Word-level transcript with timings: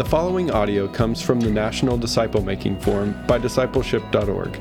The 0.00 0.08
following 0.08 0.50
audio 0.50 0.88
comes 0.88 1.20
from 1.20 1.40
the 1.40 1.50
National 1.50 1.98
Disciple 1.98 2.40
Making 2.40 2.80
Forum 2.80 3.14
by 3.26 3.38
discipleship.org. 3.38 4.58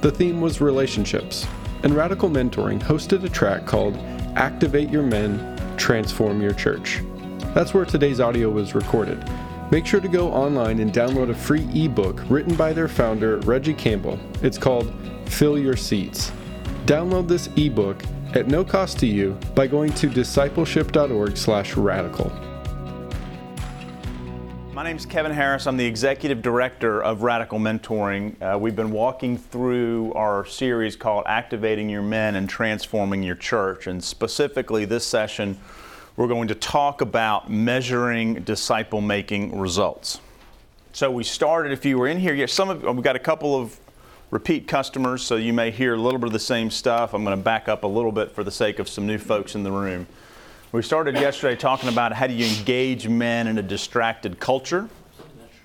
The 0.00 0.10
theme 0.10 0.40
was 0.40 0.60
relationships, 0.60 1.46
and 1.84 1.94
Radical 1.94 2.28
Mentoring 2.28 2.82
hosted 2.82 3.22
a 3.22 3.28
track 3.28 3.66
called 3.66 3.96
Activate 4.34 4.90
Your 4.90 5.04
Men, 5.04 5.56
Transform 5.76 6.42
Your 6.42 6.54
Church. 6.54 7.02
That's 7.54 7.72
where 7.72 7.84
today's 7.84 8.18
audio 8.18 8.50
was 8.50 8.74
recorded. 8.74 9.24
Make 9.70 9.86
sure 9.86 10.00
to 10.00 10.08
go 10.08 10.32
online 10.32 10.80
and 10.80 10.92
download 10.92 11.30
a 11.30 11.34
free 11.34 11.68
ebook 11.72 12.24
written 12.28 12.56
by 12.56 12.72
their 12.72 12.88
founder, 12.88 13.38
Regi 13.42 13.74
Campbell. 13.74 14.18
It's 14.42 14.58
called 14.58 14.92
Fill 15.26 15.56
Your 15.56 15.76
Seats. 15.76 16.32
Download 16.86 17.28
this 17.28 17.48
ebook 17.54 18.02
at 18.34 18.48
no 18.48 18.64
cost 18.64 18.98
to 18.98 19.06
you 19.06 19.38
by 19.54 19.68
going 19.68 19.92
to 19.92 20.08
discipleship.org/radical. 20.08 22.49
My 24.72 24.84
name 24.84 24.96
is 24.96 25.04
Kevin 25.04 25.32
Harris. 25.32 25.66
I'm 25.66 25.76
the 25.76 25.84
executive 25.84 26.42
director 26.42 27.02
of 27.02 27.22
Radical 27.22 27.58
Mentoring. 27.58 28.40
Uh, 28.40 28.56
we've 28.56 28.76
been 28.76 28.92
walking 28.92 29.36
through 29.36 30.12
our 30.12 30.46
series 30.46 30.94
called 30.94 31.24
Activating 31.26 31.90
Your 31.90 32.02
Men 32.02 32.36
and 32.36 32.48
Transforming 32.48 33.24
Your 33.24 33.34
Church. 33.34 33.88
And 33.88 34.02
specifically, 34.02 34.84
this 34.84 35.04
session, 35.04 35.58
we're 36.16 36.28
going 36.28 36.46
to 36.48 36.54
talk 36.54 37.00
about 37.00 37.50
measuring 37.50 38.44
disciple 38.44 39.00
making 39.00 39.58
results. 39.58 40.20
So, 40.92 41.10
we 41.10 41.24
started, 41.24 41.72
if 41.72 41.84
you 41.84 41.98
were 41.98 42.06
in 42.06 42.20
here, 42.20 42.32
yeah, 42.32 42.46
some 42.46 42.70
of 42.70 42.84
we've 42.84 43.02
got 43.02 43.16
a 43.16 43.20
couple 43.20 43.60
of 43.60 43.76
repeat 44.30 44.68
customers, 44.68 45.22
so 45.22 45.34
you 45.34 45.52
may 45.52 45.72
hear 45.72 45.94
a 45.94 46.00
little 46.00 46.20
bit 46.20 46.28
of 46.28 46.32
the 46.32 46.38
same 46.38 46.70
stuff. 46.70 47.12
I'm 47.12 47.24
going 47.24 47.36
to 47.36 47.42
back 47.42 47.68
up 47.68 47.82
a 47.82 47.88
little 47.88 48.12
bit 48.12 48.30
for 48.30 48.44
the 48.44 48.52
sake 48.52 48.78
of 48.78 48.88
some 48.88 49.04
new 49.04 49.18
folks 49.18 49.56
in 49.56 49.64
the 49.64 49.72
room. 49.72 50.06
We 50.72 50.82
started 50.82 51.16
yesterday 51.16 51.56
talking 51.56 51.88
about 51.88 52.12
how 52.12 52.28
do 52.28 52.32
you 52.32 52.46
engage 52.46 53.08
men 53.08 53.48
in 53.48 53.58
a 53.58 53.62
distracted 53.62 54.38
culture, 54.38 54.88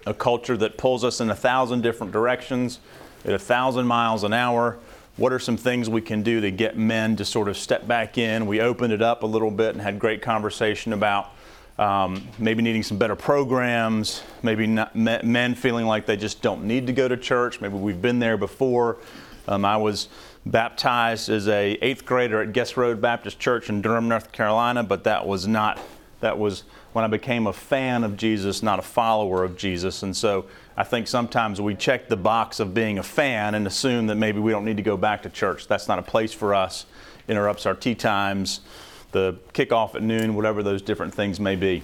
a 0.08 0.16
culture 0.16 0.58
that 0.58 0.80
pulls 0.80 1.04
us 1.04 1.22
in 1.22 1.30
a 1.30 1.36
thousand 1.36 1.84
different 1.84 2.12
directions 2.12 2.80
at 3.24 3.32
a 3.32 3.38
thousand 3.38 3.86
miles 3.86 4.24
an 4.24 4.34
hour. 4.34 4.80
What 5.18 5.32
are 5.32 5.38
some 5.38 5.58
things 5.58 5.92
we 5.92 6.02
can 6.02 6.24
do 6.24 6.42
to 6.42 6.50
get 6.50 6.76
men 6.76 7.16
to 7.18 7.26
sort 7.26 7.50
of 7.50 7.56
step 7.56 7.88
back 7.88 8.18
in? 8.18 8.48
We 8.48 8.62
opened 8.62 8.94
it 8.94 9.04
up 9.04 9.22
a 9.22 9.28
little 9.28 9.52
bit 9.52 9.76
and 9.76 9.82
had 9.82 10.00
great 10.00 10.24
conversation 10.24 10.92
about 10.92 11.30
um, 11.78 12.28
maybe 12.40 12.64
needing 12.64 12.82
some 12.82 12.98
better 12.98 13.16
programs, 13.16 14.24
maybe 14.42 14.66
not, 14.66 14.96
men 14.96 15.54
feeling 15.54 15.86
like 15.86 16.08
they 16.08 16.18
just 16.18 16.42
don't 16.42 16.64
need 16.64 16.88
to 16.88 16.94
go 16.94 17.08
to 17.08 17.16
church. 17.16 17.62
Maybe 17.62 17.76
we've 17.76 18.02
been 18.02 18.18
there 18.18 18.38
before. 18.38 18.98
Um, 19.48 19.66
I 19.66 19.78
was 19.78 20.08
baptized 20.46 21.30
as 21.30 21.48
a 21.48 21.74
eighth 21.82 22.06
grader 22.06 22.42
at 22.42 22.54
Guess 22.54 22.78
Road 22.78 23.02
Baptist 23.02 23.40
Church 23.40 23.70
in 23.70 23.82
Durham, 23.82 24.08
North 24.08 24.32
Carolina, 24.32 24.84
but 24.84 25.04
that 25.06 25.26
was 25.26 25.48
not 25.48 25.80
that 26.22 26.38
was 26.38 26.64
when 26.94 27.04
I 27.04 27.08
became 27.08 27.46
a 27.46 27.54
fan 27.54 28.04
of 28.06 28.16
Jesus, 28.16 28.64
not 28.64 28.80
a 28.80 28.82
follower 28.82 29.44
of 29.44 29.58
Jesus. 29.58 30.02
And 30.02 30.16
so 30.16 30.46
I 30.78 30.84
think 30.84 31.08
sometimes 31.08 31.60
we 31.60 31.76
check 31.76 32.08
the 32.08 32.16
box 32.16 32.60
of 32.62 32.74
being 32.74 32.98
a 32.98 33.04
fan 33.04 33.54
and 33.54 33.68
assume 33.68 34.08
that 34.08 34.16
maybe 34.16 34.40
we 34.40 34.52
don't 34.52 34.64
need 34.64 34.78
to 34.78 34.84
go 34.84 34.96
back 34.96 35.24
to 35.24 35.30
church. 35.30 35.68
That's 35.68 35.90
not 35.90 36.00
a 36.00 36.02
place 36.02 36.32
for 36.32 36.56
us. 36.56 36.86
Interrupts 37.28 37.66
our 37.66 37.76
tea 37.76 37.96
times, 37.96 38.62
the 39.12 39.38
kickoff 39.54 39.96
at 39.96 40.04
noon, 40.04 40.36
whatever 40.36 40.64
those 40.64 40.82
different 40.82 41.14
things 41.14 41.40
may 41.40 41.56
be. 41.56 41.84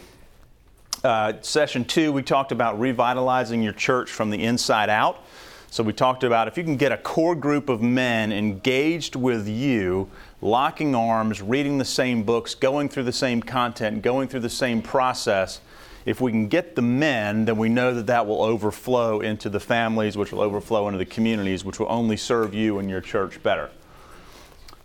Uh, 1.04 1.34
session 1.42 1.84
two, 1.84 2.14
we 2.14 2.22
talked 2.22 2.52
about 2.52 2.80
revitalizing 2.80 3.62
your 3.62 3.74
church 3.74 4.10
from 4.10 4.30
the 4.30 4.42
inside 4.44 4.90
out. 4.90 5.24
So 5.72 5.84
we 5.84 5.94
talked 5.94 6.26
about 6.26 6.50
if 6.50 6.58
you 6.58 6.66
can 6.66 6.76
get 6.76 6.92
a 6.92 6.98
core 6.98 7.34
group 7.34 7.70
of 7.70 7.82
men 7.82 8.34
engaged 8.34 9.16
with 9.16 9.48
you, 9.48 10.10
locking 10.42 10.94
arms, 10.94 11.42
reading 11.42 11.78
the 11.78 11.86
same 11.86 12.24
books, 12.24 12.54
going 12.54 12.90
through 12.90 13.04
the 13.04 13.14
same 13.14 13.42
content, 13.42 14.02
going 14.02 14.28
through 14.28 14.42
the 14.42 14.50
same 14.50 14.82
process, 14.82 15.62
if 16.06 16.20
we 16.20 16.30
can 16.30 16.50
get 16.50 16.76
the 16.76 16.82
men, 16.82 17.46
then 17.46 17.56
we 17.56 17.70
know 17.70 17.94
that 17.94 18.08
that 18.08 18.28
will 18.28 18.44
overflow 18.44 19.22
into 19.22 19.48
the 19.48 19.62
families, 19.62 20.18
which 20.18 20.34
will 20.34 20.42
overflow 20.42 20.90
into 20.90 20.98
the 20.98 21.06
communities, 21.06 21.64
which 21.64 21.80
will 21.80 21.90
only 21.90 22.18
serve 22.18 22.54
you 22.54 22.80
and 22.80 22.90
your 22.90 23.00
church 23.00 23.42
better. 23.42 23.70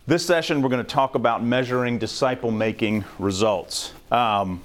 This 0.06 0.24
session, 0.24 0.62
we're 0.62 0.68
going 0.68 0.84
to 0.84 0.88
talk 0.88 1.16
about 1.16 1.42
measuring 1.42 1.98
disciple 1.98 2.52
making 2.52 3.04
results. 3.18 3.92
Um, 4.12 4.60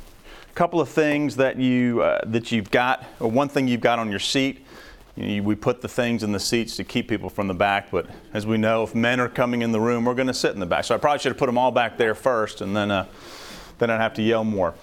a 0.48 0.54
couple 0.54 0.80
of 0.80 0.90
things 0.90 1.38
that 1.38 1.58
you 1.58 2.04
uh, 2.04 2.22
that 2.28 2.52
you've 2.52 2.70
got, 2.70 3.06
or 3.20 3.31
one 3.31 3.50
thing 3.50 3.68
you've 3.68 3.81
got 3.81 3.98
on 3.98 4.12
your 4.12 4.20
seat 4.20 4.64
you 5.16 5.38
know, 5.38 5.44
we 5.44 5.56
put 5.56 5.82
the 5.82 5.88
things 5.88 6.24
in 6.24 6.32
the 6.32 6.40
seats 6.40 6.78
to 6.78 6.84
keep 6.84 7.08
people 7.08 7.30
from 7.30 7.48
the 7.48 7.54
back, 7.54 7.92
but 7.92 8.08
as 8.34 8.46
we 8.46 8.58
know, 8.58 8.84
if 8.84 8.96
men 8.96 9.20
are 9.20 9.28
coming 9.28 9.62
in 9.62 9.72
the 9.72 9.80
room, 9.80 10.06
we're 10.06 10.16
going 10.16 10.28
to 10.28 10.34
sit 10.34 10.54
in 10.54 10.60
the 10.60 10.66
back. 10.66 10.86
So 10.86 10.96
I 10.96 10.98
probably 10.98 11.20
should 11.20 11.32
have 11.32 11.38
put 11.38 11.48
them 11.48 11.58
all 11.58 11.72
back 11.72 11.98
there 11.98 12.16
first, 12.16 12.62
and 12.62 12.76
then 12.76 12.92
uh, 12.92 13.06
then 13.78 13.90
I'd 13.90 14.00
have 14.00 14.14
to 14.16 14.22
yell 14.22 14.44
more. 14.44 14.74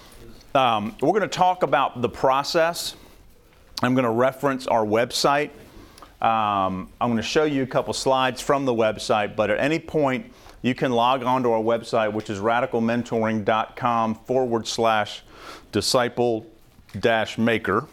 Um, 0.55 0.95
we're 1.01 1.11
going 1.11 1.23
to 1.23 1.29
talk 1.29 1.63
about 1.63 2.03
the 2.03 2.09
process. 2.09 2.95
I'm 3.83 3.95
going 3.95 4.05
to 4.05 4.11
reference 4.11 4.67
our 4.67 4.85
website. 4.85 5.51
Um, 6.21 6.91
I'm 7.01 7.11
going 7.11 7.17
to 7.17 7.23
show 7.23 7.45
you 7.45 7.63
a 7.63 7.67
couple 7.67 7.95
slides 7.95 8.41
from 8.41 8.65
the 8.65 8.75
website, 8.75 9.37
but 9.37 9.51
at 9.51 9.61
any 9.61 9.79
point, 9.79 10.33
you 10.63 10.75
can 10.75 10.91
log 10.91 11.23
on 11.23 11.45
to 11.45 11.53
our 11.53 11.63
website, 11.63 12.13
which 12.13 12.29
is 12.29 12.41
radicalmentoring.com 12.41 14.15
forward 14.17 14.67
slash 14.67 15.23
disciple 15.71 16.45
dash 16.99 17.39
maker 17.39 17.87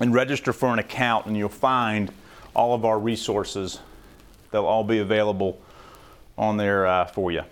and 0.00 0.14
register 0.14 0.52
for 0.52 0.72
an 0.72 0.78
account, 0.78 1.26
and 1.26 1.36
you'll 1.36 1.48
find 1.48 2.12
all 2.54 2.74
of 2.74 2.84
our 2.84 2.98
resources. 2.98 3.80
They'll 4.50 4.66
all 4.66 4.84
be 4.84 4.98
available 4.98 5.60
on 6.36 6.56
there 6.56 6.86
uh, 6.86 7.04
for 7.06 7.30
you. 7.30 7.42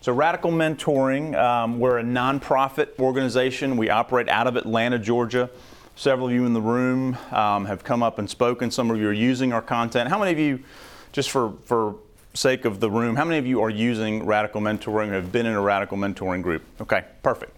So, 0.00 0.12
Radical 0.14 0.50
Mentoring, 0.50 1.36
um, 1.38 1.78
we're 1.78 1.98
a 1.98 2.02
nonprofit 2.02 2.98
organization. 2.98 3.76
We 3.76 3.90
operate 3.90 4.30
out 4.30 4.46
of 4.46 4.56
Atlanta, 4.56 4.98
Georgia. 4.98 5.50
Several 5.94 6.28
of 6.28 6.32
you 6.32 6.46
in 6.46 6.54
the 6.54 6.60
room 6.62 7.18
um, 7.30 7.66
have 7.66 7.84
come 7.84 8.02
up 8.02 8.18
and 8.18 8.28
spoken. 8.30 8.70
Some 8.70 8.90
of 8.90 8.96
you 8.96 9.08
are 9.08 9.12
using 9.12 9.52
our 9.52 9.60
content. 9.60 10.08
How 10.08 10.18
many 10.18 10.32
of 10.32 10.38
you, 10.38 10.64
just 11.12 11.30
for, 11.30 11.52
for 11.66 11.96
sake 12.32 12.64
of 12.64 12.80
the 12.80 12.90
room, 12.90 13.16
how 13.16 13.26
many 13.26 13.36
of 13.36 13.46
you 13.46 13.60
are 13.60 13.68
using 13.68 14.24
Radical 14.24 14.62
Mentoring 14.62 15.08
or 15.08 15.14
have 15.14 15.32
been 15.32 15.44
in 15.44 15.52
a 15.52 15.60
Radical 15.60 15.98
Mentoring 15.98 16.42
group? 16.42 16.62
Okay, 16.80 17.04
perfect. 17.22 17.54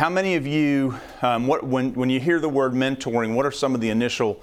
How 0.00 0.08
many 0.08 0.36
of 0.36 0.46
you, 0.46 0.98
um, 1.20 1.46
what, 1.46 1.62
when, 1.62 1.92
when 1.92 2.08
you 2.08 2.20
hear 2.20 2.40
the 2.40 2.48
word 2.48 2.72
mentoring, 2.72 3.34
what 3.34 3.44
are 3.44 3.50
some 3.50 3.74
of 3.74 3.82
the 3.82 3.90
initial 3.90 4.42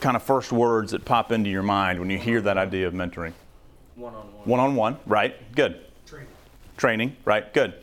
kind 0.00 0.16
of 0.16 0.24
first 0.24 0.50
words 0.50 0.90
that 0.90 1.04
pop 1.04 1.30
into 1.30 1.48
your 1.48 1.62
mind 1.62 2.00
when 2.00 2.10
you 2.10 2.18
hear 2.18 2.40
that 2.40 2.58
idea 2.58 2.88
of 2.88 2.94
mentoring? 2.94 3.32
One 3.94 4.12
on 4.16 4.26
one. 4.34 4.44
One 4.44 4.58
on 4.58 4.74
one, 4.74 4.96
right? 5.06 5.54
Good. 5.54 5.78
Training. 6.04 6.28
Training, 6.76 7.16
right? 7.24 7.54
Good. 7.54 7.74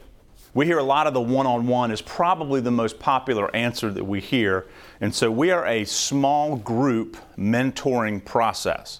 We 0.53 0.65
hear 0.65 0.77
a 0.77 0.83
lot 0.83 1.07
of 1.07 1.13
the 1.13 1.21
one 1.21 1.47
on 1.47 1.67
one 1.67 1.89
is 1.89 2.01
probably 2.01 2.59
the 2.59 2.69
most 2.69 2.99
popular 2.99 3.55
answer 3.55 3.89
that 3.91 4.03
we 4.03 4.19
hear. 4.19 4.65
And 4.99 5.15
so 5.15 5.31
we 5.31 5.51
are 5.51 5.65
a 5.65 5.85
small 5.85 6.57
group 6.57 7.15
mentoring 7.37 8.25
process. 8.25 8.99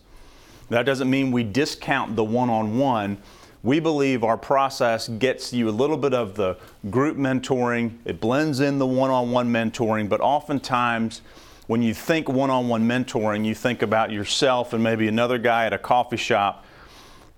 That 0.70 0.84
doesn't 0.84 1.10
mean 1.10 1.34
we 1.34 1.44
discount 1.44 2.16
the 2.16 2.24
one 2.24 2.50
on 2.50 2.78
one 2.78 3.18
we 3.66 3.80
believe 3.80 4.24
our 4.24 4.38
process 4.38 5.08
gets 5.08 5.52
you 5.52 5.68
a 5.68 5.72
little 5.72 5.98
bit 5.98 6.14
of 6.14 6.36
the 6.36 6.56
group 6.92 7.18
mentoring, 7.18 7.98
it 8.06 8.22
blends 8.22 8.60
in 8.60 8.78
the 8.78 8.86
one 8.86 9.10
on 9.10 9.32
one 9.32 9.52
mentoring, 9.52 10.08
but 10.08 10.22
oftentimes 10.22 11.24
when 11.66 11.82
you 11.82 11.92
think 11.92 12.30
one 12.30 12.52
on 12.52 12.68
one 12.68 12.88
mentoring, 12.88 13.44
you 13.44 13.56
think 13.56 13.82
about 13.82 14.12
yourself 14.12 14.74
and 14.74 14.84
maybe 14.84 15.08
another 15.08 15.40
guy 15.40 15.66
at 15.66 15.74
a 15.74 15.80
coffee 15.80 16.16
shop. 16.16 16.64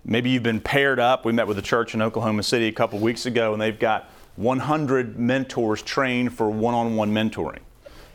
Maybe 0.03 0.29
you've 0.29 0.43
been 0.43 0.59
paired 0.59 0.99
up. 0.99 1.23
We 1.23 1.31
met 1.31 1.47
with 1.47 1.59
a 1.59 1.61
church 1.61 1.93
in 1.93 2.01
Oklahoma 2.01 2.43
City 2.43 2.67
a 2.67 2.73
couple 2.73 2.99
weeks 2.99 3.25
ago, 3.25 3.53
and 3.53 3.61
they've 3.61 3.79
got 3.79 4.09
100 4.35 5.17
mentors 5.17 5.81
trained 5.81 6.33
for 6.33 6.49
one 6.49 6.73
on 6.73 6.97
one 6.97 7.13
mentoring. 7.13 7.59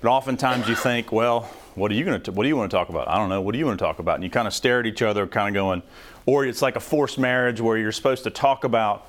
But 0.02 0.10
oftentimes 0.10 0.68
you 0.68 0.74
think, 0.74 1.12
well, 1.12 1.48
what 1.74 1.90
are 1.90 1.94
you 1.94 2.04
going 2.04 2.20
to 2.20 2.32
what 2.32 2.42
do 2.42 2.48
you 2.48 2.56
want 2.56 2.70
to 2.70 2.76
talk 2.76 2.88
about? 2.88 3.08
I 3.08 3.16
don't 3.16 3.28
know. 3.28 3.40
What 3.40 3.52
do 3.52 3.58
you 3.58 3.66
want 3.66 3.78
to 3.78 3.84
talk 3.84 3.98
about? 3.98 4.16
And 4.16 4.24
you 4.24 4.30
kind 4.30 4.46
of 4.46 4.54
stare 4.54 4.80
at 4.80 4.86
each 4.86 5.02
other, 5.02 5.26
kind 5.26 5.48
of 5.48 5.54
going, 5.54 5.82
or 6.26 6.44
it's 6.44 6.62
like 6.62 6.76
a 6.76 6.80
forced 6.80 7.18
marriage 7.18 7.60
where 7.60 7.78
you're 7.78 7.92
supposed 7.92 8.24
to 8.24 8.30
talk 8.30 8.64
about 8.64 9.06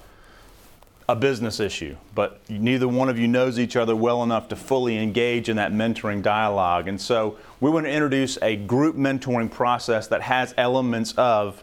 a 1.09 1.15
business 1.15 1.59
issue, 1.59 1.95
but 2.15 2.39
neither 2.49 2.87
one 2.87 3.09
of 3.09 3.19
you 3.19 3.27
knows 3.27 3.59
each 3.59 3.75
other 3.75 3.95
well 3.95 4.23
enough 4.23 4.47
to 4.47 4.55
fully 4.55 4.97
engage 4.97 5.49
in 5.49 5.57
that 5.57 5.73
mentoring 5.73 6.21
dialogue. 6.21 6.87
And 6.87 6.99
so 6.99 7.37
we 7.59 7.69
want 7.69 7.85
to 7.85 7.91
introduce 7.91 8.37
a 8.41 8.55
group 8.55 8.95
mentoring 8.95 9.51
process 9.51 10.07
that 10.07 10.21
has 10.21 10.53
elements 10.57 11.13
of 11.17 11.61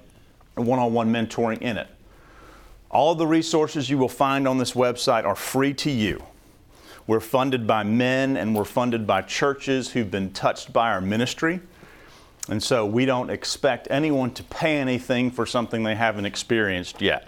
one 0.56 0.78
on 0.78 0.92
one 0.92 1.10
mentoring 1.10 1.62
in 1.62 1.78
it. 1.78 1.88
All 2.90 3.14
the 3.14 3.26
resources 3.26 3.88
you 3.88 3.96
will 3.96 4.08
find 4.08 4.46
on 4.46 4.58
this 4.58 4.72
website 4.72 5.24
are 5.24 5.36
free 5.36 5.72
to 5.74 5.90
you. 5.90 6.22
We're 7.10 7.18
funded 7.18 7.66
by 7.66 7.82
men 7.82 8.36
and 8.36 8.54
we're 8.54 8.64
funded 8.64 9.04
by 9.04 9.22
churches 9.22 9.90
who've 9.90 10.12
been 10.12 10.30
touched 10.30 10.72
by 10.72 10.92
our 10.92 11.00
ministry. 11.00 11.58
And 12.48 12.62
so 12.62 12.86
we 12.86 13.04
don't 13.04 13.30
expect 13.30 13.88
anyone 13.90 14.30
to 14.34 14.44
pay 14.44 14.76
anything 14.76 15.32
for 15.32 15.44
something 15.44 15.82
they 15.82 15.96
haven't 15.96 16.26
experienced 16.26 17.02
yet. 17.02 17.26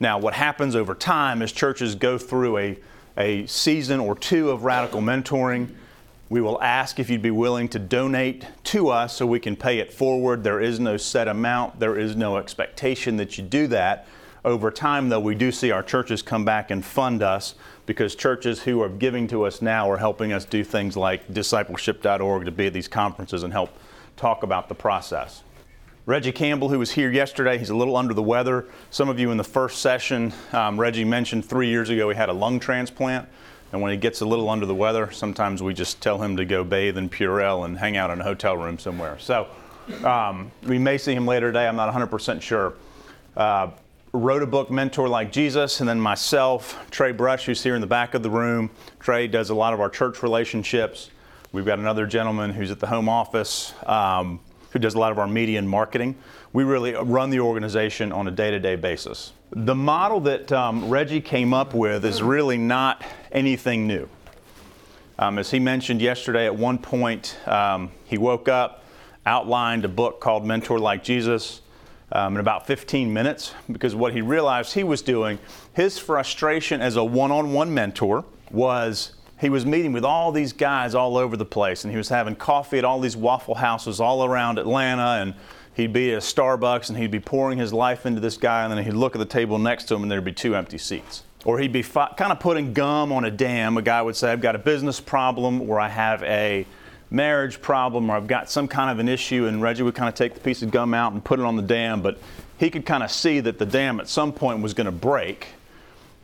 Now, 0.00 0.18
what 0.18 0.34
happens 0.34 0.76
over 0.76 0.94
time 0.94 1.40
as 1.40 1.50
churches 1.50 1.94
go 1.94 2.18
through 2.18 2.58
a, 2.58 2.78
a 3.16 3.46
season 3.46 4.00
or 4.00 4.14
two 4.14 4.50
of 4.50 4.64
radical 4.64 5.00
mentoring. 5.00 5.70
We 6.28 6.42
will 6.42 6.60
ask 6.60 7.00
if 7.00 7.08
you'd 7.08 7.22
be 7.22 7.30
willing 7.30 7.68
to 7.68 7.78
donate 7.78 8.44
to 8.64 8.90
us 8.90 9.16
so 9.16 9.24
we 9.24 9.40
can 9.40 9.56
pay 9.56 9.78
it 9.78 9.94
forward. 9.94 10.44
There 10.44 10.60
is 10.60 10.78
no 10.78 10.98
set 10.98 11.26
amount, 11.26 11.80
there 11.80 11.98
is 11.98 12.16
no 12.16 12.36
expectation 12.36 13.16
that 13.16 13.38
you 13.38 13.44
do 13.44 13.66
that. 13.68 14.06
Over 14.44 14.70
time, 14.70 15.08
though, 15.08 15.20
we 15.20 15.34
do 15.34 15.52
see 15.52 15.70
our 15.70 15.82
churches 15.82 16.20
come 16.20 16.44
back 16.44 16.70
and 16.70 16.84
fund 16.84 17.22
us 17.22 17.54
because 17.86 18.14
churches 18.14 18.62
who 18.62 18.82
are 18.82 18.88
giving 18.88 19.26
to 19.28 19.44
us 19.44 19.62
now 19.62 19.90
are 19.90 19.96
helping 19.96 20.32
us 20.32 20.44
do 20.44 20.62
things 20.64 20.96
like 20.96 21.26
discipleship.org 21.28 22.44
to 22.44 22.50
be 22.50 22.66
at 22.66 22.72
these 22.72 22.88
conferences 22.88 23.42
and 23.42 23.52
help 23.52 23.70
talk 24.16 24.42
about 24.42 24.68
the 24.68 24.74
process. 24.74 25.42
Regi 26.06 26.32
Campbell, 26.32 26.68
who 26.68 26.78
was 26.78 26.90
here 26.90 27.10
yesterday, 27.10 27.58
he's 27.58 27.70
a 27.70 27.76
little 27.76 27.96
under 27.96 28.14
the 28.14 28.22
weather. 28.22 28.66
Some 28.90 29.08
of 29.08 29.20
you 29.20 29.30
in 29.30 29.36
the 29.36 29.44
first 29.44 29.80
session, 29.80 30.32
um, 30.52 30.80
Regi 30.80 31.04
mentioned 31.04 31.44
three 31.44 31.68
years 31.68 31.90
ago 31.90 32.08
he 32.10 32.16
had 32.16 32.28
a 32.28 32.32
lung 32.32 32.58
transplant. 32.58 33.28
And 33.72 33.80
when 33.80 33.92
he 33.92 33.96
gets 33.96 34.20
a 34.20 34.26
little 34.26 34.48
under 34.50 34.66
the 34.66 34.74
weather, 34.74 35.10
sometimes 35.12 35.62
we 35.62 35.74
just 35.74 36.00
tell 36.00 36.20
him 36.20 36.36
to 36.38 36.44
go 36.44 36.64
bathe 36.64 36.98
in 36.98 37.08
Purell 37.08 37.64
and 37.64 37.78
hang 37.78 37.96
out 37.96 38.10
in 38.10 38.20
a 38.20 38.24
hotel 38.24 38.56
room 38.56 38.78
somewhere. 38.78 39.18
So 39.20 39.46
um, 40.04 40.50
we 40.64 40.78
may 40.78 40.98
see 40.98 41.14
him 41.14 41.26
later 41.26 41.48
today. 41.48 41.68
I'm 41.68 41.76
not 41.76 41.92
100% 41.94 42.42
sure. 42.42 42.74
Uh, 43.36 43.70
wrote 44.12 44.42
a 44.42 44.46
book, 44.46 44.70
Mentor 44.70 45.08
Like 45.08 45.30
Jesus, 45.30 45.80
and 45.80 45.88
then 45.88 46.00
myself, 46.00 46.84
Trey 46.90 47.12
Brush, 47.12 47.46
who's 47.46 47.62
here 47.62 47.74
in 47.74 47.80
the 47.80 47.86
back 47.86 48.14
of 48.14 48.22
the 48.22 48.30
room. 48.30 48.70
Trey 48.98 49.28
does 49.28 49.50
a 49.50 49.54
lot 49.54 49.72
of 49.72 49.80
our 49.80 49.88
church 49.88 50.22
relationships. 50.22 51.10
We've 51.52 51.64
got 51.64 51.78
another 51.78 52.06
gentleman 52.06 52.50
who's 52.50 52.70
at 52.70 52.80
the 52.80 52.86
home 52.86 53.08
office 53.08 53.72
um, 53.86 54.40
who 54.70 54.78
does 54.78 54.94
a 54.94 54.98
lot 54.98 55.12
of 55.12 55.18
our 55.18 55.26
media 55.28 55.58
and 55.58 55.68
marketing. 55.68 56.16
We 56.52 56.64
really 56.64 56.94
run 56.94 57.30
the 57.30 57.40
organization 57.40 58.12
on 58.12 58.26
a 58.26 58.30
day 58.30 58.50
to 58.50 58.58
day 58.58 58.76
basis. 58.76 59.32
The 59.52 59.74
model 59.74 60.20
that 60.20 60.50
um, 60.52 60.88
Regi 60.88 61.20
came 61.20 61.54
up 61.54 61.74
with 61.74 62.04
is 62.04 62.22
really 62.22 62.58
not 62.58 63.04
anything 63.32 63.86
new. 63.86 64.08
Um, 65.18 65.38
as 65.38 65.50
he 65.50 65.58
mentioned 65.60 66.00
yesterday, 66.00 66.46
at 66.46 66.54
one 66.54 66.78
point, 66.78 67.36
um, 67.46 67.90
he 68.06 68.16
woke 68.16 68.48
up, 68.48 68.84
outlined 69.26 69.84
a 69.84 69.88
book 69.88 70.20
called 70.20 70.44
Mentor 70.44 70.78
Like 70.78 71.04
Jesus 71.04 71.60
um, 72.12 72.34
in 72.34 72.40
about 72.40 72.66
15 72.66 73.12
minutes 73.12 73.54
because 73.70 73.94
what 73.94 74.12
he 74.12 74.20
realized 74.20 74.74
he 74.74 74.84
was 74.84 75.02
doing, 75.02 75.38
his 75.74 75.98
frustration 75.98 76.80
as 76.80 76.96
a 76.96 77.04
one 77.04 77.30
on 77.30 77.52
one 77.52 77.72
mentor 77.72 78.24
was 78.50 79.12
he 79.40 79.48
was 79.48 79.64
meeting 79.64 79.92
with 79.92 80.04
all 80.04 80.32
these 80.32 80.52
guys 80.52 80.94
all 80.94 81.16
over 81.16 81.36
the 81.36 81.44
place 81.44 81.84
and 81.84 81.90
he 81.90 81.96
was 81.96 82.08
having 82.08 82.36
coffee 82.36 82.78
at 82.78 82.84
all 82.84 83.00
these 83.00 83.16
waffle 83.16 83.54
houses 83.54 84.00
all 84.00 84.24
around 84.24 84.58
Atlanta 84.58 85.22
and 85.22 85.34
he'd 85.74 85.92
be 85.92 86.12
at 86.12 86.22
Starbucks 86.22 86.88
and 86.90 86.98
he'd 86.98 87.10
be 87.10 87.20
pouring 87.20 87.58
his 87.58 87.72
life 87.72 88.04
into 88.04 88.20
this 88.20 88.36
guy 88.36 88.64
and 88.64 88.72
then 88.72 88.84
he'd 88.84 88.92
look 88.92 89.14
at 89.14 89.18
the 89.18 89.24
table 89.24 89.58
next 89.58 89.84
to 89.84 89.94
him 89.94 90.02
and 90.02 90.10
there'd 90.10 90.24
be 90.24 90.32
two 90.32 90.54
empty 90.54 90.78
seats. 90.78 91.22
Or 91.46 91.58
he'd 91.58 91.72
be 91.72 91.80
fi- 91.80 92.12
kind 92.18 92.32
of 92.32 92.40
putting 92.40 92.74
gum 92.74 93.12
on 93.12 93.24
a 93.24 93.30
dam. 93.30 93.78
A 93.78 93.82
guy 93.82 94.02
would 94.02 94.14
say, 94.14 94.30
I've 94.30 94.42
got 94.42 94.54
a 94.54 94.58
business 94.58 95.00
problem 95.00 95.62
or 95.70 95.80
I 95.80 95.88
have 95.88 96.22
a 96.24 96.66
marriage 97.10 97.60
problem 97.60 98.10
or 98.10 98.16
I've 98.16 98.26
got 98.26 98.50
some 98.50 98.68
kind 98.68 98.90
of 98.90 98.98
an 98.98 99.08
issue, 99.08 99.46
and 99.46 99.60
Regi 99.60 99.82
would 99.82 99.94
kind 99.94 100.08
of 100.08 100.14
take 100.14 100.34
the 100.34 100.40
piece 100.40 100.62
of 100.62 100.70
gum 100.70 100.94
out 100.94 101.12
and 101.12 101.24
put 101.24 101.38
it 101.38 101.44
on 101.44 101.56
the 101.56 101.62
dam, 101.62 102.02
but 102.02 102.18
he 102.58 102.70
could 102.70 102.86
kind 102.86 103.02
of 103.02 103.10
see 103.10 103.40
that 103.40 103.58
the 103.58 103.66
dam 103.66 104.00
at 104.00 104.08
some 104.08 104.32
point 104.32 104.62
was 104.62 104.74
going 104.74 104.84
to 104.86 104.92
break, 104.92 105.48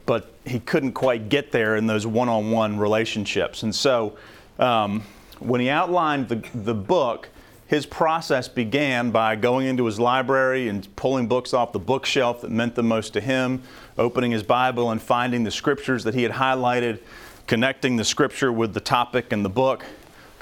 but 0.05 0.33
he 0.45 0.61
couldn't 0.61 0.93
quite 0.93 1.29
get 1.29 1.51
there 1.51 1.77
in 1.77 1.87
those 1.87 2.07
one 2.07 2.29
on 2.29 2.51
one 2.51 2.79
relationships. 2.79 3.63
And 3.63 3.75
so 3.75 4.17
um, 4.59 5.03
when 5.41 5.61
he 5.61 5.69
outlined 5.69 6.29
the, 6.29 6.43
the 6.55 6.75
book, 6.75 7.29
his 7.67 7.85
process 7.85 8.47
began 8.47 9.11
by 9.11 9.35
going 9.35 9.67
into 9.67 9.87
his 9.87 9.99
library 9.99 10.69
and 10.69 10.95
pulling 10.95 11.27
books 11.27 11.53
off 11.53 11.73
the 11.73 11.81
bookshelf 11.81 12.43
that 12.43 12.51
meant 12.51 12.77
the 12.77 12.83
most 12.83 13.13
to 13.15 13.21
him, 13.21 13.63
opening 13.99 14.31
his 14.31 14.45
Bible 14.45 14.93
and 14.93 15.03
finding 15.03 15.43
the 15.43 15.51
scriptures 15.51 16.05
that 16.05 16.15
he 16.15 16.23
had 16.23 16.33
highlighted, 16.33 17.01
connecting 17.49 17.97
the 17.97 18.05
scripture 18.05 18.53
with 18.53 18.73
the 18.73 18.81
topic 18.81 19.33
in 19.33 19.43
the 19.43 19.49
book, 19.49 19.85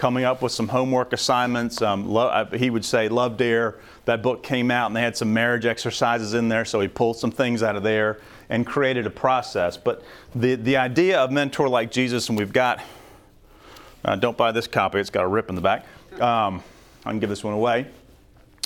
coming 0.04 0.24
up 0.24 0.42
with 0.42 0.52
some 0.52 0.68
homework 0.68 1.14
assignments. 1.14 1.80
Um, 1.80 2.04
he 2.52 2.68
would 2.68 2.84
say, 2.84 3.08
Love 3.08 3.38
Dare. 3.38 3.76
That 4.04 4.22
book 4.22 4.42
came 4.42 4.70
out 4.70 4.88
and 4.88 4.94
they 4.94 5.00
had 5.00 5.16
some 5.16 5.32
marriage 5.32 5.64
exercises 5.64 6.34
in 6.34 6.50
there, 6.50 6.66
so 6.66 6.78
he 6.80 6.88
pulled 6.88 7.16
some 7.16 7.30
things 7.30 7.62
out 7.62 7.74
of 7.74 7.82
there 7.82 8.18
and 8.50 8.66
created 8.66 9.06
a 9.06 9.10
process. 9.10 9.78
But 9.78 10.04
the, 10.34 10.56
the 10.56 10.76
idea 10.76 11.18
of 11.18 11.32
Mentor 11.32 11.70
Like 11.70 11.90
Jesus, 11.90 12.28
and 12.28 12.36
we've 12.36 12.52
got, 12.52 12.82
uh, 14.04 14.16
don't 14.16 14.36
buy 14.36 14.52
this 14.52 14.66
copy, 14.66 14.98
it's 14.98 15.08
got 15.08 15.24
a 15.24 15.26
rip 15.26 15.48
in 15.48 15.54
the 15.54 15.62
back. 15.62 15.86
Um, 16.20 16.62
I 17.06 17.08
can 17.08 17.18
give 17.18 17.30
this 17.30 17.42
one 17.42 17.54
away. 17.54 17.86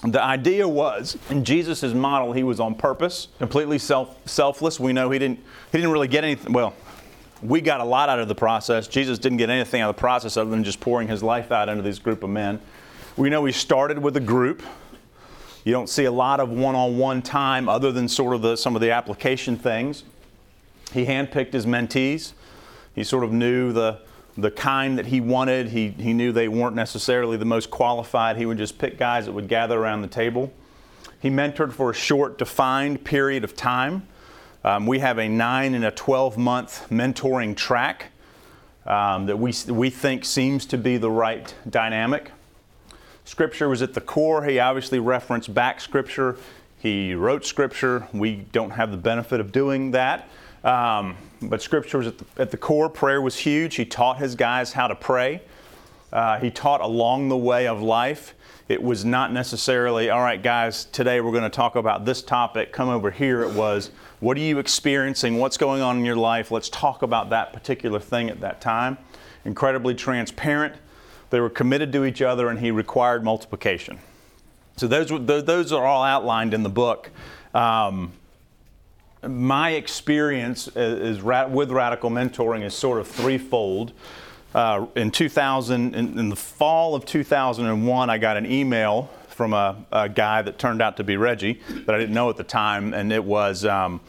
The 0.03 0.21
idea 0.21 0.67
was 0.67 1.17
in 1.31 1.45
Jesus' 1.45 1.95
model, 1.95 2.33
he 2.33 2.43
was 2.43 2.59
on 2.59 2.75
purpose, 2.75 3.29
completely 3.39 3.79
self, 3.79 4.17
selfless. 4.29 4.81
We 4.81 4.93
know 4.93 5.09
he 5.13 5.21
didn't, 5.21 5.39
he 5.71 5.79
didn't 5.79 5.93
really 5.93 6.09
get 6.09 6.25
anything. 6.25 6.53
Well, 6.53 6.75
we 7.43 7.61
got 7.61 7.81
a 7.81 7.85
lot 7.85 8.09
out 8.09 8.19
of 8.19 8.29
the 8.29 8.35
process. 8.35 8.89
Jesus 8.89 9.19
didn't 9.19 9.39
get 9.39 9.51
anything 9.51 9.81
out 9.81 9.91
of 9.91 9.97
the 9.97 10.01
process 10.01 10.37
other 10.37 10.51
than 10.51 10.65
just 10.65 10.81
pouring 10.81 11.09
his 11.09 11.23
life 11.23 11.53
out 11.53 11.69
into 11.69 11.83
this 11.83 11.99
group 11.99 12.23
of 12.23 12.31
men. 12.31 12.61
We 13.17 13.31
know 13.31 13.45
he 13.45 13.53
started 13.53 13.99
with 13.99 14.17
a 14.17 14.21
group. 14.21 14.63
You 15.65 15.73
don't 15.73 15.89
see 15.89 16.05
a 16.05 16.13
lot 16.13 16.41
of 16.41 16.51
one 16.51 16.75
on 16.75 16.99
one 16.99 17.23
time 17.23 17.69
other 17.69 17.93
than 17.93 18.09
sort 18.09 18.35
of 18.35 18.43
the, 18.43 18.57
some 18.57 18.75
of 18.75 18.81
the 18.81 18.91
application 18.91 19.57
things. 19.57 20.05
He 20.93 21.05
handpicked 21.05 21.53
his 21.53 21.67
mentees. 21.67 22.33
He 22.95 23.05
sort 23.05 23.25
of 23.25 23.33
knew 23.33 23.73
the, 23.73 24.01
the 24.37 24.51
kind 24.51 24.99
that 24.99 25.07
he 25.07 25.21
wanted. 25.21 25.69
He, 25.69 25.89
he 25.91 26.13
knew 26.13 26.33
they 26.33 26.49
weren't 26.49 26.75
necessarily 26.75 27.37
the 27.37 27.45
most 27.45 27.71
qualified. 27.71 28.37
He 28.37 28.47
would 28.47 28.59
just 28.59 28.79
pick 28.79 28.99
guys 28.99 29.27
that 29.27 29.33
would 29.33 29.49
gather 29.49 29.79
around 29.79 30.03
the 30.03 30.09
table. 30.09 30.53
He 31.21 31.29
mentored 31.29 31.73
for 31.73 31.91
a 31.91 31.95
short, 31.95 32.39
defined 32.39 33.05
period 33.05 33.45
of 33.45 33.55
time. 33.55 34.07
Um, 34.69 34.85
we 34.85 34.99
have 34.99 35.17
a 35.17 35.27
nine 35.27 35.73
and 35.73 35.87
a 35.87 35.91
12 35.91 36.37
month 36.37 36.91
mentoring 36.91 37.57
track 37.57 38.13
um, 38.85 39.25
that 39.25 39.39
we, 39.39 39.55
we 39.67 39.89
think 39.89 40.27
seems 40.27 40.67
to 40.67 40.77
be 40.77 40.99
the 40.99 41.11
right 41.11 41.55
dynamic. 41.71 42.33
Scripture 43.25 43.71
was 43.71 43.81
at 43.81 43.95
the 43.95 44.03
core. 44.03 44.45
He 44.45 44.59
obviously 44.59 44.99
referenced 44.99 45.55
back 45.55 45.81
Scripture. 45.81 46.37
He 46.79 47.15
wrote 47.15 47.47
Scripture. 47.47 48.09
We 48.13 48.45
don't 48.53 48.73
have 48.73 48.91
the 48.91 48.99
benefit 48.99 49.41
of 49.41 49.53
doing 49.53 49.93
that. 49.93 50.29
Um, 50.63 51.17
but 51.41 51.63
Scripture 51.63 51.97
was 51.97 52.09
at 52.09 52.19
the, 52.19 52.27
at 52.37 52.51
the, 52.51 52.59
core. 52.59 52.91
Prayer 52.91 53.23
was 53.23 53.39
huge. 53.39 53.77
He 53.77 53.87
taught 53.87 54.19
his 54.19 54.35
guys 54.35 54.75
how 54.75 54.87
to 54.87 54.95
pray. 54.95 55.41
Uh, 56.13 56.41
he 56.41 56.51
taught 56.51 56.83
along 56.83 57.31
the 57.31 57.39
way 57.39 57.67
of 57.67 57.81
life. 57.81 58.35
It 58.69 58.83
was 58.83 59.03
not 59.03 59.33
necessarily, 59.33 60.11
all 60.11 60.21
right, 60.21 60.43
guys, 60.43 60.85
today 60.85 61.23
we're 61.23 61.33
going 61.33 61.43
to 61.43 61.49
talk 61.49 61.75
about 61.75 62.05
this 62.05 62.21
topic. 62.21 62.71
Come 62.71 62.91
over 62.91 63.11
here. 63.11 63.43
It 63.43 63.55
was, 63.55 63.93
what 64.21 64.37
are 64.37 64.41
you 64.41 64.59
experiencing? 64.59 65.39
What's 65.39 65.57
going 65.57 65.81
on 65.81 65.99
in 65.99 66.05
your 66.05 66.17
life? 66.17 66.51
Let's 66.51 66.69
talk 66.69 67.03
about 67.03 67.31
that 67.31 67.53
particular 67.53 68.01
thing 68.01 68.31
at 68.31 68.41
that 68.41 68.61
time. 68.61 68.99
Incredibly 69.45 69.95
transparent. 69.95 70.75
They 71.31 71.41
were 71.41 71.51
committed 71.51 71.93
to 71.93 72.05
each 72.05 72.23
other, 72.23 72.49
and 72.49 72.59
he 72.59 72.71
required 72.71 73.23
multiplication. 73.23 73.99
So 74.77 74.89
those, 74.89 75.09
those 75.27 75.73
are 75.73 75.85
all 75.85 76.03
outlined 76.03 76.55
in 76.55 76.63
the 76.63 76.69
book. 76.69 77.11
Um, 77.55 78.13
my 79.27 79.71
experience 79.71 80.69
is, 80.77 81.23
with 81.23 81.71
radical 81.71 82.11
mentoring 82.11 82.65
is 82.65 82.75
sort 82.75 83.01
of 83.01 83.09
threefold. 83.09 83.93
Uh, 84.55 84.87
in 84.95 85.11
2000, 85.11 85.95
in, 85.95 86.19
in, 86.19 86.29
the 86.29 86.37
fall 86.37 86.95
of 86.95 87.05
2001, 87.05 88.11
I 88.11 88.19
got 88.19 88.37
an 88.37 88.47
email 88.51 89.11
from 89.39 89.53
a, 89.53 89.77
a, 89.93 90.09
guy 90.09 90.43
that 90.43 90.59
turned 90.59 90.83
out 90.83 90.97
to 90.97 91.05
be 91.05 91.17
Regi 91.17 91.61
that 91.87 91.95
I 91.95 91.97
didn't 91.97 92.13
know 92.13 92.29
at 92.29 92.37
the 92.37 92.43
time, 92.43 92.93
and 92.93 93.13
it 93.13 93.23
was 93.23 93.65
um, 93.65 94.01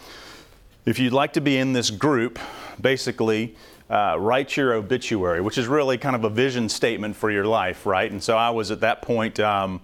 if 0.87 0.97
you'd 0.97 1.13
like 1.13 1.33
to 1.33 1.41
be 1.41 1.55
in 1.57 1.71
this 1.71 1.91
group, 1.91 2.39
basically. 2.81 3.55
Uh, 3.91 4.15
write 4.19 4.55
your 4.55 4.73
obituary, 4.73 5.41
which 5.41 5.57
is 5.57 5.65
really 5.65 5.97
kind 5.97 6.15
of 6.15 6.23
a 6.23 6.29
vision 6.29 6.69
statement 6.69 7.15
for 7.15 7.31
your 7.31 7.45
life, 7.45 7.87
right? 7.87 8.11
And 8.11 8.21
so 8.21 8.37
I 8.37 8.51
was 8.51 8.69
at 8.69 8.81
that 8.81 9.01
point 9.01 9.39
um, 9.39 9.81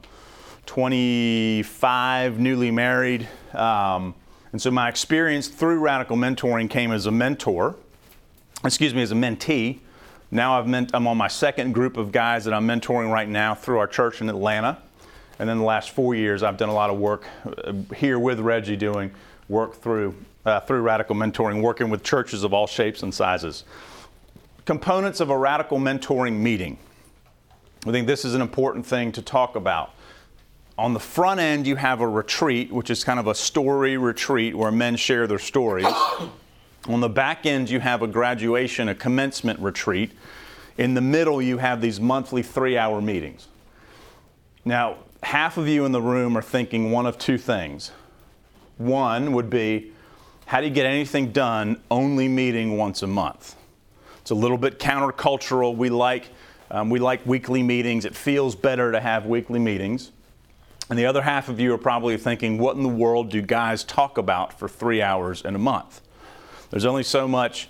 25, 0.68 2.40
newly 2.40 2.70
married. 2.70 3.28
Um, 3.54 4.14
and 4.52 4.62
so 4.62 4.70
my 4.70 4.90
experience 4.90 5.48
through 5.48 5.80
radical 5.80 6.18
mentoring 6.18 6.70
came 6.70 6.92
as 6.92 7.08
a 7.08 7.12
mentor, 7.12 7.76
excuse 8.64 8.94
me, 8.94 9.02
as 9.02 9.12
a 9.12 9.16
mentee. 9.16 9.80
Now 10.30 10.60
I've 10.60 10.68
meant, 10.68 10.92
I'm 10.94 11.08
on 11.08 11.18
my 11.18 11.28
second 11.28 11.74
group 11.74 11.98
of 11.98 12.12
guys 12.12 12.46
that 12.46 12.54
I'm 12.54 12.68
mentoring 12.68 13.12
right 13.12 13.28
now 13.28 13.56
through 13.56 13.80
our 13.80 13.88
church 13.88 14.22
in 14.22 14.30
Atlanta. 14.30 14.78
And 15.40 15.50
then 15.50 15.58
the 15.58 15.66
last 15.66 15.92
four 15.92 16.16
years, 16.16 16.44
I've 16.44 16.58
done 16.58 16.70
a 16.70 16.74
lot 16.74 16.90
of 16.90 16.98
work 16.98 17.26
uh, 17.46 17.74
here 17.96 18.20
with 18.20 18.40
Regi 18.40 18.76
doing 18.76 19.12
work 19.50 19.76
through, 19.76 20.16
uh, 20.46 20.62
through 20.62 20.82
radical 20.82 21.16
mentoring, 21.16 21.62
working 21.62 21.90
with 21.90 22.04
churches 22.04 22.44
of 22.44 22.54
all 22.54 22.68
shapes 22.68 23.04
and 23.04 23.14
sizes. 23.14 23.64
Components 24.66 25.20
of 25.20 25.30
a 25.30 25.38
radical 25.38 25.78
mentoring 25.78 26.38
meeting. 26.38 26.78
I 27.86 27.92
think 27.92 28.08
this 28.08 28.26
is 28.26 28.34
an 28.34 28.42
important 28.42 28.86
thing 28.86 29.12
to 29.12 29.22
talk 29.22 29.56
about. 29.56 29.92
On 30.78 30.94
the 30.94 31.00
front 31.00 31.40
end, 31.40 31.68
you 31.68 31.76
have 31.76 32.02
a 32.02 32.08
retreat, 32.08 32.72
which 32.72 32.90
is 32.90 33.04
kind 33.04 33.20
of 33.20 33.28
a 33.28 33.36
story 33.36 33.98
retreat 33.98 34.56
where 34.56 34.72
men 34.72 34.96
share 34.96 35.28
their 35.28 35.40
stories. 35.40 35.86
On 36.88 37.00
the 37.00 37.10
back 37.10 37.46
end, 37.46 37.70
you 37.70 37.80
have 37.80 38.02
a 38.02 38.08
graduation, 38.08 38.90
a 38.90 38.96
commencement 38.96 39.60
retreat. 39.60 40.12
In 40.78 40.94
the 40.94 41.02
middle, 41.02 41.42
you 41.42 41.58
have 41.60 41.80
these 41.80 42.00
monthly 42.00 42.44
three 42.44 42.78
hour 42.78 43.02
meetings. 43.02 43.48
Now, 44.66 44.98
half 45.26 45.58
of 45.58 45.68
you 45.68 45.86
in 45.86 45.92
the 45.92 46.02
room 46.02 46.38
are 46.38 46.42
thinking 46.42 46.92
one 46.92 47.08
of 47.08 47.18
two 47.18 47.38
things. 47.38 47.92
One 48.78 49.32
would 49.32 49.50
be, 49.50 49.92
how 50.46 50.62
do 50.62 50.68
you 50.68 50.74
get 50.74 50.86
anything 50.86 51.32
done 51.32 51.82
only 51.90 52.28
meeting 52.28 52.78
once 52.78 53.02
a 53.02 53.08
month? 53.08 53.56
It's 54.22 54.30
a 54.30 54.36
little 54.36 54.58
bit 54.58 54.78
countercultural. 54.78 55.76
We 55.76 55.90
like, 55.90 56.30
um, 56.70 56.92
we 56.92 57.00
like 57.00 57.26
weekly 57.26 57.64
meetings. 57.64 58.06
It 58.06 58.16
feels 58.16 58.56
better 58.56 58.92
to 58.92 59.00
have 59.00 59.26
weekly 59.26 59.58
meetings. 59.58 60.12
And 60.92 61.00
the 61.00 61.08
other 61.08 61.24
half 61.24 61.50
of 61.50 61.60
you 61.60 61.74
are 61.74 61.80
probably 61.80 62.16
thinking, 62.18 62.60
what 62.60 62.76
in 62.76 62.84
the 62.84 62.90
world 62.90 63.32
do 63.32 63.42
guys 63.42 63.84
talk 63.84 64.20
about 64.20 64.60
for 64.60 64.70
three 64.70 65.02
hours 65.02 65.42
in 65.42 65.56
a 65.56 65.60
month? 65.60 66.02
There's 66.70 66.86
only 66.86 67.04
so 67.04 67.28
much 67.28 67.68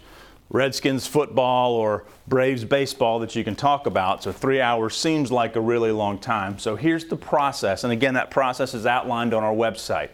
Redskins 0.50 1.08
football 1.08 1.74
or 1.74 2.06
Braves 2.28 2.64
baseball 2.64 3.20
that 3.20 3.36
you 3.36 3.44
can 3.44 3.56
talk 3.56 3.88
about, 3.88 4.24
so 4.24 4.32
three 4.32 4.62
hours 4.62 4.96
seems 4.96 5.32
like 5.32 5.56
a 5.56 5.62
really 5.62 5.92
long 5.92 6.20
time. 6.20 6.60
So 6.60 6.76
here's 6.76 7.06
the 7.06 7.18
process, 7.18 7.84
and 7.84 7.92
again, 7.92 8.14
that 8.14 8.32
process 8.32 8.74
is 8.74 8.86
outlined 8.86 9.34
on 9.34 9.44
our 9.44 9.54
website. 9.54 10.10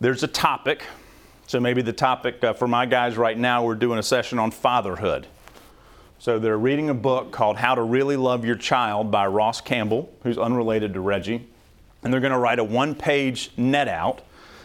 There's 0.00 0.22
a 0.22 0.28
topic, 0.28 0.84
so 1.46 1.60
maybe 1.60 1.82
the 1.82 1.92
topic 1.92 2.42
uh, 2.42 2.52
for 2.52 2.68
my 2.68 2.86
guys 2.86 3.16
right 3.16 3.38
now, 3.38 3.64
we're 3.64 3.76
doing 3.76 3.98
a 3.98 4.02
session 4.02 4.38
on 4.38 4.50
fatherhood. 4.50 5.26
So 6.18 6.38
they're 6.38 6.58
reading 6.58 6.88
a 6.90 6.94
book 6.94 7.32
called 7.32 7.56
How 7.56 7.74
to 7.74 7.82
Really 7.82 8.16
Love 8.16 8.44
Your 8.44 8.56
Child 8.56 9.10
by 9.10 9.26
Ross 9.26 9.60
Campbell, 9.60 10.12
who's 10.22 10.38
unrelated 10.38 10.94
to 10.94 11.00
Regi 11.00 11.46
and 12.04 12.12
they're 12.12 12.20
going 12.20 12.32
to 12.32 12.38
write 12.38 12.58
a 12.58 12.64
one 12.64 12.94
page 12.94 13.50
net 13.56 13.88
out, 13.88 14.20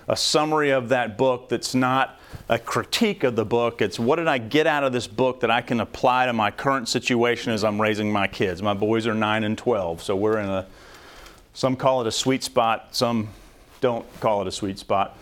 a 0.07 0.15
summary 0.15 0.69
of 0.69 0.89
that 0.89 1.17
book 1.17 1.49
that's 1.49 1.73
not 1.73 2.18
a 2.49 2.57
critique 2.57 3.23
of 3.23 3.35
the 3.35 3.45
book. 3.45 3.81
It's 3.81 3.99
what 3.99 4.15
did 4.17 4.27
I 4.27 4.39
get 4.39 4.67
out 4.67 4.83
of 4.83 4.91
this 4.91 5.07
book 5.07 5.41
that 5.41 5.51
I 5.51 5.61
can 5.61 5.79
apply 5.79 6.25
to 6.25 6.33
my 6.33 6.51
current 6.51 6.89
situation 6.89 7.51
as 7.53 7.63
I'm 7.63 7.79
raising 7.79 8.11
my 8.11 8.27
kids. 8.27 8.61
My 8.61 8.73
boys 8.73 9.05
are 9.05 9.13
9 9.13 9.43
and 9.43 9.57
12, 9.57 10.01
so 10.01 10.15
we're 10.15 10.39
in 10.39 10.49
a, 10.49 10.65
some 11.53 11.75
call 11.75 12.01
it 12.01 12.07
a 12.07 12.11
sweet 12.11 12.43
spot, 12.43 12.95
some 12.95 13.29
don't 13.81 14.05
call 14.19 14.41
it 14.41 14.47
a 14.47 14.51
sweet 14.51 14.79
spot. 14.79 15.17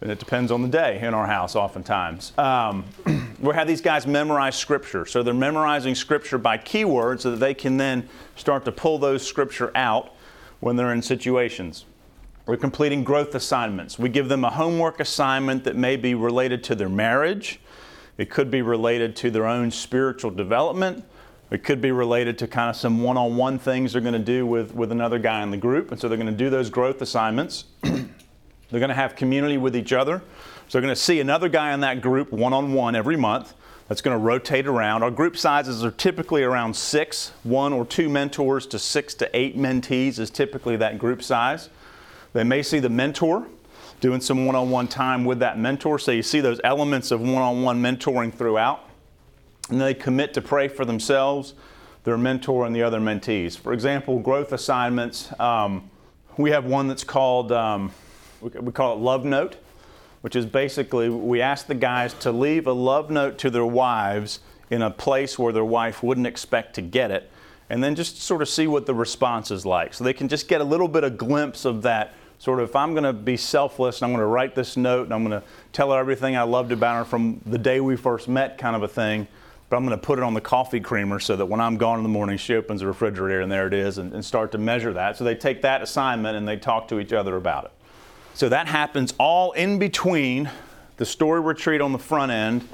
And 0.00 0.10
it 0.10 0.18
depends 0.18 0.50
on 0.50 0.62
the 0.62 0.68
day 0.68 1.00
in 1.00 1.14
our 1.14 1.26
house, 1.26 1.54
oftentimes. 1.54 2.36
Um, 2.36 2.84
we 3.40 3.54
have 3.54 3.68
these 3.68 3.80
guys 3.80 4.04
memorize 4.04 4.56
scripture. 4.56 5.06
So 5.06 5.22
they're 5.22 5.32
memorizing 5.32 5.94
scripture 5.94 6.38
by 6.38 6.58
keywords 6.58 7.20
so 7.20 7.30
that 7.30 7.36
they 7.36 7.54
can 7.54 7.76
then 7.76 8.08
start 8.34 8.64
to 8.64 8.72
pull 8.72 8.98
those 8.98 9.24
scripture 9.24 9.70
out 9.76 10.12
when 10.58 10.74
they're 10.74 10.92
in 10.92 11.02
situations. 11.02 11.84
We're 12.44 12.56
completing 12.56 13.04
growth 13.04 13.34
assignments. 13.36 13.98
We 13.98 14.08
give 14.08 14.28
them 14.28 14.44
a 14.44 14.50
homework 14.50 14.98
assignment 14.98 15.62
that 15.64 15.76
may 15.76 15.96
be 15.96 16.14
related 16.14 16.64
to 16.64 16.74
their 16.74 16.88
marriage. 16.88 17.60
It 18.18 18.30
could 18.30 18.50
be 18.50 18.62
related 18.62 19.14
to 19.16 19.30
their 19.30 19.46
own 19.46 19.70
spiritual 19.70 20.32
development. 20.32 21.04
It 21.52 21.62
could 21.62 21.80
be 21.80 21.92
related 21.92 22.38
to 22.38 22.48
kind 22.48 22.68
of 22.68 22.74
some 22.74 23.02
one 23.02 23.16
on 23.16 23.36
one 23.36 23.58
things 23.58 23.92
they're 23.92 24.02
going 24.02 24.14
to 24.14 24.18
do 24.18 24.44
with, 24.44 24.74
with 24.74 24.90
another 24.90 25.20
guy 25.20 25.42
in 25.42 25.52
the 25.52 25.56
group. 25.56 25.92
And 25.92 26.00
so 26.00 26.08
they're 26.08 26.18
going 26.18 26.26
to 26.26 26.32
do 26.32 26.50
those 26.50 26.68
growth 26.68 27.00
assignments. 27.00 27.64
they're 27.82 28.00
going 28.70 28.88
to 28.88 28.94
have 28.94 29.14
community 29.14 29.56
with 29.56 29.76
each 29.76 29.92
other. 29.92 30.18
So 30.66 30.78
they're 30.78 30.82
going 30.82 30.94
to 30.94 31.00
see 31.00 31.20
another 31.20 31.48
guy 31.48 31.72
in 31.74 31.80
that 31.80 32.00
group 32.00 32.32
one 32.32 32.52
on 32.52 32.72
one 32.72 32.96
every 32.96 33.16
month 33.16 33.54
that's 33.86 34.00
going 34.00 34.18
to 34.18 34.22
rotate 34.24 34.66
around. 34.66 35.04
Our 35.04 35.10
group 35.10 35.36
sizes 35.36 35.84
are 35.84 35.90
typically 35.90 36.42
around 36.42 36.74
six, 36.74 37.32
one 37.44 37.72
or 37.72 37.84
two 37.84 38.08
mentors 38.08 38.66
to 38.68 38.78
six 38.80 39.14
to 39.14 39.30
eight 39.36 39.56
mentees 39.56 40.18
is 40.18 40.30
typically 40.30 40.76
that 40.76 40.98
group 40.98 41.22
size. 41.22 41.68
They 42.32 42.44
may 42.44 42.62
see 42.62 42.78
the 42.78 42.88
mentor 42.88 43.46
doing 44.00 44.20
some 44.20 44.46
one 44.46 44.56
on 44.56 44.70
one 44.70 44.88
time 44.88 45.24
with 45.24 45.38
that 45.40 45.58
mentor. 45.58 45.98
So 45.98 46.12
you 46.12 46.22
see 46.22 46.40
those 46.40 46.60
elements 46.64 47.10
of 47.10 47.20
one 47.20 47.42
on 47.42 47.62
one 47.62 47.80
mentoring 47.82 48.32
throughout. 48.32 48.88
And 49.68 49.80
they 49.80 49.94
commit 49.94 50.34
to 50.34 50.42
pray 50.42 50.68
for 50.68 50.84
themselves, 50.84 51.54
their 52.04 52.18
mentor, 52.18 52.66
and 52.66 52.74
the 52.74 52.82
other 52.82 53.00
mentees. 53.00 53.56
For 53.56 53.72
example, 53.72 54.18
growth 54.18 54.52
assignments. 54.52 55.32
Um, 55.38 55.88
we 56.36 56.50
have 56.50 56.64
one 56.64 56.88
that's 56.88 57.04
called, 57.04 57.52
um, 57.52 57.92
we 58.40 58.72
call 58.72 58.94
it 58.94 59.00
Love 59.00 59.24
Note 59.24 59.56
which 60.22 60.36
is 60.36 60.46
basically 60.46 61.08
we 61.08 61.42
ask 61.42 61.66
the 61.66 61.74
guys 61.74 62.14
to 62.14 62.32
leave 62.32 62.66
a 62.66 62.72
love 62.72 63.10
note 63.10 63.36
to 63.38 63.50
their 63.50 63.66
wives 63.66 64.40
in 64.70 64.80
a 64.80 64.90
place 64.90 65.38
where 65.38 65.52
their 65.52 65.64
wife 65.64 66.02
wouldn't 66.02 66.26
expect 66.26 66.74
to 66.74 66.80
get 66.80 67.10
it, 67.10 67.30
and 67.68 67.84
then 67.84 67.94
just 67.94 68.22
sort 68.22 68.40
of 68.40 68.48
see 68.48 68.66
what 68.66 68.86
the 68.86 68.94
response 68.94 69.50
is 69.50 69.66
like. 69.66 69.92
So 69.92 70.02
they 70.02 70.14
can 70.14 70.28
just 70.28 70.48
get 70.48 70.60
a 70.60 70.64
little 70.64 70.88
bit 70.88 71.04
of 71.04 71.18
glimpse 71.18 71.66
of 71.66 71.82
that 71.82 72.14
sort 72.42 72.58
of 72.58 72.68
if 72.68 72.74
I'm 72.74 72.90
going 72.90 73.04
to 73.04 73.12
be 73.12 73.36
selfless 73.36 74.02
and 74.02 74.06
I'm 74.06 74.10
going 74.10 74.20
to 74.20 74.26
write 74.26 74.56
this 74.56 74.76
note 74.76 75.04
and 75.04 75.14
I'm 75.14 75.24
going 75.24 75.40
to 75.40 75.46
tell 75.72 75.92
her 75.92 75.98
everything 76.00 76.36
I 76.36 76.42
loved 76.42 76.72
about 76.72 76.96
her 76.96 77.04
from 77.04 77.40
the 77.46 77.56
day 77.56 77.80
we 77.80 77.94
first 77.94 78.26
met, 78.26 78.58
kind 78.58 78.74
of 78.74 78.82
a 78.82 78.88
thing. 78.88 79.28
But 79.68 79.76
I'm 79.76 79.86
going 79.86 79.96
to 79.96 80.04
put 80.04 80.18
it 80.18 80.24
on 80.24 80.34
the 80.34 80.40
coffee 80.40 80.80
creamer 80.80 81.20
so 81.20 81.36
that 81.36 81.46
when 81.46 81.60
I'm 81.60 81.76
gone 81.76 81.98
in 81.98 82.02
the 82.02 82.08
morning, 82.08 82.36
she 82.36 82.56
opens 82.56 82.80
the 82.80 82.88
refrigerator 82.88 83.42
and 83.42 83.52
there 83.52 83.68
it 83.68 83.72
is 83.72 83.98
and, 83.98 84.12
and 84.12 84.24
start 84.24 84.50
to 84.52 84.58
measure 84.58 84.92
that. 84.92 85.16
So 85.16 85.22
they 85.22 85.36
take 85.36 85.62
that 85.62 85.82
assignment 85.82 86.36
and 86.36 86.46
they 86.46 86.56
talk 86.56 86.88
to 86.88 86.98
each 86.98 87.12
other 87.12 87.36
about 87.36 87.66
it. 87.66 87.70
So 88.34 88.48
that 88.48 88.66
happens 88.66 89.14
all 89.18 89.52
in 89.52 89.78
between 89.78 90.50
the 90.96 91.04
story 91.04 91.40
retreat 91.40 91.80
on 91.80 91.92
the 91.92 91.98
front 92.00 92.32
end 92.32 92.68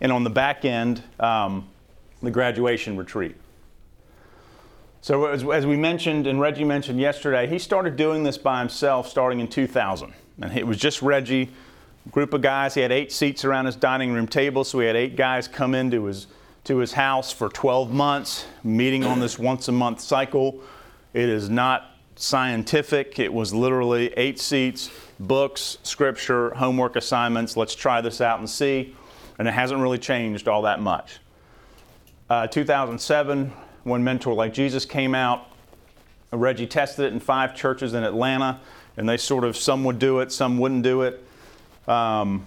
and 0.00 0.10
on 0.10 0.24
the 0.24 0.30
back 0.30 0.64
end, 0.64 1.00
um, 1.20 1.68
the 2.22 2.32
graduation 2.32 2.96
retreat. 2.96 3.36
So, 5.06 5.26
as, 5.26 5.44
as, 5.44 5.64
we 5.64 5.76
mentioned, 5.76 6.26
and 6.26 6.40
Regi 6.40 6.64
mentioned 6.64 6.98
yesterday, 6.98 7.46
he 7.46 7.60
started 7.60 7.94
doing 7.94 8.24
this 8.24 8.36
by 8.36 8.58
himself 8.58 9.08
starting 9.08 9.38
in 9.38 9.46
2000. 9.46 10.12
And 10.42 10.58
it 10.58 10.66
was 10.66 10.78
just 10.78 11.00
Regi, 11.00 11.48
group 12.10 12.34
of 12.34 12.42
guys. 12.42 12.74
He 12.74 12.80
had 12.80 12.90
eight 12.90 13.12
seats 13.12 13.44
around 13.44 13.66
his 13.66 13.76
dining 13.76 14.12
room 14.12 14.26
table, 14.26 14.64
so 14.64 14.80
he 14.80 14.86
had 14.88 14.96
eight 14.96 15.14
guys 15.14 15.46
come 15.46 15.76
into 15.76 16.06
his, 16.06 16.26
to 16.64 16.78
his 16.78 16.92
house 16.92 17.30
for 17.30 17.48
12 17.48 17.92
months, 17.92 18.46
meeting 18.64 19.04
on 19.04 19.20
this 19.20 19.38
once 19.38 19.68
a 19.68 19.72
month 19.72 20.00
cycle. 20.00 20.60
It 21.14 21.28
is 21.28 21.48
not 21.48 21.92
scientific. 22.16 23.20
It 23.20 23.32
was 23.32 23.54
literally 23.54 24.12
eight 24.16 24.40
seats, 24.40 24.90
books, 25.20 25.78
scripture, 25.84 26.52
homework 26.54 26.96
assignments. 26.96 27.56
Let's 27.56 27.76
try 27.76 28.00
this 28.00 28.20
out 28.20 28.40
and 28.40 28.50
see. 28.50 28.96
And 29.38 29.46
it 29.46 29.54
hasn't 29.54 29.80
really 29.80 29.98
changed 29.98 30.48
all 30.48 30.62
that 30.62 30.80
much. 30.80 31.20
Uh, 32.28 32.48
2007, 32.48 33.52
when 33.86 34.02
Mentor 34.02 34.34
Like 34.34 34.52
Jesus 34.52 34.84
came 34.84 35.14
out, 35.14 35.46
Regi 36.32 36.66
tested 36.66 37.04
it 37.06 37.12
in 37.12 37.20
five 37.20 37.54
churches 37.54 37.94
in 37.94 38.02
Atlanta, 38.02 38.60
and 38.96 39.08
they 39.08 39.16
sort 39.16 39.44
of, 39.44 39.56
some 39.56 39.84
would 39.84 40.00
do 40.00 40.18
it, 40.20 40.32
some 40.32 40.58
wouldn't 40.58 40.82
do 40.82 41.02
it. 41.02 41.22
Um, 41.86 42.46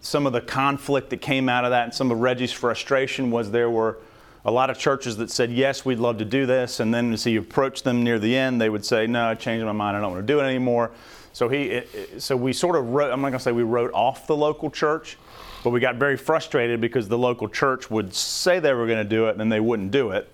some 0.00 0.24
of 0.24 0.32
the 0.32 0.40
conflict 0.40 1.10
that 1.10 1.16
came 1.16 1.48
out 1.48 1.64
of 1.64 1.70
that 1.70 1.84
and 1.84 1.92
some 1.92 2.12
of 2.12 2.20
Regi's 2.20 2.52
frustration 2.52 3.32
was 3.32 3.50
there 3.50 3.68
were 3.68 3.98
a 4.44 4.50
lot 4.50 4.70
of 4.70 4.78
churches 4.78 5.16
that 5.16 5.32
said, 5.32 5.50
yes, 5.50 5.84
we'd 5.84 5.98
love 5.98 6.18
to 6.18 6.24
do 6.24 6.46
this. 6.46 6.78
And 6.78 6.94
then 6.94 7.12
as 7.12 7.24
he 7.24 7.34
approached 7.34 7.82
them 7.82 8.04
near 8.04 8.20
the 8.20 8.36
end, 8.36 8.60
they 8.60 8.68
would 8.68 8.84
say, 8.84 9.08
no, 9.08 9.26
I 9.26 9.34
changed 9.34 9.66
my 9.66 9.72
mind. 9.72 9.96
I 9.96 10.00
don't 10.00 10.12
want 10.12 10.24
to 10.24 10.32
do 10.32 10.38
it 10.38 10.44
anymore. 10.44 10.92
So 11.32 11.48
he, 11.48 11.64
it, 11.64 12.22
so 12.22 12.36
we 12.36 12.52
sort 12.52 12.76
of 12.76 12.90
wrote, 12.90 13.12
I'm 13.12 13.20
not 13.20 13.30
going 13.30 13.40
to 13.40 13.42
say 13.42 13.50
we 13.50 13.64
wrote 13.64 13.92
off 13.92 14.28
the 14.28 14.36
local 14.36 14.70
church, 14.70 15.18
but 15.64 15.70
we 15.70 15.80
got 15.80 15.96
very 15.96 16.16
frustrated 16.16 16.80
because 16.80 17.08
the 17.08 17.18
local 17.18 17.48
church 17.48 17.90
would 17.90 18.14
say 18.14 18.60
they 18.60 18.72
were 18.72 18.86
going 18.86 19.02
to 19.02 19.08
do 19.08 19.26
it 19.26 19.32
and 19.32 19.40
then 19.40 19.48
they 19.48 19.58
wouldn't 19.58 19.90
do 19.90 20.10
it. 20.10 20.30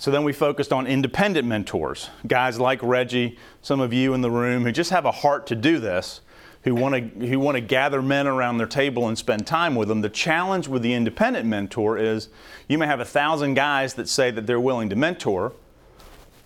So 0.00 0.10
then 0.10 0.24
we 0.24 0.32
focused 0.32 0.72
on 0.72 0.86
independent 0.86 1.46
mentors, 1.46 2.08
guys 2.26 2.58
like 2.58 2.82
Regi, 2.82 3.36
some 3.60 3.80
of 3.80 3.92
you 3.92 4.14
in 4.14 4.22
the 4.22 4.30
room 4.30 4.64
who 4.64 4.72
just 4.72 4.88
have 4.88 5.04
a 5.04 5.10
heart 5.10 5.46
to 5.48 5.54
do 5.54 5.78
this 5.78 6.22
who 6.62 6.74
want 6.74 6.94
to 6.94 7.26
who 7.26 7.38
want 7.38 7.56
to 7.56 7.60
gather 7.60 8.00
men 8.00 8.26
around 8.26 8.56
their 8.56 8.66
table 8.66 9.08
and 9.08 9.18
spend 9.18 9.46
time 9.46 9.74
with 9.74 9.88
them. 9.88 10.00
The 10.00 10.08
challenge 10.08 10.68
with 10.68 10.80
the 10.80 10.94
independent 10.94 11.46
mentor 11.46 11.98
is 11.98 12.30
you 12.66 12.78
may 12.78 12.86
have 12.86 13.00
a 13.00 13.04
thousand 13.04 13.54
guys 13.54 13.92
that 13.94 14.08
say 14.08 14.30
that 14.30 14.46
they're 14.46 14.58
willing 14.58 14.88
to 14.88 14.96
mentor, 14.96 15.52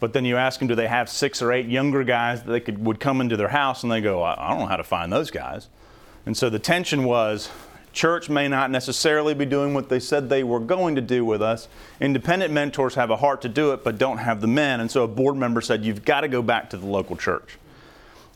but 0.01 0.15
then 0.15 0.25
you 0.25 0.37
ask 0.37 0.59
them, 0.59 0.67
do 0.67 0.75
they 0.75 0.89
have 0.89 1.09
six 1.09 1.41
or 1.41 1.53
eight 1.53 1.69
younger 1.69 2.03
guys 2.03 2.43
that 2.43 2.51
they 2.51 2.59
could 2.59 2.85
would 2.85 2.99
come 2.99 3.21
into 3.21 3.37
their 3.37 3.51
house 3.51 3.85
and 3.85 3.93
they 3.93 4.01
go, 4.01 4.21
I 4.25 4.49
don't 4.49 4.59
know 4.59 4.67
how 4.67 4.79
to 4.79 4.83
find 4.83 5.13
those 5.13 5.31
guys. 5.31 5.69
And 6.27 6.37
so 6.37 6.51
the 6.51 6.59
tension 6.59 7.05
was 7.05 7.51
church 7.95 8.29
may 8.29 8.49
not 8.49 8.71
necessarily 8.71 9.33
be 9.33 9.47
doing 9.47 9.73
what 9.73 9.89
they 9.89 10.01
said 10.01 10.29
they 10.29 10.45
were 10.45 10.61
going 10.61 10.97
to 10.97 11.01
do 11.01 11.25
with 11.25 11.41
us. 11.41 11.69
Independent 12.01 12.53
mentors 12.53 12.97
have 12.97 13.11
a 13.11 13.17
heart 13.17 13.41
to 13.43 13.49
do 13.49 13.73
it, 13.73 13.83
but 13.83 13.97
don't 13.97 14.19
have 14.19 14.41
the 14.41 14.47
men. 14.47 14.81
And 14.81 14.91
so 14.91 15.05
a 15.05 15.09
board 15.09 15.37
member 15.37 15.61
said, 15.61 15.85
You've 15.85 16.05
got 16.05 16.23
to 16.23 16.29
go 16.29 16.43
back 16.43 16.71
to 16.71 16.77
the 16.77 16.87
local 16.87 17.17
church. 17.17 17.59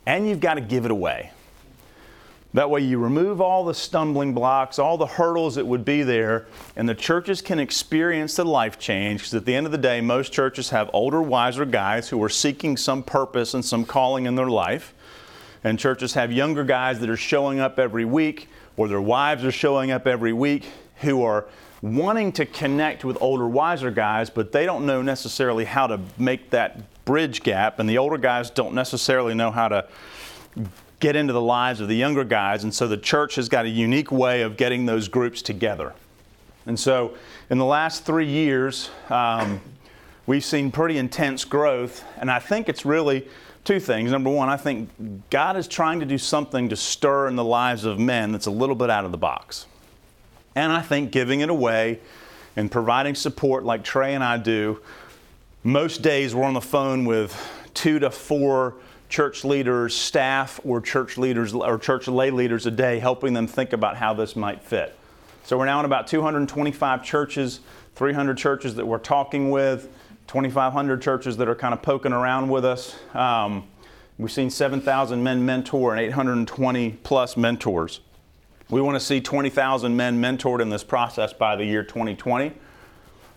And 0.05 0.27
you've 0.27 0.39
got 0.39 0.55
to 0.55 0.61
give 0.61 0.85
it 0.85 0.91
away. 0.91 1.31
That 2.55 2.71
way, 2.71 2.81
you 2.81 2.97
remove 2.97 3.41
all 3.41 3.63
the 3.63 3.75
stumbling 3.75 4.33
blocks, 4.33 4.79
all 4.79 4.97
the 4.97 5.05
hurdles 5.05 5.53
that 5.55 5.67
would 5.67 5.85
be 5.85 6.01
there, 6.01 6.47
and 6.75 6.89
the 6.89 6.95
churches 6.95 7.43
can 7.43 7.59
experience 7.59 8.35
the 8.35 8.43
life 8.43 8.79
change. 8.79 9.19
Because 9.19 9.35
at 9.35 9.45
the 9.45 9.53
end 9.53 9.67
of 9.67 9.71
the 9.71 9.77
day, 9.77 10.01
most 10.01 10.33
churches 10.33 10.71
have 10.71 10.89
older, 10.91 11.21
wiser 11.21 11.65
guys 11.65 12.09
who 12.09 12.23
are 12.23 12.29
seeking 12.29 12.75
some 12.75 13.03
purpose 13.03 13.53
and 13.53 13.63
some 13.63 13.85
calling 13.85 14.25
in 14.25 14.33
their 14.33 14.49
life. 14.49 14.95
And 15.63 15.77
churches 15.77 16.15
have 16.15 16.31
younger 16.31 16.63
guys 16.63 16.99
that 17.01 17.09
are 17.09 17.17
showing 17.17 17.59
up 17.59 17.77
every 17.77 18.05
week, 18.05 18.48
or 18.79 18.87
their 18.87 19.01
wives 19.01 19.43
are 19.43 19.51
showing 19.51 19.91
up 19.91 20.07
every 20.07 20.31
week, 20.31 20.65
who 21.01 21.21
are 21.21 21.45
wanting 21.81 22.31
to 22.31 22.45
connect 22.45 23.03
with 23.03 23.17
older, 23.19 23.45
wiser 23.45 23.91
guys, 23.91 24.29
but 24.29 24.53
they 24.53 24.65
don't 24.65 24.85
know 24.85 25.01
necessarily 25.01 25.65
how 25.65 25.85
to 25.85 25.99
make 26.17 26.49
that 26.51 26.79
bridge 27.03 27.43
gap. 27.43 27.79
And 27.79 27.89
the 27.89 27.97
older 27.97 28.17
guys 28.17 28.49
don't 28.49 28.73
necessarily 28.73 29.33
know 29.35 29.51
how 29.51 29.67
to 29.67 29.85
get 31.01 31.17
into 31.17 31.33
the 31.33 31.41
lives 31.41 31.81
of 31.81 31.89
the 31.89 31.95
younger 31.95 32.23
guys. 32.23 32.63
And 32.63 32.73
so 32.73 32.87
the 32.87 32.95
church 32.95 33.35
has 33.35 33.49
got 33.49 33.65
a 33.65 33.69
unique 33.69 34.13
way 34.13 34.43
of 34.43 34.55
getting 34.55 34.85
those 34.85 35.09
groups 35.09 35.41
together. 35.41 35.91
And 36.65 36.79
so 36.79 37.15
in 37.49 37.57
the 37.57 37.65
last 37.65 38.05
three 38.05 38.27
years, 38.27 38.91
um, 39.09 39.59
we've 40.25 40.45
seen 40.45 40.71
pretty 40.71 40.97
intense 40.97 41.43
growth. 41.43 42.05
And 42.17 42.31
I 42.31 42.39
think 42.39 42.69
it's 42.69 42.85
really 42.85 43.27
two 43.63 43.79
things. 43.79 44.11
Number 44.11 44.29
one, 44.29 44.49
I 44.49 44.57
think 44.57 44.89
God 45.29 45.57
is 45.57 45.67
trying 45.67 45.99
to 45.99 46.05
do 46.05 46.17
something 46.17 46.69
to 46.69 46.75
stir 46.75 47.27
in 47.27 47.35
the 47.35 47.43
lives 47.43 47.85
of 47.85 47.99
men 47.99 48.31
that's 48.31 48.47
a 48.47 48.51
little 48.51 48.75
bit 48.75 48.89
out 48.89 49.05
of 49.05 49.11
the 49.11 49.17
box. 49.17 49.65
And 50.55 50.71
I 50.71 50.81
think 50.81 51.11
giving 51.11 51.41
it 51.41 51.49
away 51.49 51.99
and 52.55 52.71
providing 52.71 53.15
support 53.15 53.63
like 53.63 53.83
Trey 53.83 54.15
and 54.15 54.23
I 54.23 54.37
do, 54.37 54.81
most 55.63 56.01
days 56.01 56.33
we're 56.33 56.45
on 56.45 56.53
the 56.53 56.61
phone 56.61 57.05
with 57.05 57.35
two 57.73 57.99
to 57.99 58.09
four 58.09 58.75
church 59.09 59.43
leaders, 59.43 59.95
staff, 59.95 60.59
or 60.63 60.81
church 60.81 61.17
leaders 61.17 61.53
or 61.53 61.77
church 61.77 62.07
lay 62.07 62.31
leaders 62.31 62.65
a 62.65 62.71
day, 62.71 62.99
helping 62.99 63.33
them 63.33 63.47
think 63.47 63.73
about 63.73 63.97
how 63.97 64.13
this 64.13 64.35
might 64.35 64.61
fit. 64.61 64.95
So 65.43 65.57
we're 65.57 65.65
now 65.65 65.79
in 65.79 65.85
about 65.85 66.07
225 66.07 67.03
churches, 67.03 67.59
300 67.95 68.37
churches 68.37 68.75
that 68.75 68.85
we're 68.85 68.99
talking 68.99 69.49
with, 69.49 69.89
2,500 70.29 71.01
churches 71.01 71.37
that 71.37 71.49
are 71.49 71.55
kind 71.55 71.73
of 71.73 71.81
poking 71.81 72.13
around 72.13 72.49
with 72.49 72.63
us. 72.63 72.95
Um, 73.15 73.67
we've 74.19 74.31
seen 74.31 74.51
7,000 74.51 75.23
men 75.23 75.43
mentor 75.43 75.91
and 75.91 75.99
820 75.99 76.91
plus 77.01 77.35
mentors. 77.35 78.01
We 78.69 78.79
want 78.79 78.93
to 78.93 78.99
see 78.99 79.21
20,000 79.21 79.97
men 79.97 80.21
mentored 80.21 80.61
in 80.61 80.69
this 80.69 80.83
process 80.83 81.33
by 81.33 81.55
the 81.55 81.65
year 81.65 81.81
2020. 81.81 82.53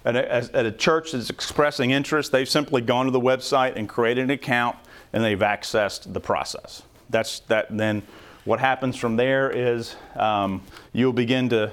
At 0.04 0.16
a, 0.16 0.34
at 0.54 0.66
a, 0.66 0.70
church 0.70 1.12
that's 1.12 1.30
expressing 1.30 1.92
interest, 1.92 2.30
they've 2.30 2.46
simply 2.46 2.82
gone 2.82 3.06
to 3.06 3.10
the 3.10 3.20
website 3.20 3.76
and 3.76 3.88
created 3.88 4.24
an 4.24 4.30
account 4.30 4.76
and 5.14 5.24
they've 5.24 5.38
accessed 5.38 6.12
the 6.12 6.20
process. 6.20 6.82
That's 7.08 7.40
that. 7.40 7.74
Then 7.74 8.02
what 8.44 8.60
happens 8.60 8.98
from 8.98 9.16
there 9.16 9.48
is 9.48 9.96
um, 10.14 10.60
you'll 10.92 11.14
begin 11.14 11.48
to 11.50 11.72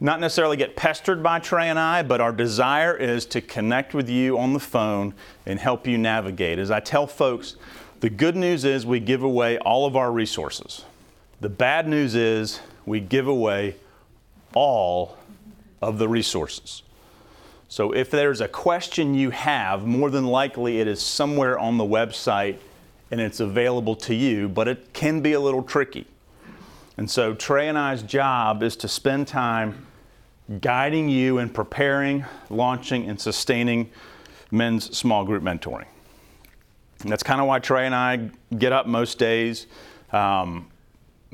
not 0.00 0.20
necessarily 0.20 0.56
get 0.56 0.76
pestered 0.76 1.22
by 1.22 1.38
Trey 1.38 1.68
and 1.68 1.78
I, 1.78 2.02
but 2.02 2.20
our 2.20 2.32
desire 2.32 2.94
is 2.94 3.26
to 3.26 3.40
connect 3.40 3.94
with 3.94 4.08
you 4.08 4.38
on 4.38 4.52
the 4.52 4.60
phone 4.60 5.14
and 5.46 5.58
help 5.58 5.86
you 5.86 5.98
navigate. 5.98 6.58
As 6.58 6.70
I 6.70 6.80
tell 6.80 7.06
folks, 7.06 7.56
the 8.00 8.10
good 8.10 8.36
news 8.36 8.64
is 8.64 8.86
we 8.86 9.00
give 9.00 9.22
away 9.22 9.58
all 9.58 9.86
of 9.86 9.96
our 9.96 10.12
resources. 10.12 10.84
The 11.40 11.48
bad 11.48 11.88
news 11.88 12.14
is 12.14 12.60
we 12.86 13.00
give 13.00 13.26
away 13.26 13.76
all 14.54 15.16
of 15.80 15.98
the 15.98 16.08
resources. 16.08 16.82
So 17.68 17.92
if 17.92 18.10
there's 18.10 18.40
a 18.40 18.48
question 18.48 19.14
you 19.14 19.30
have, 19.30 19.84
more 19.84 20.10
than 20.10 20.26
likely 20.26 20.80
it 20.80 20.88
is 20.88 21.02
somewhere 21.02 21.58
on 21.58 21.76
the 21.76 21.84
website 21.84 22.58
and 23.10 23.20
it's 23.20 23.40
available 23.40 23.94
to 23.96 24.14
you, 24.14 24.48
but 24.48 24.68
it 24.68 24.92
can 24.92 25.20
be 25.20 25.32
a 25.32 25.40
little 25.40 25.62
tricky. 25.62 26.06
And 26.98 27.08
so 27.08 27.32
Trey 27.32 27.68
and 27.68 27.78
I's 27.78 28.02
job 28.02 28.62
is 28.62 28.74
to 28.76 28.88
spend 28.88 29.28
time 29.28 29.86
guiding 30.60 31.08
you 31.08 31.38
in 31.38 31.48
preparing, 31.48 32.24
launching, 32.50 33.08
and 33.08 33.20
sustaining 33.20 33.90
men's 34.50 34.96
small 34.96 35.24
group 35.24 35.42
mentoring. 35.42 35.86
And 37.00 37.12
that's 37.12 37.22
kind 37.22 37.40
of 37.40 37.46
why 37.46 37.60
Trey 37.60 37.86
and 37.86 37.94
I 37.94 38.30
get 38.56 38.72
up 38.72 38.86
most 38.86 39.16
days. 39.18 39.68
Um, 40.12 40.66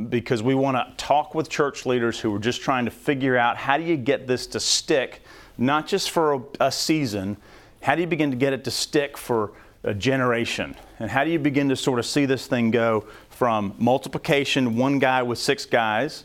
because 0.09 0.43
we 0.43 0.55
want 0.55 0.77
to 0.77 0.93
talk 1.03 1.35
with 1.35 1.49
church 1.49 1.87
leaders 1.87 2.21
who 2.21 2.35
are 2.35 2.41
just 2.41 2.61
trying 2.61 2.85
to 2.85 2.91
figure 2.91 3.39
out 3.39 3.57
how 3.57 3.79
do 3.79 3.85
you 3.85 3.97
get 3.97 4.27
this 4.27 4.47
to 4.49 4.61
stick 4.61 5.23
not 5.57 5.87
just 5.87 6.11
for 6.11 6.35
a, 6.35 6.43
a 6.61 6.73
season, 6.73 7.37
how 7.81 7.95
do 7.95 8.01
you 8.01 8.07
begin 8.07 8.31
to 8.31 8.37
get 8.37 8.53
it 8.53 8.65
to 8.65 8.71
stick 8.71 9.17
for 9.17 9.53
a 9.85 9.95
generation? 9.95 10.75
And 10.99 11.11
how 11.11 11.25
do 11.25 11.31
you 11.31 11.39
begin 11.39 11.69
to 11.69 11.77
sort 11.77 11.99
of 11.99 12.07
see 12.07 12.27
this 12.27 12.47
thing 12.47 12.71
go 12.71 13.07
from 13.35 13.75
multiplication, 13.79 14.77
one 14.77 14.99
guy 14.99 15.23
with 15.23 15.39
six 15.39 15.67
guys, 15.67 16.25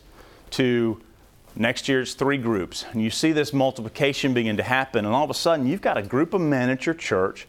to 0.50 1.00
next 1.56 1.88
year's 1.88 2.14
three 2.14 2.38
groups? 2.38 2.84
And 2.92 3.02
you 3.02 3.10
see 3.10 3.32
this 3.32 3.52
multiplication 3.52 4.32
begin 4.32 4.56
to 4.56 4.62
happen, 4.62 5.04
and 5.04 5.14
all 5.14 5.24
of 5.24 5.30
a 5.30 5.34
sudden 5.34 5.66
you've 5.66 5.82
got 5.82 5.98
a 5.98 6.02
group 6.02 6.34
of 6.34 6.40
men 6.40 6.70
at 6.70 6.86
your 6.86 6.94
church 6.94 7.46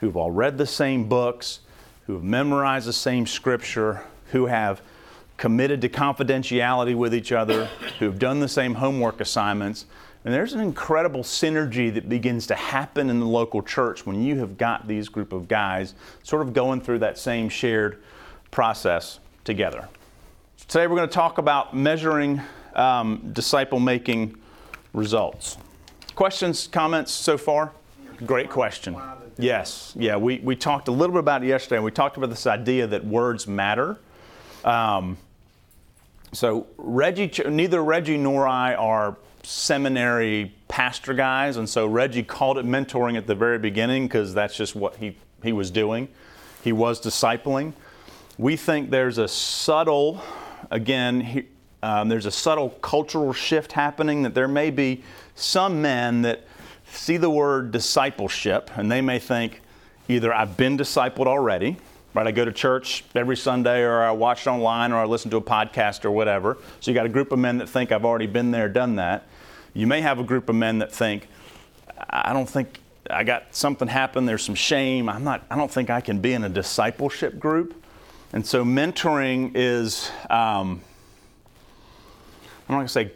who've 0.00 0.16
all 0.16 0.30
read 0.30 0.58
the 0.58 0.66
same 0.66 1.08
books, 1.08 1.60
who 2.06 2.14
have 2.14 2.24
memorized 2.24 2.86
the 2.86 2.92
same 2.92 3.26
scripture, 3.26 4.02
who 4.32 4.46
have 4.46 4.82
committed 5.36 5.80
to 5.80 5.88
confidentiality 5.88 6.94
with 6.94 7.14
each 7.14 7.32
other, 7.32 7.66
who 7.98 8.06
have 8.06 8.18
done 8.18 8.40
the 8.40 8.48
same 8.48 8.74
homework 8.74 9.20
assignments, 9.20 9.86
and 10.24 10.32
there's 10.32 10.54
an 10.54 10.60
incredible 10.60 11.20
synergy 11.20 11.92
that 11.92 12.08
begins 12.08 12.46
to 12.46 12.54
happen 12.54 13.10
in 13.10 13.20
the 13.20 13.26
local 13.26 13.62
church 13.62 14.06
when 14.06 14.22
you 14.22 14.38
have 14.38 14.56
got 14.56 14.88
these 14.88 15.08
group 15.08 15.32
of 15.32 15.48
guys 15.48 15.94
sort 16.22 16.40
of 16.40 16.54
going 16.54 16.80
through 16.80 17.00
that 17.00 17.18
same 17.18 17.50
shared 17.50 18.02
process 18.54 19.18
together. 19.42 19.88
Today 20.68 20.86
we're 20.86 20.96
going 20.96 21.08
to 21.08 21.14
talk 21.14 21.38
about 21.38 21.76
measuring 21.76 22.40
um, 22.74 23.30
disciple 23.32 23.80
making 23.80 24.36
results. 24.92 25.58
Questions, 26.14 26.68
comments 26.68 27.10
so 27.10 27.36
far? 27.36 27.72
Great 28.24 28.48
question. 28.48 28.96
Yes, 29.36 29.92
yeah, 29.98 30.16
we, 30.16 30.38
we 30.38 30.54
talked 30.54 30.86
a 30.86 30.92
little 30.92 31.12
bit 31.12 31.18
about 31.18 31.42
it 31.42 31.48
yesterday, 31.48 31.76
and 31.76 31.84
we 31.84 31.90
talked 31.90 32.16
about 32.16 32.30
this 32.30 32.46
idea 32.46 32.86
that 32.86 33.04
words 33.04 33.48
matter. 33.48 33.98
Um, 34.64 35.18
so 36.32 36.68
Regi, 36.76 37.32
neither 37.50 37.82
Regi 37.82 38.16
nor 38.16 38.46
I 38.46 38.74
are 38.74 39.16
seminary 39.42 40.54
pastor 40.68 41.12
guys, 41.12 41.56
and 41.56 41.68
so 41.68 41.88
Regi 41.88 42.22
called 42.22 42.58
it 42.58 42.64
mentoring 42.64 43.16
at 43.16 43.26
the 43.26 43.34
very 43.34 43.58
beginning 43.58 44.06
because 44.06 44.32
that's 44.32 44.56
just 44.56 44.76
what 44.76 44.94
he, 44.96 45.16
he 45.42 45.52
was 45.52 45.72
doing. 45.72 46.06
He 46.62 46.72
was 46.72 47.00
discipling. 47.00 47.72
We 48.36 48.56
think 48.56 48.90
there's 48.90 49.18
a 49.18 49.28
subtle, 49.28 50.20
again, 50.70 51.46
um, 51.84 52.08
there's 52.08 52.26
a 52.26 52.32
subtle 52.32 52.70
cultural 52.70 53.32
shift 53.32 53.70
happening 53.70 54.22
that 54.22 54.34
there 54.34 54.48
may 54.48 54.70
be 54.70 55.04
some 55.36 55.80
men 55.80 56.22
that 56.22 56.42
see 56.90 57.16
the 57.16 57.30
word 57.30 57.70
discipleship 57.70 58.70
and 58.76 58.90
they 58.90 59.00
may 59.00 59.20
think 59.20 59.60
either 60.08 60.34
I've 60.34 60.56
been 60.56 60.76
discipled 60.76 61.26
already, 61.26 61.76
right? 62.12 62.26
I 62.26 62.32
go 62.32 62.44
to 62.44 62.52
church 62.52 63.04
every 63.14 63.36
Sunday, 63.36 63.82
or 63.82 64.02
I 64.02 64.10
watch 64.10 64.46
it 64.46 64.50
online, 64.50 64.90
or 64.90 64.96
I 64.96 65.04
listen 65.04 65.30
to 65.30 65.36
a 65.36 65.42
podcast, 65.42 66.04
or 66.04 66.10
whatever. 66.10 66.58
So 66.80 66.90
you 66.90 66.94
got 66.94 67.06
a 67.06 67.10
group 67.10 67.30
of 67.30 67.38
men 67.38 67.58
that 67.58 67.68
think 67.68 67.92
I've 67.92 68.04
already 68.04 68.26
been 68.26 68.50
there, 68.50 68.68
done 68.68 68.96
that. 68.96 69.26
You 69.74 69.86
may 69.86 70.00
have 70.00 70.18
a 70.18 70.24
group 70.24 70.48
of 70.48 70.56
men 70.56 70.78
that 70.80 70.92
think, 70.92 71.28
I 72.10 72.32
don't 72.32 72.48
think 72.48 72.80
I 73.08 73.22
got 73.22 73.54
something 73.54 73.86
happen, 73.86 74.26
there's 74.26 74.42
some 74.42 74.54
shame. 74.54 75.08
I'm 75.08 75.22
not, 75.22 75.44
I 75.50 75.56
don't 75.56 75.70
think 75.70 75.88
I 75.88 76.00
can 76.00 76.20
be 76.20 76.32
in 76.32 76.42
a 76.42 76.48
discipleship 76.48 77.38
group. 77.38 77.83
And 78.34 78.44
so 78.44 78.64
mentoring 78.64 79.52
is, 79.54 80.10
um, 80.28 80.82
I'm 82.68 82.74
not 82.74 82.76
going 82.78 82.86
to 82.86 82.92
say 82.92 83.12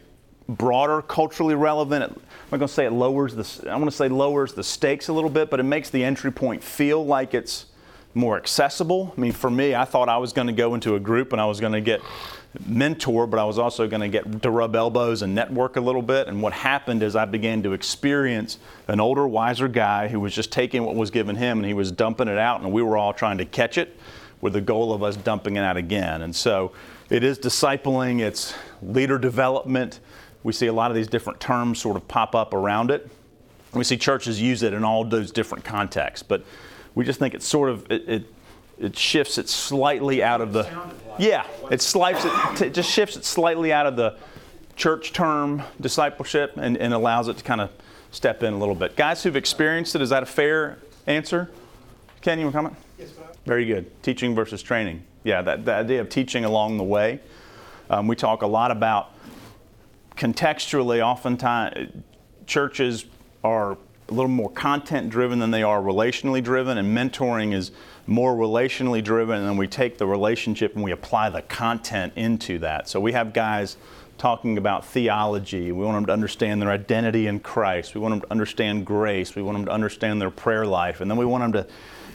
broader, 0.47 1.01
culturally 1.01 1.55
relevant. 1.55 2.03
I'm 2.05 2.21
not 2.53 2.59
going 2.59 2.69
to 2.69 2.73
say 2.73 2.85
it 2.85 2.93
lowers 2.93 3.35
the, 3.35 3.69
I 3.69 3.75
want 3.75 3.91
to 3.91 3.95
say 3.95 4.07
lowers 4.07 4.53
the 4.53 4.63
stakes 4.63 5.09
a 5.09 5.13
little 5.13 5.29
bit, 5.29 5.49
but 5.49 5.59
it 5.59 5.63
makes 5.63 5.89
the 5.89 6.05
entry 6.05 6.31
point 6.31 6.63
feel 6.63 7.05
like 7.05 7.33
it's 7.33 7.65
more 8.13 8.37
accessible. 8.37 9.13
I 9.15 9.19
mean, 9.19 9.33
for 9.33 9.51
me, 9.51 9.75
I 9.75 9.83
thought 9.83 10.07
I 10.07 10.15
was 10.15 10.31
going 10.31 10.47
to 10.47 10.53
go 10.53 10.73
into 10.73 10.95
a 10.95 11.01
group 11.01 11.33
and 11.33 11.41
I 11.41 11.45
was 11.47 11.59
going 11.59 11.73
to 11.73 11.81
get 11.81 11.99
mentor, 12.65 13.27
but 13.27 13.41
I 13.41 13.43
was 13.43 13.59
also 13.59 13.89
going 13.89 14.01
to 14.01 14.07
get 14.07 14.41
to 14.43 14.49
rub 14.49 14.73
elbows 14.73 15.21
and 15.21 15.35
network 15.35 15.75
a 15.75 15.81
little 15.81 16.01
bit. 16.01 16.29
And 16.29 16.41
what 16.41 16.53
happened 16.53 17.03
is 17.03 17.17
I 17.17 17.25
began 17.25 17.61
to 17.63 17.73
experience 17.73 18.57
an 18.87 19.01
older, 19.01 19.27
wiser 19.27 19.67
guy 19.67 20.07
who 20.07 20.21
was 20.21 20.33
just 20.33 20.49
taking 20.49 20.85
what 20.85 20.95
was 20.95 21.11
given 21.11 21.35
him 21.35 21.57
and 21.57 21.65
he 21.65 21.73
was 21.73 21.91
dumping 21.91 22.29
it 22.29 22.37
out, 22.37 22.61
and 22.61 22.71
we 22.71 22.81
were 22.81 22.95
all 22.95 23.11
trying 23.11 23.39
to 23.39 23.45
catch 23.45 23.77
it 23.77 23.99
with 24.41 24.53
the 24.53 24.61
goal 24.61 24.93
of 24.93 25.03
us 25.03 25.15
dumping 25.15 25.57
it 25.57 25.61
out 25.61 25.77
again. 25.77 26.21
And 26.21 26.35
so 26.35 26.71
it 27.09 27.23
is 27.23 27.39
discipling, 27.39 28.21
it's 28.21 28.53
leader 28.81 29.17
development. 29.17 29.99
We 30.43 30.53
see 30.53 30.67
a 30.67 30.73
lot 30.73 30.91
of 30.91 30.95
these 30.95 31.07
different 31.07 31.39
terms 31.39 31.79
sort 31.79 31.97
of 31.97 32.07
pop 32.07 32.35
up 32.35 32.53
around 32.53 32.91
it. 32.91 33.09
We 33.73 33.83
see 33.83 33.97
churches 33.97 34.41
use 34.41 34.63
it 34.63 34.73
in 34.73 34.83
all 34.83 35.03
those 35.03 35.31
different 35.31 35.63
contexts, 35.63 36.23
but 36.23 36.43
we 36.95 37.05
just 37.05 37.19
think 37.19 37.33
it's 37.33 37.45
sort 37.45 37.69
of 37.69 37.89
it, 37.91 38.09
it, 38.09 38.33
it 38.79 38.97
shifts 38.97 39.37
it 39.37 39.49
slightly 39.49 40.23
out 40.23 40.41
of 40.41 40.53
the 40.53 40.67
yeah 41.19 41.45
it 41.69 41.81
slides 41.81 42.25
it, 42.25 42.61
it 42.61 42.73
just 42.73 42.89
shifts 42.89 43.15
it 43.15 43.25
slightly 43.25 43.71
out 43.71 43.85
of 43.85 43.95
the 43.95 44.17
church 44.75 45.13
term 45.13 45.61
discipleship 45.79 46.53
and, 46.55 46.77
and 46.77 46.93
allows 46.93 47.27
it 47.27 47.37
to 47.37 47.43
kind 47.43 47.61
of 47.61 47.69
step 48.11 48.41
in 48.41 48.53
a 48.53 48.57
little 48.57 48.75
bit 48.75 48.95
guys 48.95 49.21
who've 49.21 49.35
experienced 49.35 49.95
it 49.95 50.01
is 50.01 50.09
that 50.09 50.23
a 50.23 50.25
fair 50.25 50.77
answer 51.05 51.49
ken 52.21 52.39
you 52.39 52.45
want 52.45 52.53
to 52.53 52.57
comment. 52.57 52.88
Very 53.45 53.65
good. 53.65 54.03
Teaching 54.03 54.35
versus 54.35 54.61
training. 54.61 55.03
Yeah 55.23 55.41
that, 55.41 55.65
the 55.65 55.73
idea 55.73 56.01
of 56.01 56.09
teaching 56.09 56.45
along 56.45 56.77
the 56.77 56.83
way. 56.83 57.19
Um, 57.89 58.07
we 58.07 58.15
talk 58.15 58.41
a 58.41 58.47
lot 58.47 58.71
about 58.71 59.13
contextually 60.15 61.01
oftentimes 61.01 61.91
churches 62.45 63.05
are 63.43 63.77
a 64.09 64.13
little 64.13 64.27
more 64.27 64.49
content 64.51 65.09
driven 65.09 65.39
than 65.39 65.51
they 65.51 65.63
are 65.63 65.81
relationally 65.81 66.43
driven, 66.43 66.77
and 66.77 66.97
mentoring 66.97 67.53
is 67.53 67.71
more 68.07 68.35
relationally 68.35 69.03
driven, 69.03 69.37
and 69.37 69.47
then 69.47 69.55
we 69.55 69.67
take 69.67 69.97
the 69.97 70.07
relationship 70.07 70.73
and 70.75 70.83
we 70.83 70.91
apply 70.91 71.29
the 71.29 71.43
content 71.43 72.11
into 72.15 72.57
that. 72.59 72.89
So 72.89 72.99
we 72.99 73.13
have 73.13 73.33
guys 73.33 73.77
talking 74.19 74.57
about 74.57 74.85
theology. 74.85 75.71
We 75.71 75.85
want 75.85 75.97
them 75.97 76.05
to 76.07 76.13
understand 76.13 76.61
their 76.61 76.69
identity 76.69 77.27
in 77.27 77.39
Christ. 77.39 77.95
We 77.95 78.01
want 78.01 78.13
them 78.13 78.21
to 78.21 78.31
understand 78.31 78.85
grace. 78.85 79.35
We 79.35 79.41
want 79.41 79.57
them 79.57 79.65
to 79.65 79.71
understand 79.71 80.21
their 80.21 80.29
prayer 80.29 80.65
life. 80.65 81.01
And 81.01 81.09
then 81.09 81.17
we 81.17 81.25
want 81.25 81.41
them 81.41 81.63
to 81.63 81.69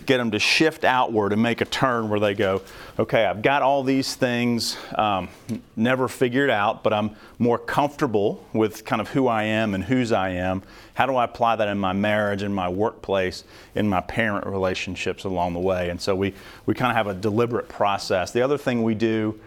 get 0.07 0.19
them 0.19 0.31
to 0.33 0.39
shift 0.39 0.85
outward 0.85 1.33
and 1.33 1.43
make 1.43 1.61
a 1.61 1.65
turn 1.65 2.09
where 2.09 2.21
they 2.21 2.35
go, 2.35 2.63
okay, 2.99 3.25
I've 3.25 3.43
got 3.43 3.63
all 3.63 3.83
these 3.83 4.15
things 4.15 4.77
um, 4.97 5.29
never 5.77 6.09
figured 6.09 6.51
out, 6.51 6.83
but 6.83 6.93
I'm 6.93 7.17
more 7.39 7.59
comfortable 7.59 8.45
with 8.53 8.85
kind 8.85 9.01
of 9.01 9.09
who 9.09 9.27
I 9.29 9.45
am 9.45 9.75
and 9.75 9.83
whose 9.83 10.13
I 10.13 10.31
am. 10.31 10.63
How 10.95 11.07
do 11.07 11.17
I 11.17 11.25
apply 11.25 11.57
that 11.57 11.69
in 11.69 11.79
my 11.79 11.93
marriage, 11.93 12.43
in 12.43 12.53
my 12.53 12.69
workplace, 12.69 13.45
in 13.75 13.89
my 13.89 14.03
parent 14.03 14.47
relationships 14.47 15.25
along 15.25 15.55
the 15.55 15.61
way? 15.61 15.89
And 15.91 16.01
so 16.01 16.15
we, 16.15 16.35
we 16.67 16.75
kind 16.75 16.91
of 16.91 16.97
have 16.97 17.07
a 17.07 17.19
deliberate 17.19 17.69
process. 17.69 18.31
The 18.31 18.43
other 18.43 18.59
thing 18.59 18.83
we 18.83 18.95
do 18.95 19.41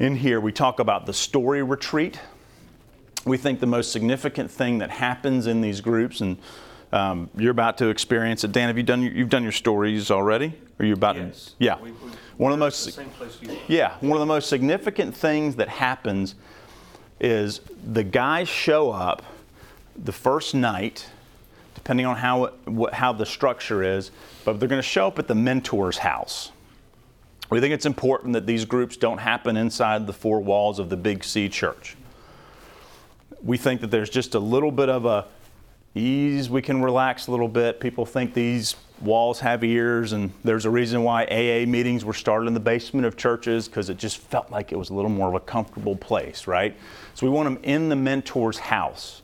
in 0.00 0.16
here, 0.16 0.40
we 0.40 0.50
talk 0.50 0.80
about 0.80 1.06
the 1.06 1.12
story 1.12 1.62
retreat. 1.62 2.18
We 3.24 3.36
think 3.36 3.60
the 3.60 3.66
most 3.66 3.92
significant 3.92 4.50
thing 4.50 4.78
that 4.78 4.90
happens 4.90 5.46
in 5.46 5.60
these 5.60 5.80
groups, 5.80 6.20
and 6.20 6.36
Um, 6.92 7.30
you're 7.36 7.52
about 7.52 7.78
to 7.78 7.86
experience 7.86 8.42
it. 8.42 8.50
Dan, 8.50 8.66
have 8.66 8.76
you 8.76 8.82
done 8.82 9.00
your, 9.00 9.12
you've 9.12 9.28
done 9.28 9.44
your 9.44 9.52
stories 9.52 10.10
already? 10.10 10.52
Are 10.80 10.84
you 10.84 10.94
about 10.94 11.14
Yes. 11.14 11.54
to? 11.56 11.64
Yeah. 11.64 11.76
We- 11.80 11.92
we- 11.92 12.10
one 12.36 12.50
of 12.50 12.58
the 12.58 12.64
most 12.64 12.84
the 12.84 12.90
same 12.90 13.10
place 13.10 13.38
you 13.40 13.48
are. 13.52 13.56
yeah, 13.68 13.92
one 14.00 14.14
of 14.14 14.18
the 14.18 14.26
most 14.26 14.48
significant 14.48 15.14
things 15.14 15.54
that 15.54 15.68
happens 15.68 16.34
is 17.20 17.60
the 17.92 18.02
guys 18.02 18.48
show 18.48 18.90
up 18.90 19.22
the 19.96 20.10
first 20.10 20.52
night, 20.52 21.06
depending 21.76 22.06
on 22.06 22.16
how 22.16 22.46
it, 22.46 22.54
what, 22.64 22.94
how 22.94 23.12
the 23.12 23.24
structure 23.26 23.84
is, 23.84 24.10
but 24.44 24.58
they're 24.58 24.68
going 24.68 24.82
to 24.82 24.88
show 24.88 25.06
up 25.06 25.16
at 25.20 25.28
the 25.28 25.34
mentor's 25.36 25.98
house. 25.98 26.50
We 27.50 27.58
think 27.58 27.74
it's 27.74 27.86
important 27.86 28.32
that 28.34 28.46
these 28.46 28.64
groups 28.64 28.96
don't 28.96 29.18
happen 29.18 29.56
inside 29.56 30.06
the 30.06 30.12
four 30.12 30.40
walls 30.40 30.78
of 30.78 30.88
the 30.88 30.96
Big 30.96 31.24
C 31.24 31.48
church. 31.48 31.96
We 33.42 33.56
think 33.56 33.80
that 33.80 33.90
there's 33.90 34.10
just 34.10 34.34
a 34.34 34.38
little 34.38 34.70
bit 34.70 34.88
of 34.88 35.04
a 35.04 35.26
ease, 35.94 36.48
we 36.48 36.62
can 36.62 36.82
relax 36.82 37.26
a 37.26 37.30
little 37.32 37.48
bit. 37.48 37.80
People 37.80 38.06
think 38.06 38.32
these 38.32 38.76
walls 39.00 39.40
have 39.40 39.64
ears, 39.64 40.12
and 40.12 40.32
there's 40.44 40.64
a 40.64 40.70
reason 40.70 41.02
why 41.02 41.24
AA 41.24 41.66
meetings 41.66 42.04
were 42.04 42.14
started 42.14 42.46
in 42.46 42.54
the 42.54 42.60
basement 42.60 43.06
of 43.06 43.16
churches 43.16 43.66
because 43.66 43.90
it 43.90 43.96
just 43.96 44.18
felt 44.18 44.50
like 44.50 44.70
it 44.70 44.76
was 44.76 44.90
a 44.90 44.94
little 44.94 45.10
more 45.10 45.28
of 45.28 45.34
a 45.34 45.40
comfortable 45.40 45.96
place, 45.96 46.46
right? 46.46 46.76
So 47.14 47.26
we 47.26 47.32
want 47.32 47.46
them 47.46 47.58
in 47.64 47.88
the 47.88 47.96
mentor's 47.96 48.58
house. 48.58 49.22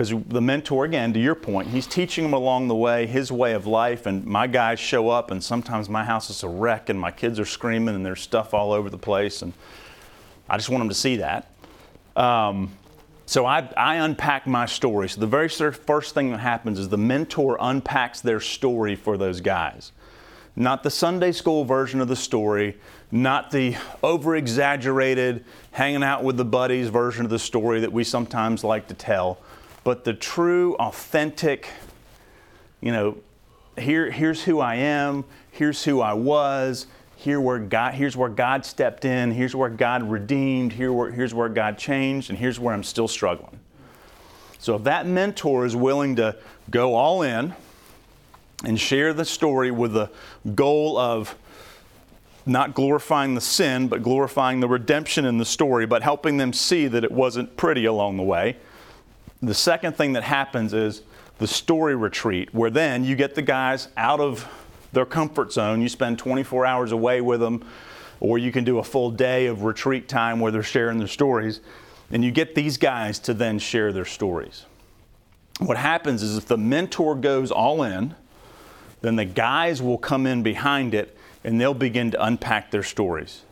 Because 0.00 0.24
the 0.28 0.40
mentor, 0.40 0.86
again, 0.86 1.12
to 1.12 1.20
your 1.20 1.34
point, 1.34 1.68
he's 1.68 1.86
teaching 1.86 2.24
them 2.24 2.32
along 2.32 2.68
the 2.68 2.74
way 2.74 3.06
his 3.06 3.30
way 3.30 3.52
of 3.52 3.66
life. 3.66 4.06
And 4.06 4.24
my 4.24 4.46
guys 4.46 4.80
show 4.80 5.10
up, 5.10 5.30
and 5.30 5.44
sometimes 5.44 5.90
my 5.90 6.02
house 6.06 6.30
is 6.30 6.42
a 6.42 6.48
wreck, 6.48 6.88
and 6.88 6.98
my 6.98 7.10
kids 7.10 7.38
are 7.38 7.44
screaming, 7.44 7.94
and 7.94 8.06
there's 8.06 8.22
stuff 8.22 8.54
all 8.54 8.72
over 8.72 8.88
the 8.88 8.96
place. 8.96 9.42
And 9.42 9.52
I 10.48 10.56
just 10.56 10.70
want 10.70 10.80
them 10.80 10.88
to 10.88 10.94
see 10.94 11.16
that. 11.16 11.52
Um, 12.16 12.70
so 13.26 13.44
I, 13.44 13.70
I 13.76 13.96
unpack 13.96 14.46
my 14.46 14.64
story. 14.64 15.06
So 15.10 15.20
the 15.20 15.26
very 15.26 15.50
first 15.50 16.14
thing 16.14 16.30
that 16.30 16.40
happens 16.40 16.78
is 16.78 16.88
the 16.88 16.96
mentor 16.96 17.58
unpacks 17.60 18.22
their 18.22 18.40
story 18.40 18.96
for 18.96 19.18
those 19.18 19.42
guys. 19.42 19.92
Not 20.56 20.82
the 20.82 20.90
Sunday 20.90 21.32
school 21.32 21.66
version 21.66 22.00
of 22.00 22.08
the 22.08 22.16
story, 22.16 22.78
not 23.10 23.50
the 23.50 23.76
over 24.02 24.34
exaggerated, 24.34 25.44
hanging 25.72 26.02
out 26.02 26.24
with 26.24 26.38
the 26.38 26.44
buddies 26.46 26.88
version 26.88 27.26
of 27.26 27.30
the 27.30 27.38
story 27.38 27.80
that 27.80 27.92
we 27.92 28.02
sometimes 28.02 28.64
like 28.64 28.88
to 28.88 28.94
tell, 28.94 29.40
but 29.90 30.04
the 30.04 30.14
true, 30.14 30.76
authentic, 30.76 31.66
you 32.80 32.92
know, 32.92 33.16
here, 33.76 34.08
here's 34.08 34.44
who 34.44 34.60
I 34.60 34.76
am, 34.76 35.24
here's 35.50 35.82
who 35.82 36.00
I 36.00 36.12
was, 36.12 36.86
here 37.16 37.40
where 37.40 37.58
God, 37.58 37.94
here's 37.94 38.16
where 38.16 38.28
God 38.28 38.64
stepped 38.64 39.04
in, 39.04 39.32
here's 39.32 39.56
where 39.56 39.68
God 39.68 40.08
redeemed, 40.08 40.74
here 40.74 40.92
where, 40.92 41.10
here's 41.10 41.34
where 41.34 41.48
God 41.48 41.76
changed, 41.76 42.30
and 42.30 42.38
here's 42.38 42.60
where 42.60 42.72
I'm 42.72 42.84
still 42.84 43.08
struggling. 43.08 43.58
So 44.60 44.76
if 44.76 44.84
that 44.84 45.06
mentor 45.06 45.66
is 45.66 45.74
willing 45.74 46.14
to 46.14 46.36
go 46.70 46.94
all 46.94 47.22
in 47.22 47.52
and 48.64 48.78
share 48.78 49.12
the 49.12 49.24
story 49.24 49.72
with 49.72 49.92
the 49.92 50.08
goal 50.54 50.98
of 50.98 51.34
not 52.46 52.74
glorifying 52.74 53.34
the 53.34 53.40
sin, 53.40 53.88
but 53.88 54.04
glorifying 54.04 54.60
the 54.60 54.68
redemption 54.68 55.24
in 55.24 55.38
the 55.38 55.44
story, 55.44 55.84
but 55.84 56.04
helping 56.04 56.36
them 56.36 56.52
see 56.52 56.86
that 56.86 57.02
it 57.02 57.10
wasn't 57.10 57.56
pretty 57.56 57.86
along 57.86 58.18
the 58.18 58.22
way. 58.22 58.56
The 59.42 59.54
second 59.54 59.96
thing 59.96 60.12
that 60.12 60.22
happens 60.22 60.74
is 60.74 61.02
the 61.38 61.46
story 61.46 61.96
retreat, 61.96 62.52
where 62.52 62.70
then 62.70 63.04
you 63.04 63.16
get 63.16 63.34
the 63.34 63.42
guys 63.42 63.88
out 63.96 64.20
of 64.20 64.46
their 64.92 65.06
comfort 65.06 65.52
zone. 65.52 65.80
You 65.80 65.88
spend 65.88 66.18
24 66.18 66.66
hours 66.66 66.92
away 66.92 67.20
with 67.20 67.40
them, 67.40 67.64
or 68.20 68.36
you 68.36 68.52
can 68.52 68.64
do 68.64 68.78
a 68.78 68.84
full 68.84 69.10
day 69.10 69.46
of 69.46 69.62
retreat 69.64 70.08
time 70.08 70.40
where 70.40 70.52
they're 70.52 70.62
sharing 70.62 70.98
their 70.98 71.08
stories, 71.08 71.60
and 72.10 72.22
you 72.22 72.30
get 72.30 72.54
these 72.54 72.76
guys 72.76 73.18
to 73.20 73.32
then 73.32 73.58
share 73.58 73.92
their 73.92 74.04
stories. 74.04 74.66
What 75.58 75.76
happens 75.76 76.22
is 76.22 76.36
if 76.36 76.46
the 76.46 76.58
mentor 76.58 77.14
goes 77.14 77.50
all 77.50 77.82
in, 77.82 78.14
then 79.00 79.16
the 79.16 79.24
guys 79.24 79.80
will 79.80 79.98
come 79.98 80.26
in 80.26 80.42
behind 80.42 80.94
it 80.94 81.16
and 81.44 81.60
they'll 81.60 81.74
begin 81.74 82.10
to 82.10 82.22
unpack 82.22 82.70
their 82.70 82.82
stories. 82.82 83.42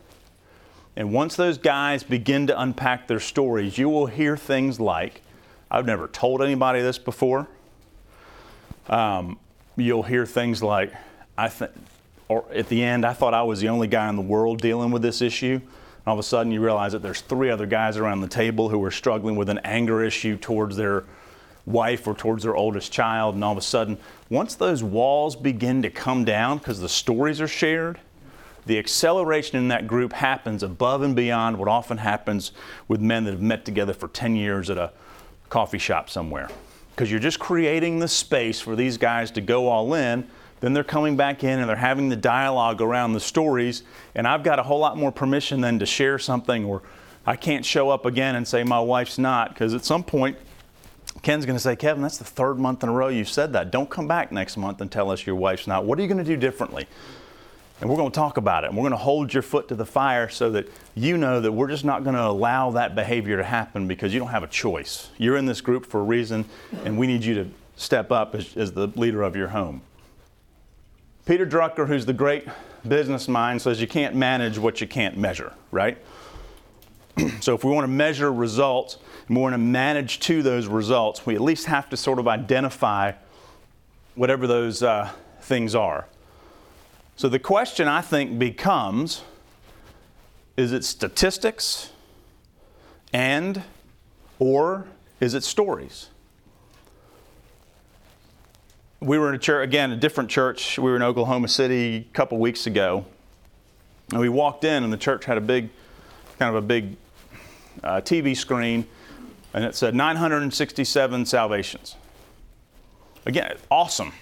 And 0.95 1.13
once 1.13 1.35
those 1.35 1.57
guys 1.57 2.03
begin 2.03 2.47
to 2.47 2.61
unpack 2.61 3.07
their 3.07 3.19
stories, 3.19 3.77
you 3.77 3.89
will 3.89 4.07
hear 4.07 4.35
things 4.35 4.79
like, 4.79 5.21
I've 5.71 5.85
never 5.85 6.07
told 6.07 6.41
anybody 6.41 6.81
this 6.81 6.97
before. 6.97 7.47
Um, 8.87 9.37
you'll 9.75 10.03
hear 10.03 10.25
things 10.25 10.63
like, 10.63 10.93
I 11.37 11.49
think, 11.49 11.71
or 12.27 12.45
at 12.53 12.69
the 12.69 12.83
end, 12.83 13.05
I 13.05 13.13
thought 13.13 13.33
I 13.33 13.43
was 13.43 13.59
the 13.59 13.69
only 13.69 13.87
guy 13.87 14.09
in 14.09 14.15
the 14.15 14.21
world 14.21 14.61
dealing 14.61 14.91
with 14.91 15.01
this 15.01 15.21
issue. 15.21 15.61
All 16.07 16.13
of 16.13 16.19
a 16.19 16.23
sudden, 16.23 16.51
you 16.51 16.61
realize 16.61 16.93
that 16.93 17.03
there's 17.03 17.21
three 17.21 17.51
other 17.51 17.65
guys 17.65 17.97
around 17.97 18.21
the 18.21 18.27
table 18.27 18.69
who 18.69 18.83
are 18.83 18.91
struggling 18.91 19.35
with 19.35 19.49
an 19.49 19.59
anger 19.59 20.03
issue 20.03 20.37
towards 20.37 20.75
their 20.75 21.03
wife 21.65 22.07
or 22.07 22.15
towards 22.15 22.43
their 22.43 22.55
oldest 22.55 22.91
child. 22.91 23.35
And 23.35 23.43
all 23.43 23.51
of 23.51 23.57
a 23.57 23.61
sudden, 23.61 23.97
once 24.29 24.55
those 24.55 24.83
walls 24.83 25.35
begin 25.35 25.83
to 25.83 25.89
come 25.89 26.25
down 26.25 26.57
because 26.57 26.79
the 26.79 26.89
stories 26.89 27.39
are 27.41 27.47
shared, 27.47 27.99
the 28.65 28.79
acceleration 28.79 29.57
in 29.57 29.67
that 29.67 29.87
group 29.87 30.13
happens 30.13 30.63
above 30.63 31.01
and 31.01 31.15
beyond 31.15 31.57
what 31.57 31.67
often 31.67 31.97
happens 31.97 32.51
with 32.87 33.01
men 33.01 33.23
that 33.25 33.31
have 33.31 33.41
met 33.41 33.65
together 33.65 33.93
for 33.93 34.07
10 34.07 34.35
years 34.35 34.69
at 34.69 34.77
a 34.77 34.91
coffee 35.49 35.77
shop 35.77 36.09
somewhere. 36.09 36.49
Because 36.91 37.09
you're 37.09 37.19
just 37.19 37.39
creating 37.39 37.99
the 37.99 38.07
space 38.07 38.59
for 38.59 38.75
these 38.75 38.97
guys 38.97 39.31
to 39.31 39.41
go 39.41 39.67
all 39.67 39.93
in. 39.93 40.27
Then 40.59 40.73
they're 40.73 40.83
coming 40.83 41.15
back 41.15 41.43
in 41.43 41.59
and 41.59 41.69
they're 41.69 41.75
having 41.75 42.09
the 42.09 42.15
dialogue 42.15 42.81
around 42.81 43.13
the 43.13 43.19
stories. 43.19 43.83
And 44.15 44.27
I've 44.27 44.43
got 44.43 44.59
a 44.59 44.63
whole 44.63 44.79
lot 44.79 44.97
more 44.97 45.11
permission 45.11 45.61
than 45.61 45.79
to 45.79 45.85
share 45.85 46.19
something, 46.19 46.65
or 46.65 46.81
I 47.25 47.35
can't 47.37 47.65
show 47.65 47.89
up 47.89 48.05
again 48.05 48.35
and 48.35 48.47
say 48.47 48.63
my 48.63 48.79
wife's 48.79 49.17
not. 49.17 49.53
Because 49.53 49.73
at 49.73 49.85
some 49.85 50.03
point, 50.03 50.37
Ken's 51.21 51.45
going 51.45 51.55
to 51.55 51.61
say, 51.61 51.75
Kevin, 51.75 52.01
that's 52.01 52.17
the 52.17 52.25
third 52.25 52.59
month 52.59 52.83
in 52.83 52.89
a 52.89 52.91
row 52.91 53.07
you've 53.07 53.29
said 53.29 53.53
that. 53.53 53.71
Don't 53.71 53.89
come 53.89 54.07
back 54.07 54.31
next 54.31 54.57
month 54.57 54.81
and 54.81 54.91
tell 54.91 55.09
us 55.11 55.25
your 55.25 55.35
wife's 55.35 55.67
not. 55.67 55.85
What 55.85 55.97
are 55.99 56.01
you 56.01 56.07
going 56.07 56.17
to 56.17 56.23
do 56.23 56.37
differently? 56.37 56.87
And 57.81 57.89
we're 57.89 57.95
going 57.95 58.11
to 58.11 58.15
talk 58.15 58.37
about 58.37 58.65
it. 58.65 58.67
And 58.67 58.77
we're 58.77 58.83
going 58.83 58.91
to 58.91 58.97
hold 58.97 59.33
your 59.33 59.43
foot 59.43 59.69
to 59.69 59.75
the 59.75 59.85
fire 59.85 60.27
so 60.27 60.51
that 60.51 60.69
you 60.95 61.17
know 61.17 61.39
that 61.39 61.51
we're 61.51 61.69
just 61.69 61.85
not 61.85 62.03
going 62.03 62.15
to 62.15 62.25
allow 62.25 62.71
that 62.71 62.93
behavior 62.93 63.37
to 63.37 63.43
happen 63.43 63.87
because 63.87 64.13
you 64.13 64.19
don't 64.19 64.29
have 64.29 64.43
a 64.43 64.47
choice. 64.47 65.09
You're 65.17 65.37
in 65.37 65.45
this 65.45 65.61
group 65.61 65.85
for 65.85 66.01
a 66.01 66.03
reason, 66.03 66.45
and 66.83 66.97
we 66.97 67.07
need 67.07 67.23
you 67.23 67.35
to 67.35 67.49
step 67.77 68.11
up 68.11 68.35
as, 68.35 68.57
as 68.57 68.73
the 68.73 68.87
leader 68.87 69.23
of 69.23 69.35
your 69.35 69.47
home. 69.49 69.81
Peter 71.25 71.45
Drucker, 71.45 71.87
who's 71.87 72.05
the 72.05 72.13
great 72.13 72.47
business 72.87 73.27
mind, 73.27 73.61
says 73.61 73.79
you 73.79 73.87
can't 73.87 74.15
manage 74.15 74.57
what 74.57 74.81
you 74.81 74.87
can't 74.87 75.17
measure, 75.17 75.53
right? 75.71 75.97
so 77.39 77.53
if 77.53 77.63
we 77.63 77.71
want 77.71 77.83
to 77.83 77.91
measure 77.91 78.33
results 78.33 78.97
and 79.27 79.37
we 79.37 79.41
want 79.41 79.53
to 79.53 79.59
manage 79.59 80.19
to 80.21 80.43
those 80.43 80.67
results, 80.67 81.25
we 81.25 81.35
at 81.35 81.41
least 81.41 81.67
have 81.67 81.89
to 81.89 81.95
sort 81.97 82.19
of 82.19 82.27
identify 82.27 83.13
whatever 84.15 84.47
those 84.47 84.83
uh, 84.83 85.09
things 85.41 85.75
are. 85.75 86.07
So 87.19 87.27
the 87.27 87.37
question 87.37 87.89
I 87.89 87.99
think 87.99 88.39
becomes 88.39 89.23
is 90.55 90.71
it 90.71 90.85
statistics 90.85 91.91
and 93.11 93.61
or 94.39 94.87
is 95.19 95.33
it 95.33 95.43
stories? 95.43 96.07
We 99.01 99.17
were 99.17 99.27
in 99.27 99.35
a 99.35 99.37
church, 99.37 99.65
again, 99.65 99.91
a 99.91 99.97
different 99.97 100.29
church. 100.29 100.79
We 100.79 100.89
were 100.89 100.95
in 100.95 101.01
Oklahoma 101.01 101.49
City 101.49 102.07
a 102.09 102.13
couple 102.13 102.37
weeks 102.37 102.67
ago. 102.67 103.03
And 104.11 104.21
we 104.21 104.29
walked 104.29 104.63
in, 104.63 104.85
and 104.85 104.93
the 104.93 104.97
church 104.97 105.25
had 105.25 105.37
a 105.37 105.41
big, 105.41 105.69
kind 106.37 106.55
of 106.55 106.63
a 106.63 106.65
big 106.65 106.95
uh, 107.83 107.99
TV 107.99 108.33
screen, 108.33 108.87
and 109.53 109.65
it 109.65 109.75
said 109.75 109.93
967 109.93 111.25
salvations. 111.25 111.97
Again, 113.25 113.57
awesome, 113.69 114.13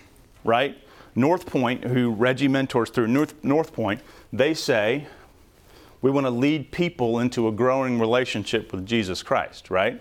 right? 0.43 0.75
North 1.17 1.47
Point, 1.47 1.83
who 1.83 2.11
Regi 2.11 2.47
mentors 2.47 2.91
through 2.91 3.07
North, 3.07 3.33
North 3.43 3.73
Point, 3.73 4.01
they 4.31 4.53
say 4.53 5.07
we 5.99 6.11
want 6.11 6.27
to 6.27 6.31
lead 6.31 6.71
people 6.71 7.17
into 7.17 7.47
a 7.47 7.51
growing 7.51 7.99
relationship 7.99 8.71
with 8.71 8.85
Jesus 8.85 9.23
Christ, 9.23 9.71
right? 9.71 9.99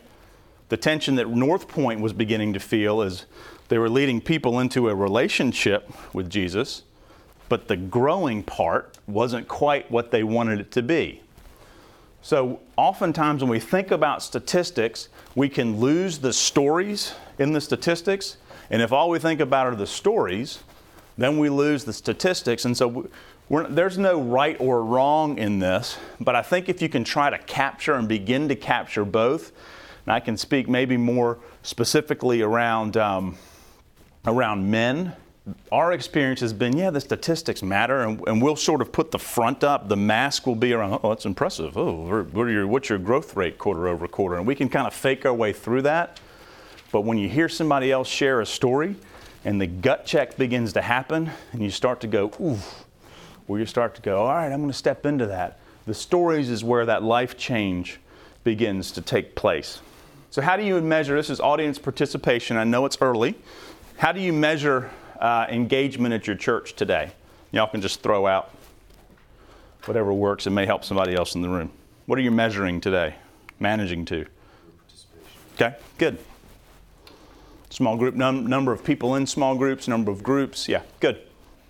The 0.68 0.76
tension 0.76 1.14
that 1.14 1.28
North 1.30 1.68
Point 1.68 2.00
was 2.00 2.12
beginning 2.12 2.52
to 2.52 2.60
feel 2.60 3.00
is 3.00 3.24
they 3.68 3.78
were 3.78 3.88
leading 3.88 4.20
people 4.20 4.60
into 4.60 4.90
a 4.90 4.94
relationship 4.94 5.90
with 6.12 6.28
Jesus, 6.28 6.82
but 7.48 7.66
the 7.66 7.78
growing 7.78 8.42
part 8.42 8.98
wasn't 9.06 9.48
quite 9.48 9.90
what 9.90 10.10
they 10.10 10.22
wanted 10.22 10.60
it 10.60 10.70
to 10.72 10.82
be. 10.82 11.22
So, 12.20 12.60
oftentimes 12.76 13.42
when 13.42 13.50
we 13.50 13.60
think 13.60 13.90
about 13.90 14.22
statistics, 14.22 15.08
we 15.34 15.48
can 15.48 15.80
lose 15.80 16.18
the 16.18 16.34
stories 16.34 17.14
in 17.38 17.54
the 17.54 17.60
statistics. 17.62 18.36
And 18.68 18.82
if 18.82 18.92
all 18.92 19.08
we 19.08 19.18
think 19.18 19.40
about 19.40 19.66
are 19.66 19.76
the 19.76 19.86
stories, 19.86 20.58
then 21.16 21.38
we 21.38 21.48
lose 21.48 21.84
the 21.84 21.92
statistics. 21.92 22.64
And 22.64 22.76
so, 22.76 23.08
there's 23.48 23.96
no 23.96 24.20
right 24.20 24.56
or 24.60 24.82
wrong 24.84 25.38
in 25.38 25.58
this. 25.58 25.98
But 26.20 26.34
I 26.34 26.42
think 26.42 26.68
if 26.68 26.82
you 26.82 26.88
can 26.88 27.04
try 27.04 27.30
to 27.30 27.38
capture 27.38 27.94
and 27.94 28.08
begin 28.08 28.48
to 28.48 28.56
capture 28.56 29.04
both, 29.04 29.52
and 30.04 30.12
I 30.12 30.20
can 30.20 30.36
speak 30.36 30.68
maybe 30.68 30.96
more 30.96 31.38
specifically 31.62 32.42
around, 32.42 32.96
um, 32.96 33.36
around 34.26 34.70
men 34.70 35.14
our 35.70 35.92
experience 35.92 36.40
has 36.40 36.52
been, 36.52 36.76
yeah, 36.76 36.90
the 36.90 37.00
statistics 37.00 37.62
matter, 37.62 38.02
and, 38.02 38.20
and, 38.26 38.42
we'll 38.42 38.56
sort 38.56 38.80
of 38.80 38.90
put 38.90 39.12
the 39.12 39.18
front 39.18 39.62
up. 39.62 39.88
The 39.88 39.96
mask 39.96 40.46
will 40.46 40.56
be 40.56 40.72
around, 40.72 40.98
oh, 41.02 41.10
that's 41.10 41.24
impressive. 41.24 41.76
Oh, 41.76 42.24
what 42.32 42.44
your, 42.46 42.66
what's 42.66 42.88
your 42.88 42.98
growth 42.98 43.36
rate 43.36 43.56
quarter 43.58 43.86
over 43.86 44.08
quarter? 44.08 44.36
And 44.36 44.46
we 44.46 44.54
can 44.54 44.68
kind 44.68 44.86
of 44.86 44.94
fake 44.94 45.24
our 45.24 45.34
way 45.34 45.52
through 45.52 45.82
that. 45.82 46.18
But 46.90 47.02
when 47.02 47.16
you 47.18 47.28
hear 47.28 47.48
somebody 47.48 47.92
else 47.92 48.08
share 48.08 48.40
a 48.40 48.46
story, 48.46 48.96
and 49.46 49.60
the 49.60 49.66
gut 49.68 50.04
check 50.04 50.36
begins 50.36 50.72
to 50.72 50.82
happen, 50.82 51.30
and 51.52 51.62
you 51.62 51.70
start 51.70 52.00
to 52.00 52.08
go, 52.08 52.32
ooh, 52.40 52.58
where 53.46 53.60
you 53.60 53.64
start 53.64 53.94
to 53.94 54.02
go, 54.02 54.22
all 54.22 54.34
right, 54.34 54.50
I'm 54.50 54.58
going 54.58 54.72
to 54.72 54.76
step 54.76 55.06
into 55.06 55.26
that. 55.26 55.60
The 55.86 55.94
stories 55.94 56.50
is 56.50 56.64
where 56.64 56.84
that 56.86 57.04
life 57.04 57.38
change 57.38 58.00
begins 58.42 58.90
to 58.90 59.00
take 59.00 59.36
place. 59.36 59.78
So, 60.30 60.42
how 60.42 60.56
do 60.56 60.64
you 60.64 60.80
measure 60.80 61.14
this? 61.14 61.30
Is 61.30 61.38
audience 61.38 61.78
participation. 61.78 62.56
I 62.56 62.64
know 62.64 62.86
it's 62.86 62.98
early. 63.00 63.36
How 63.98 64.10
do 64.10 64.20
you 64.20 64.32
measure 64.32 64.90
uh, 65.20 65.46
engagement 65.48 66.12
at 66.12 66.26
your 66.26 66.34
church 66.34 66.74
today? 66.74 67.12
Y'all 67.52 67.68
can 67.68 67.80
just 67.80 68.02
throw 68.02 68.26
out 68.26 68.50
whatever 69.84 70.12
works. 70.12 70.48
It 70.48 70.50
may 70.50 70.66
help 70.66 70.84
somebody 70.84 71.14
else 71.14 71.36
in 71.36 71.42
the 71.42 71.48
room. 71.48 71.70
What 72.06 72.18
are 72.18 72.22
you 72.22 72.32
measuring 72.32 72.80
today? 72.80 73.14
Managing 73.60 74.06
to? 74.06 74.26
Okay, 75.54 75.76
good. 75.98 76.18
Small 77.76 77.98
group 77.98 78.14
num- 78.14 78.46
number 78.46 78.72
of 78.72 78.82
people 78.82 79.16
in 79.16 79.26
small 79.26 79.54
groups, 79.54 79.86
number 79.86 80.10
of 80.10 80.22
groups. 80.22 80.66
Yeah, 80.66 80.80
good. 80.98 81.20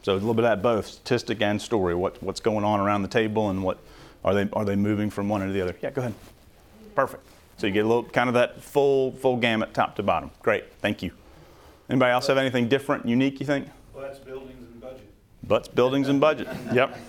So 0.04 0.12
a 0.12 0.14
little 0.14 0.34
bit 0.34 0.44
of 0.44 0.50
that 0.50 0.62
both 0.62 0.86
statistic 0.86 1.42
and 1.42 1.60
story. 1.60 1.96
What, 1.96 2.22
what's 2.22 2.38
going 2.38 2.64
on 2.64 2.78
around 2.78 3.02
the 3.02 3.08
table 3.08 3.50
and 3.50 3.64
what 3.64 3.80
are 4.24 4.32
they 4.32 4.48
are 4.52 4.64
they 4.64 4.76
moving 4.76 5.10
from 5.10 5.28
one 5.28 5.44
to 5.44 5.52
the 5.52 5.60
other? 5.60 5.74
Yeah, 5.82 5.90
go 5.90 6.02
ahead. 6.02 6.14
Perfect. 6.94 7.26
So 7.56 7.66
you 7.66 7.72
get 7.72 7.84
a 7.84 7.88
little 7.88 8.04
kind 8.04 8.28
of 8.28 8.34
that 8.34 8.62
full 8.62 9.16
full 9.16 9.36
gamut 9.36 9.74
top 9.74 9.96
to 9.96 10.04
bottom. 10.04 10.30
Great. 10.42 10.72
Thank 10.80 11.02
you. 11.02 11.10
Anybody 11.90 12.12
else 12.12 12.28
have 12.28 12.38
anything 12.38 12.68
different, 12.68 13.04
unique? 13.04 13.40
You 13.40 13.46
think? 13.46 13.66
Well, 13.92 14.04
that's 14.04 14.20
buildings, 14.20 14.62
and 14.62 14.80
budget. 14.80 15.12
Butts, 15.42 15.66
buildings, 15.66 16.08
and 16.08 16.20
budget. 16.20 16.46
Yep. 16.72 17.00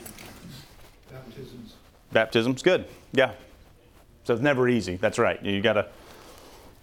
Baptisms. 1.11 1.75
Baptism's 2.13 2.63
good. 2.63 2.85
Yeah. 3.11 3.33
So 4.23 4.33
it's 4.33 4.41
never 4.41 4.67
easy. 4.67 4.95
That's 4.95 5.19
right. 5.19 5.39
You 5.43 5.61
got 5.61 5.73
to 5.73 5.85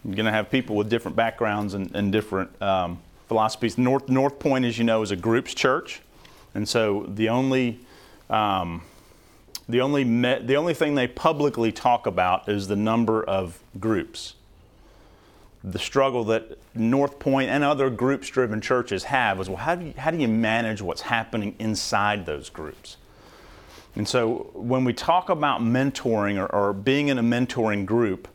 you're 0.05 0.15
going 0.15 0.27
to 0.27 0.33
have 0.33 0.51
people 0.51 0.77
with 0.77 0.91
different 0.91 1.17
backgrounds 1.17 1.75
and, 1.75 1.95
and 1.95 2.13
different 2.13 2.61
um, 2.61 3.01
philosophies. 3.29 3.79
North 3.79 4.09
North 4.09 4.39
Point, 4.39 4.65
as 4.65 4.79
you 4.79 4.85
know, 4.85 5.03
is 5.03 5.11
a 5.11 5.17
groups 5.17 5.55
church, 5.55 6.03
and 6.55 6.69
so 6.69 7.07
the 7.09 7.29
only 7.31 7.81
um, 8.29 8.83
the 9.69 9.81
only 9.81 10.05
me- 10.05 10.41
the 10.41 10.57
only 10.57 10.75
thing 10.75 10.95
they 10.95 11.09
publicly 11.09 11.73
talk 11.73 12.07
about 12.07 12.49
is 12.49 12.69
the 12.69 12.77
number 12.77 13.23
of 13.23 13.61
groups. 13.81 14.35
The 15.63 15.79
struggle 15.79 16.25
that 16.25 16.59
North 16.75 17.19
Point 17.19 17.49
and 17.49 17.65
other 17.65 17.89
groups-driven 17.89 18.61
churches 18.61 19.05
have 19.05 19.41
is 19.41 19.49
well, 19.49 19.57
how 19.57 19.75
do 19.75 19.87
you, 19.87 19.95
how 19.97 20.11
do 20.11 20.19
you 20.19 20.29
manage 20.29 20.83
what's 20.83 21.01
happening 21.01 21.55
inside 21.59 22.27
those 22.27 22.51
groups? 22.51 22.99
And 23.97 24.07
so 24.07 24.51
when 24.53 24.85
we 24.85 24.93
talk 24.93 25.31
about 25.31 25.63
mentoring 25.63 26.37
or, 26.37 26.53
or 26.55 26.73
being 26.75 27.09
in 27.09 27.17
a 27.17 27.23
mentoring 27.23 27.87
group, 27.87 28.29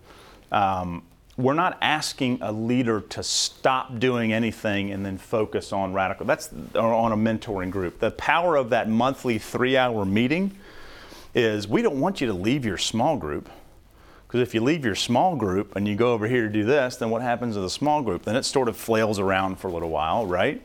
um, 0.51 1.03
we're 1.39 1.53
not 1.53 1.77
asking 1.81 2.37
a 2.41 2.51
leader 2.51 2.99
to 2.99 3.23
stop 3.23 3.97
doing 3.97 4.33
anything 4.33 4.91
and 4.91 5.05
then 5.05 5.17
focus 5.17 5.71
on 5.71 5.93
radical. 5.93 6.25
That's 6.25 6.49
on 6.75 7.13
a 7.13 7.15
mentoring 7.15 7.71
group. 7.71 7.99
The 7.99 8.11
power 8.11 8.57
of 8.57 8.71
that 8.71 8.89
monthly 8.89 9.37
three-hour 9.37 10.03
meeting 10.03 10.57
is 11.33 11.65
we 11.65 11.81
don't 11.81 12.01
want 12.01 12.19
you 12.19 12.27
to 12.27 12.33
leave 12.33 12.65
your 12.65 12.77
small 12.77 13.15
group. 13.15 13.47
Because 14.27 14.41
if 14.41 14.53
you 14.53 14.61
leave 14.61 14.83
your 14.83 14.95
small 14.95 15.37
group 15.37 15.77
and 15.77 15.87
you 15.87 15.95
go 15.95 16.11
over 16.11 16.27
here 16.27 16.43
to 16.43 16.51
do 16.51 16.65
this, 16.65 16.97
then 16.97 17.09
what 17.09 17.21
happens 17.21 17.55
to 17.55 17.61
the 17.61 17.69
small 17.69 18.01
group? 18.01 18.23
Then 18.23 18.35
it 18.35 18.43
sort 18.43 18.67
of 18.67 18.75
flails 18.75 19.17
around 19.17 19.59
for 19.59 19.69
a 19.69 19.71
little 19.71 19.89
while, 19.89 20.25
right? 20.25 20.61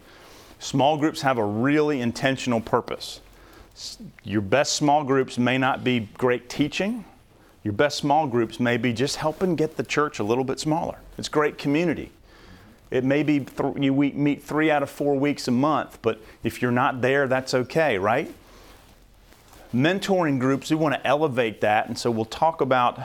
Small 0.58 0.96
groups 0.96 1.22
have 1.22 1.38
a 1.38 1.44
really 1.44 2.00
intentional 2.00 2.60
purpose. 2.60 3.20
Your 4.24 4.40
best 4.40 4.72
small 4.72 5.04
groups 5.04 5.38
may 5.38 5.56
not 5.56 5.84
be 5.84 6.08
great 6.18 6.48
teaching. 6.48 7.04
Your 7.64 7.72
best 7.72 7.96
small 7.96 8.26
groups 8.26 8.60
may 8.60 8.76
be 8.76 8.92
just 8.92 9.16
helping 9.16 9.56
get 9.56 9.76
the 9.76 9.82
church 9.82 10.18
a 10.18 10.22
little 10.22 10.44
bit 10.44 10.60
smaller. 10.60 10.98
It's 11.16 11.30
great 11.30 11.56
community. 11.56 12.12
It 12.90 13.02
may 13.02 13.22
be 13.22 13.40
th- 13.40 13.76
you 13.80 13.92
meet 13.92 14.42
three 14.42 14.70
out 14.70 14.82
of 14.82 14.90
four 14.90 15.18
weeks 15.18 15.48
a 15.48 15.50
month, 15.50 15.98
but 16.02 16.20
if 16.44 16.60
you're 16.60 16.70
not 16.70 17.00
there, 17.00 17.26
that's 17.26 17.54
okay, 17.54 17.98
right? 17.98 18.32
Mentoring 19.74 20.38
groups, 20.38 20.70
we 20.70 20.76
want 20.76 20.94
to 20.94 21.04
elevate 21.06 21.62
that, 21.62 21.88
and 21.88 21.98
so 21.98 22.10
we'll 22.10 22.26
talk 22.26 22.60
about 22.60 23.00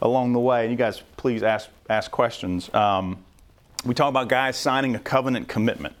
along 0.00 0.34
the 0.34 0.38
way. 0.38 0.62
And 0.62 0.70
you 0.70 0.76
guys, 0.76 1.02
please 1.16 1.42
ask 1.42 1.68
ask 1.88 2.10
questions. 2.10 2.72
Um, 2.72 3.24
we 3.84 3.94
talk 3.94 4.08
about 4.08 4.28
guys 4.28 4.56
signing 4.56 4.94
a 4.94 5.00
covenant 5.00 5.48
commitment, 5.48 5.96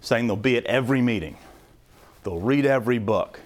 saying 0.00 0.26
they'll 0.28 0.36
be 0.36 0.56
at 0.56 0.64
every 0.66 1.02
meeting, 1.02 1.38
they'll 2.22 2.38
read 2.38 2.66
every 2.66 2.98
book, 2.98 3.40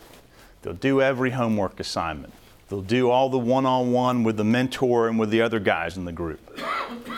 they'll 0.60 0.74
do 0.74 1.00
every 1.00 1.30
homework 1.30 1.80
assignment, 1.80 2.34
they'll 2.70 2.80
do 2.80 3.10
all 3.10 3.28
the 3.28 3.38
one-on-one 3.38 4.22
with 4.22 4.36
the 4.36 4.44
mentor 4.44 5.08
and 5.08 5.18
with 5.18 5.28
the 5.28 5.42
other 5.42 5.60
guys 5.60 5.96
in 5.96 6.04
the 6.06 6.12
group. 6.12 6.40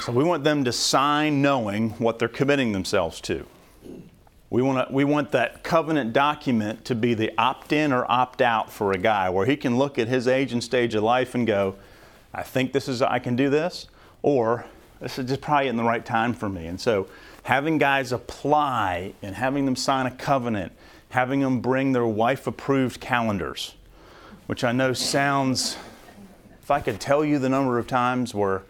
So 0.01 0.11
we 0.11 0.25
want 0.25 0.43
them 0.43 0.65
to 0.65 0.73
sign 0.73 1.43
knowing 1.43 1.91
what 1.91 2.19
they're 2.19 2.27
committing 2.27 2.73
themselves 2.73 3.21
to. 3.23 3.47
We 4.51 4.63
want, 4.63 4.89
to, 4.89 4.93
we 4.93 5.05
want 5.05 5.31
that 5.33 5.63
covenant 5.63 6.13
document 6.13 6.85
to 6.87 6.95
be 6.95 7.15
the 7.15 7.33
opt 7.39 7.73
in 7.73 7.93
or 7.93 8.11
opt 8.11 8.43
out 8.43 8.73
for 8.73 8.93
a 8.93 8.99
guy 8.99 9.31
where 9.31 9.47
he 9.47 9.57
can 9.57 9.79
look 9.79 9.99
at 9.99 10.09
his 10.09 10.27
age 10.27 10.53
and 10.53 10.65
stage 10.65 10.95
of 10.95 11.03
life 11.03 11.35
and 11.35 11.47
go, 11.47 11.77
I 12.35 12.43
think 12.43 12.73
this 12.73 12.89
is, 12.89 13.01
I 13.01 13.19
can 13.19 13.37
do 13.37 13.49
this, 13.49 13.89
or 14.23 14.65
this 15.01 15.19
is 15.19 15.27
just 15.27 15.41
probably 15.43 15.69
in 15.69 15.77
the 15.77 15.85
right 15.85 16.05
time 16.05 16.33
for 16.33 16.49
me. 16.49 16.67
And 16.67 16.81
so 16.81 17.09
having 17.43 17.77
guys 17.79 18.11
apply 18.13 19.15
and 19.23 19.35
having 19.35 19.67
them 19.67 19.77
sign 19.77 20.07
a 20.07 20.11
covenant, 20.11 20.73
having 21.11 21.41
them 21.41 21.61
bring 21.61 21.93
their 21.93 22.07
wife 22.07 22.47
approved 22.47 23.01
calendars, 23.01 23.75
which 24.47 24.65
I 24.65 24.73
know 24.73 24.93
sounds, 24.93 25.77
if 26.63 26.71
I 26.71 26.81
could 26.81 27.01
tell 27.01 27.25
you 27.25 27.39
the 27.39 27.49
number 27.49 27.79
of 27.79 27.87
times 27.87 28.35
where 28.35 28.63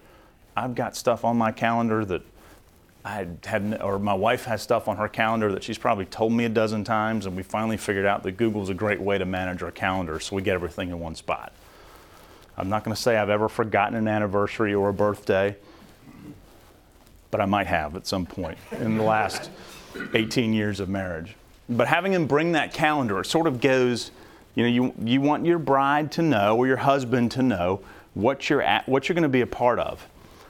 I've 0.57 0.75
got 0.75 0.97
stuff 0.97 1.25
on 1.25 1.37
my 1.37 1.53
calendar 1.53 2.05
that 2.05 2.23
I 3.05 3.27
had, 3.45 3.81
or 3.83 3.99
my 3.99 4.15
wife 4.15 4.45
has 4.45 4.63
stuff 4.63 4.87
on 4.87 4.97
her 4.97 5.09
calendar 5.09 5.51
that 5.53 5.65
she's 5.65 5.79
probably 5.79 6.05
told 6.05 6.33
me 6.33 6.45
a 6.45 6.49
dozen 6.49 6.85
times, 6.85 7.27
and 7.27 7.37
we 7.37 7.43
finally 7.43 7.77
figured 7.77 8.07
out 8.07 8.23
that 8.23 8.33
Google's 8.33 8.69
a 8.69 8.75
great 8.75 9.01
way 9.01 9.19
to 9.19 9.25
manage 9.25 9.63
our 9.63 9.73
calendar 9.73 10.21
so 10.21 10.37
we 10.37 10.43
get 10.43 10.55
everything 10.55 10.91
in 10.91 11.01
one 11.01 11.15
spot. 11.15 11.53
I'm 12.57 12.69
not 12.69 12.85
going 12.85 12.95
to 12.95 13.01
say 13.01 13.17
I've 13.17 13.31
ever 13.31 13.49
forgotten 13.49 13.97
an 13.97 14.07
anniversary 14.07 14.75
or 14.75 14.91
a 14.91 14.95
birthday, 14.95 15.57
but 17.31 17.41
I 17.41 17.47
might 17.47 17.67
have 17.67 17.97
at 17.97 18.07
some 18.07 18.27
point 18.27 18.59
in 18.73 18.99
the 18.99 19.03
last 19.03 19.51
18 20.15 20.53
years 20.53 20.79
of 20.79 20.89
marriage. 20.89 21.35
But 21.69 21.89
having 21.89 22.13
him 22.13 22.27
bring 22.27 22.53
that 22.53 22.75
calendar, 22.75 23.21
it 23.21 23.27
sort 23.27 23.47
of 23.47 23.61
goes, 23.61 24.11
you 24.55 24.63
know, 24.63 24.69
you, 24.69 24.95
you 25.03 25.21
want 25.21 25.47
your 25.47 25.59
bride 25.59 26.13
to 26.13 26.23
know 26.23 26.57
or 26.57 26.67
your 26.67 26.77
husband 26.77 27.31
to 27.33 27.43
know 27.43 27.81
what 28.15 28.51
you're 28.51 28.63
at, 28.63 28.89
what 28.89 29.09
you're 29.09 29.15
going 29.15 29.23
to 29.23 29.29
be 29.29 29.41
a 29.41 29.47
part 29.47 29.79
of. 29.79 30.07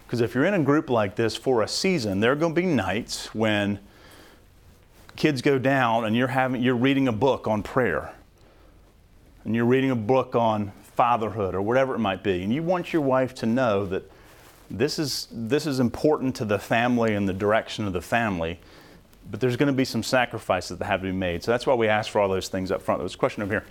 Because 0.06 0.20
if 0.20 0.34
you're 0.34 0.44
in 0.44 0.54
a 0.54 0.62
group 0.62 0.90
like 0.90 1.16
this 1.16 1.36
for 1.36 1.62
a 1.62 1.68
season, 1.68 2.20
there 2.20 2.32
are 2.32 2.36
going 2.36 2.54
to 2.54 2.60
be 2.60 2.66
nights 2.66 3.34
when 3.34 3.78
kids 5.16 5.40
go 5.40 5.58
down 5.58 6.04
and 6.04 6.16
you're 6.16 6.28
having 6.28 6.62
you're 6.62 6.76
reading 6.76 7.08
a 7.08 7.12
book 7.12 7.46
on 7.46 7.62
prayer. 7.62 8.12
And 9.44 9.54
you're 9.54 9.64
reading 9.64 9.90
a 9.90 9.96
book 9.96 10.36
on 10.36 10.72
fatherhood 10.82 11.54
or 11.54 11.62
whatever 11.62 11.94
it 11.94 11.98
might 11.98 12.22
be. 12.22 12.42
And 12.42 12.52
you 12.52 12.62
want 12.62 12.92
your 12.92 13.02
wife 13.02 13.34
to 13.36 13.46
know 13.46 13.86
that 13.86 14.10
this 14.70 14.98
is 14.98 15.28
this 15.30 15.66
is 15.66 15.80
important 15.80 16.34
to 16.36 16.44
the 16.44 16.58
family 16.58 17.14
and 17.14 17.28
the 17.28 17.32
direction 17.32 17.86
of 17.86 17.92
the 17.92 18.02
family. 18.02 18.60
But 19.30 19.40
there's 19.40 19.56
going 19.56 19.68
to 19.68 19.72
be 19.72 19.84
some 19.84 20.02
sacrifices 20.02 20.78
that 20.78 20.84
have 20.84 21.00
to 21.00 21.06
be 21.06 21.12
made. 21.12 21.42
So 21.44 21.52
that's 21.52 21.66
why 21.66 21.74
we 21.74 21.88
ask 21.88 22.10
for 22.10 22.20
all 22.20 22.28
those 22.28 22.48
things 22.48 22.70
up 22.70 22.82
front. 22.82 23.00
There's 23.00 23.14
a 23.14 23.18
question 23.18 23.42
over 23.42 23.52
here. 23.52 23.64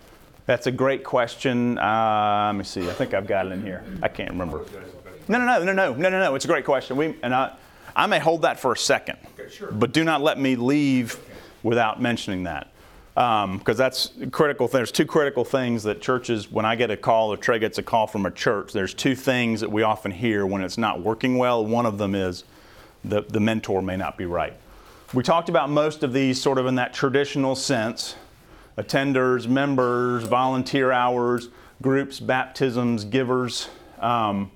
That's 0.45 0.67
a 0.67 0.71
great 0.71 1.03
question. 1.03 1.77
Uh, 1.77 2.47
let 2.47 2.55
me 2.57 2.63
see. 2.63 2.89
I 2.89 2.93
think 2.93 3.13
I've 3.13 3.27
got 3.27 3.45
it 3.47 3.51
in 3.51 3.61
here. 3.61 3.83
I 4.01 4.07
can't 4.07 4.31
remember. 4.31 4.65
No, 5.27 5.37
no, 5.37 5.45
no, 5.45 5.63
no, 5.63 5.73
no, 5.73 5.93
no, 5.93 6.09
no, 6.09 6.19
no. 6.19 6.35
It's 6.35 6.45
a 6.45 6.47
great 6.47 6.65
question. 6.65 6.97
We, 6.97 7.15
and 7.21 7.33
I, 7.33 7.55
I 7.95 8.07
may 8.07 8.19
hold 8.19 8.41
that 8.41 8.59
for 8.59 8.71
a 8.73 8.77
second, 8.77 9.17
Okay, 9.39 9.49
sure. 9.49 9.71
but 9.71 9.93
do 9.93 10.03
not 10.03 10.21
let 10.21 10.39
me 10.39 10.55
leave 10.55 11.19
without 11.63 12.01
mentioning 12.01 12.43
that. 12.43 12.67
Because 13.13 13.43
um, 13.45 13.61
that's 13.75 14.11
critical. 14.31 14.67
There's 14.67 14.91
two 14.91 15.05
critical 15.05 15.43
things 15.43 15.83
that 15.83 16.01
churches, 16.01 16.49
when 16.49 16.65
I 16.65 16.75
get 16.75 16.89
a 16.91 16.97
call 16.97 17.31
or 17.31 17.37
Trey 17.37 17.59
gets 17.59 17.77
a 17.77 17.83
call 17.83 18.07
from 18.07 18.25
a 18.25 18.31
church, 18.31 18.71
there's 18.71 18.93
two 18.93 19.15
things 19.15 19.59
that 19.61 19.69
we 19.69 19.83
often 19.83 20.11
hear 20.11 20.45
when 20.45 20.63
it's 20.63 20.77
not 20.77 21.01
working 21.01 21.37
well. 21.37 21.65
One 21.65 21.85
of 21.85 21.97
them 21.97 22.15
is 22.15 22.45
the, 23.03 23.21
the 23.21 23.39
mentor 23.39 23.81
may 23.81 23.97
not 23.97 24.17
be 24.17 24.25
right. 24.25 24.53
We 25.13 25.23
talked 25.23 25.49
about 25.49 25.69
most 25.69 26.03
of 26.03 26.13
these 26.13 26.41
sort 26.41 26.57
of 26.57 26.65
in 26.67 26.75
that 26.75 26.93
traditional 26.93 27.53
sense 27.55 28.15
attenders, 28.77 29.47
members, 29.47 30.23
volunteer 30.23 30.91
hours, 30.91 31.49
groups, 31.81 32.19
baptisms, 32.19 33.03
givers. 33.03 33.69
Um, 33.99 34.51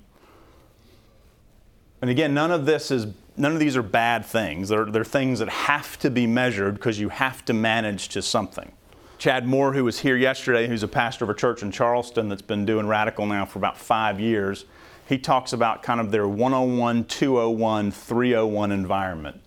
and 2.01 2.09
again, 2.09 2.33
none 2.33 2.51
of 2.51 2.65
this 2.65 2.91
is 2.91 3.07
none 3.37 3.53
of 3.53 3.59
these 3.59 3.75
are 3.75 3.83
bad 3.83 4.25
things. 4.25 4.69
They're, 4.69 4.85
they're 4.85 5.03
things 5.03 5.39
that 5.39 5.49
have 5.49 5.99
to 5.99 6.09
be 6.09 6.27
measured 6.27 6.75
because 6.75 6.99
you 6.99 7.09
have 7.09 7.43
to 7.45 7.53
manage 7.53 8.09
to 8.09 8.21
something. 8.21 8.71
Chad 9.17 9.47
Moore, 9.47 9.73
who 9.73 9.83
was 9.83 9.99
here 9.99 10.17
yesterday, 10.17 10.67
who's 10.67 10.83
a 10.83 10.87
pastor 10.87 11.23
of 11.23 11.29
a 11.29 11.33
church 11.33 11.63
in 11.63 11.71
Charleston 11.71 12.29
that's 12.29 12.41
been 12.41 12.65
doing 12.65 12.87
radical 12.87 13.25
now 13.25 13.45
for 13.45 13.59
about 13.59 13.77
five 13.77 14.19
years, 14.19 14.65
he 15.07 15.17
talks 15.17 15.53
about 15.53 15.83
kind 15.83 15.99
of 15.99 16.11
their 16.11 16.27
101, 16.27 17.05
201, 17.05 17.91
301 17.91 18.71
environment. 18.71 19.41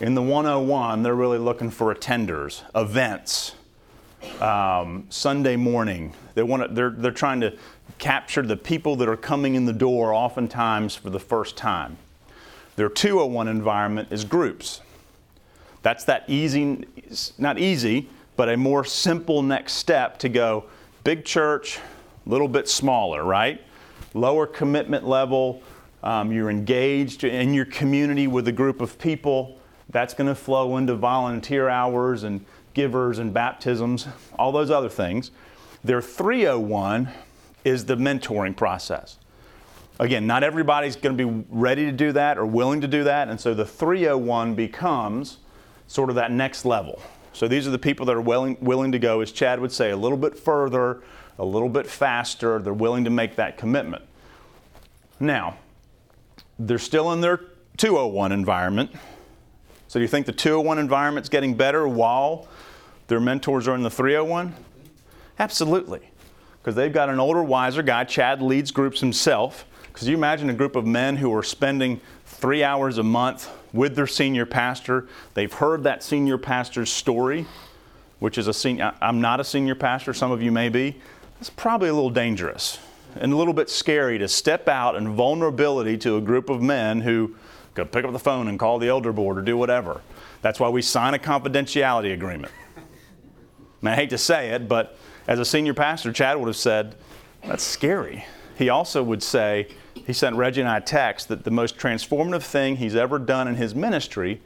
In 0.00 0.14
the 0.14 0.22
101, 0.22 1.02
they're 1.02 1.14
really 1.14 1.38
looking 1.38 1.70
for 1.70 1.94
attenders, 1.94 2.62
events, 2.74 3.54
um, 4.40 5.06
Sunday 5.10 5.56
morning. 5.56 6.12
They 6.34 6.42
want 6.42 6.68
to, 6.68 6.74
they're, 6.74 6.90
they're 6.90 7.10
trying 7.10 7.40
to 7.40 7.56
capture 7.98 8.42
the 8.42 8.56
people 8.56 8.96
that 8.96 9.08
are 9.08 9.16
coming 9.16 9.54
in 9.54 9.66
the 9.66 9.72
door 9.72 10.12
oftentimes 10.12 10.96
for 10.96 11.10
the 11.10 11.20
first 11.20 11.56
time. 11.56 11.96
Their 12.76 12.88
201 12.88 13.48
environment 13.48 14.08
is 14.10 14.24
groups. 14.24 14.80
That's 15.82 16.04
that 16.04 16.24
easy, 16.28 16.84
not 17.38 17.58
easy, 17.58 18.08
but 18.36 18.48
a 18.48 18.56
more 18.56 18.84
simple 18.84 19.42
next 19.42 19.74
step 19.74 20.18
to 20.20 20.28
go 20.28 20.64
big 21.04 21.24
church, 21.24 21.78
a 22.26 22.28
little 22.28 22.48
bit 22.48 22.68
smaller, 22.68 23.22
right? 23.22 23.60
Lower 24.14 24.46
commitment 24.46 25.06
level. 25.06 25.62
Um, 26.02 26.32
you're 26.32 26.50
engaged 26.50 27.24
in 27.24 27.54
your 27.54 27.66
community 27.66 28.26
with 28.26 28.48
a 28.48 28.52
group 28.52 28.80
of 28.80 28.98
people. 28.98 29.58
That's 29.90 30.14
going 30.14 30.28
to 30.28 30.34
flow 30.34 30.76
into 30.78 30.94
volunteer 30.96 31.68
hours 31.68 32.24
and 32.24 32.44
givers 32.74 33.18
and 33.18 33.32
baptisms, 33.32 34.06
all 34.38 34.52
those 34.52 34.70
other 34.70 34.88
things. 34.88 35.30
Their 35.82 36.02
301 36.02 37.08
is 37.64 37.86
the 37.86 37.96
mentoring 37.96 38.56
process. 38.56 39.18
Again, 39.98 40.26
not 40.26 40.42
everybody's 40.42 40.96
going 40.96 41.16
to 41.16 41.26
be 41.26 41.44
ready 41.50 41.84
to 41.86 41.92
do 41.92 42.12
that 42.12 42.36
or 42.36 42.44
willing 42.44 42.80
to 42.80 42.88
do 42.88 43.04
that, 43.04 43.28
and 43.28 43.40
so 43.40 43.54
the 43.54 43.64
301 43.64 44.54
becomes 44.54 45.38
sort 45.86 46.10
of 46.10 46.16
that 46.16 46.32
next 46.32 46.64
level. 46.64 47.00
So 47.32 47.48
these 47.48 47.66
are 47.66 47.70
the 47.70 47.78
people 47.78 48.06
that 48.06 48.16
are 48.16 48.20
willing, 48.20 48.56
willing 48.60 48.92
to 48.92 48.98
go, 48.98 49.20
as 49.20 49.30
Chad 49.32 49.60
would 49.60 49.72
say, 49.72 49.90
a 49.90 49.96
little 49.96 50.18
bit 50.18 50.36
further, 50.36 51.02
a 51.38 51.44
little 51.44 51.68
bit 51.68 51.86
faster. 51.86 52.60
They're 52.60 52.72
willing 52.72 53.04
to 53.04 53.10
make 53.10 53.36
that 53.36 53.56
commitment. 53.56 54.02
Now, 55.20 55.58
they're 56.58 56.78
still 56.78 57.12
in 57.12 57.20
their 57.20 57.40
201 57.76 58.32
environment. 58.32 58.92
So 59.88 59.98
do 59.98 60.02
you 60.02 60.08
think 60.08 60.26
the 60.26 60.32
201 60.32 60.78
environment's 60.78 61.28
getting 61.28 61.54
better 61.54 61.86
while 61.86 62.48
their 63.08 63.20
mentors 63.20 63.68
are 63.68 63.74
in 63.74 63.82
the 63.82 63.90
301? 63.90 64.54
Absolutely. 65.38 66.00
Because 66.60 66.74
they've 66.74 66.92
got 66.92 67.08
an 67.08 67.20
older, 67.20 67.42
wiser 67.42 67.82
guy. 67.82 68.04
Chad 68.04 68.40
leads 68.40 68.70
groups 68.70 69.00
himself. 69.00 69.66
Because 69.92 70.08
you 70.08 70.16
imagine 70.16 70.50
a 70.50 70.54
group 70.54 70.76
of 70.76 70.86
men 70.86 71.16
who 71.16 71.32
are 71.34 71.42
spending 71.42 72.00
three 72.24 72.64
hours 72.64 72.98
a 72.98 73.02
month 73.02 73.50
with 73.72 73.94
their 73.96 74.06
senior 74.06 74.46
pastor. 74.46 75.06
They've 75.34 75.52
heard 75.52 75.82
that 75.84 76.02
senior 76.02 76.38
pastor's 76.38 76.90
story, 76.90 77.46
which 78.18 78.38
is 78.38 78.48
a 78.48 78.54
senior. 78.54 78.92
I'm 79.00 79.20
not 79.20 79.40
a 79.40 79.44
senior 79.44 79.74
pastor, 79.74 80.14
some 80.14 80.32
of 80.32 80.42
you 80.42 80.50
may 80.50 80.68
be. 80.68 80.96
It's 81.40 81.50
probably 81.50 81.90
a 81.90 81.94
little 81.94 82.10
dangerous 82.10 82.78
and 83.16 83.32
a 83.32 83.36
little 83.36 83.52
bit 83.52 83.70
scary 83.70 84.18
to 84.18 84.28
step 84.28 84.68
out 84.68 84.96
in 84.96 85.14
vulnerability 85.14 85.96
to 85.98 86.16
a 86.16 86.20
group 86.20 86.48
of 86.48 86.62
men 86.62 87.00
who 87.02 87.36
go 87.74 87.84
pick 87.84 88.04
up 88.04 88.12
the 88.12 88.18
phone 88.18 88.48
and 88.48 88.58
call 88.58 88.78
the 88.78 88.88
elder 88.88 89.12
board 89.12 89.38
or 89.38 89.42
do 89.42 89.56
whatever. 89.56 90.00
That's 90.42 90.58
why 90.58 90.68
we 90.68 90.82
sign 90.82 91.14
a 91.14 91.18
confidentiality 91.18 92.12
agreement. 92.12 92.52
And 93.84 93.92
I 93.92 93.96
hate 93.96 94.10
to 94.10 94.18
say 94.18 94.50
it, 94.50 94.66
but 94.66 94.96
as 95.28 95.38
a 95.38 95.44
senior 95.44 95.74
pastor, 95.74 96.10
Chad 96.10 96.38
would 96.38 96.46
have 96.46 96.56
said, 96.56 96.94
that's 97.44 97.62
scary. 97.62 98.24
He 98.56 98.70
also 98.70 99.02
would 99.02 99.22
say, 99.22 99.68
he 99.94 100.14
sent 100.14 100.36
Regi 100.36 100.62
and 100.62 100.70
I 100.70 100.78
a 100.78 100.80
text 100.80 101.28
that 101.28 101.44
the 101.44 101.50
most 101.50 101.76
transformative 101.76 102.42
thing 102.42 102.76
he's 102.76 102.96
ever 102.96 103.18
done 103.18 103.46
in 103.46 103.56
his 103.56 103.74
ministry 103.74 104.40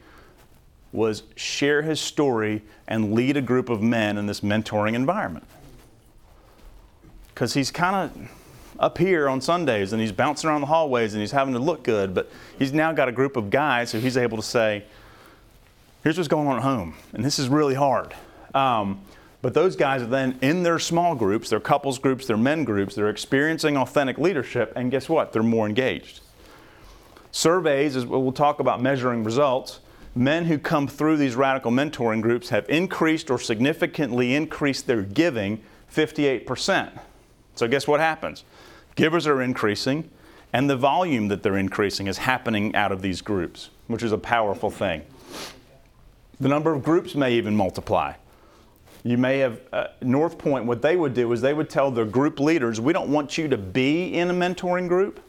was 0.92 1.22
share 1.36 1.82
his 1.82 2.00
story 2.00 2.62
and 2.88 3.14
lead 3.14 3.36
a 3.36 3.40
group 3.40 3.68
of 3.68 3.80
men 3.80 4.18
in 4.18 4.26
this 4.26 4.40
mentoring 4.40 4.94
environment. 4.94 5.46
Because 7.32 7.54
he's 7.54 7.70
kind 7.70 8.10
of 8.10 8.30
up 8.80 8.98
here 8.98 9.28
on 9.28 9.40
Sundays 9.40 9.92
and 9.92 10.02
he's 10.02 10.10
bouncing 10.10 10.50
around 10.50 10.62
the 10.62 10.66
hallways 10.66 11.14
and 11.14 11.20
he's 11.20 11.30
having 11.30 11.54
to 11.54 11.60
look 11.60 11.84
good, 11.84 12.12
but 12.12 12.28
he's 12.58 12.72
now 12.72 12.90
got 12.90 13.08
a 13.08 13.12
group 13.12 13.36
of 13.36 13.50
guys 13.50 13.92
who 13.92 14.00
he's 14.00 14.16
able 14.16 14.36
to 14.36 14.42
say, 14.42 14.82
here's 16.02 16.16
what's 16.16 16.26
going 16.26 16.48
on 16.48 16.56
at 16.56 16.62
home, 16.62 16.96
and 17.12 17.24
this 17.24 17.38
is 17.38 17.48
really 17.48 17.74
hard. 17.74 18.14
Um, 18.52 19.00
but 19.40 19.54
those 19.54 19.76
guys 19.76 20.02
are 20.02 20.06
then 20.06 20.38
in 20.42 20.62
their 20.62 20.78
small 20.78 21.14
groups, 21.14 21.48
their 21.48 21.60
couples 21.60 21.98
groups, 21.98 22.26
their 22.26 22.36
men 22.36 22.64
groups, 22.64 22.94
they're 22.94 23.08
experiencing 23.08 23.76
authentic 23.76 24.18
leadership, 24.18 24.72
and 24.74 24.90
guess 24.90 25.08
what? 25.08 25.32
They're 25.32 25.42
more 25.42 25.66
engaged. 25.66 26.20
Surveys, 27.30 27.94
as 27.94 28.04
we'll 28.04 28.32
talk 28.32 28.58
about 28.58 28.82
measuring 28.82 29.22
results, 29.22 29.80
men 30.14 30.46
who 30.46 30.58
come 30.58 30.88
through 30.88 31.16
these 31.16 31.36
radical 31.36 31.70
mentoring 31.70 32.20
groups 32.20 32.48
have 32.48 32.68
increased 32.68 33.30
or 33.30 33.38
significantly 33.38 34.34
increased 34.34 34.86
their 34.86 35.02
giving 35.02 35.60
58%. 35.94 36.98
So, 37.54 37.68
guess 37.68 37.86
what 37.86 38.00
happens? 38.00 38.44
Givers 38.96 39.26
are 39.26 39.40
increasing, 39.40 40.10
and 40.52 40.68
the 40.68 40.76
volume 40.76 41.28
that 41.28 41.42
they're 41.42 41.56
increasing 41.56 42.08
is 42.08 42.18
happening 42.18 42.74
out 42.74 42.90
of 42.90 43.02
these 43.02 43.20
groups, 43.20 43.70
which 43.86 44.02
is 44.02 44.10
a 44.10 44.18
powerful 44.18 44.70
thing. 44.70 45.02
The 46.40 46.48
number 46.48 46.72
of 46.72 46.82
groups 46.82 47.14
may 47.14 47.34
even 47.34 47.54
multiply. 47.54 48.14
You 49.04 49.16
may 49.16 49.38
have, 49.38 49.60
uh, 49.72 49.86
North 50.02 50.38
Point, 50.38 50.64
what 50.64 50.82
they 50.82 50.96
would 50.96 51.14
do 51.14 51.32
is 51.32 51.40
they 51.40 51.54
would 51.54 51.70
tell 51.70 51.90
their 51.90 52.04
group 52.04 52.40
leaders, 52.40 52.80
we 52.80 52.92
don't 52.92 53.10
want 53.10 53.38
you 53.38 53.48
to 53.48 53.56
be 53.56 54.14
in 54.14 54.30
a 54.30 54.34
mentoring 54.34 54.88
group. 54.88 55.20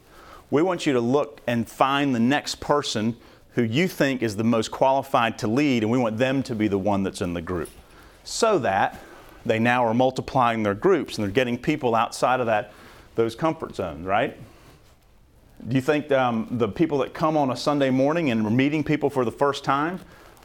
We 0.52 0.62
want 0.62 0.86
you 0.86 0.94
to 0.94 1.00
look 1.00 1.42
and 1.46 1.70
find 1.70 2.16
the 2.16 2.20
next 2.20 2.60
person 2.60 3.16
who 3.54 3.62
you 3.64 3.88
think 3.88 4.24
is 4.24 4.36
the 4.36 4.44
most 4.44 4.72
qualified 4.72 5.38
to 5.40 5.48
lead, 5.48 5.84
and 5.84 5.92
we 5.92 5.98
want 5.98 6.18
them 6.18 6.42
to 6.44 6.56
be 6.56 6.68
the 6.68 6.78
one 6.78 7.04
that's 7.04 7.22
in 7.22 7.34
the 7.34 7.42
group. 7.42 7.70
So 8.24 8.58
that 8.60 9.00
they 9.46 9.60
now 9.60 9.86
are 9.86 9.94
multiplying 9.94 10.64
their 10.64 10.74
groups 10.74 11.18
and 11.18 11.24
they're 11.24 11.34
getting 11.34 11.58
people 11.58 11.96
outside 11.96 12.40
of 12.40 12.46
that 12.48 12.74
those 13.16 13.36
comfort 13.36 13.76
zones, 13.76 14.06
right? 14.06 14.38
Do 15.68 15.76
you 15.76 15.82
think 15.82 16.10
um, 16.12 16.48
the 16.52 16.70
people 16.70 17.00
that 17.00 17.14
come 17.14 17.36
on 17.36 17.52
a 17.52 17.58
Sunday 17.58 17.90
morning 17.90 18.32
and 18.32 18.46
are 18.46 18.50
meeting 18.50 18.82
people 18.82 19.10
for 19.10 19.26
the 19.26 19.32
first 19.32 19.66
time 19.66 20.00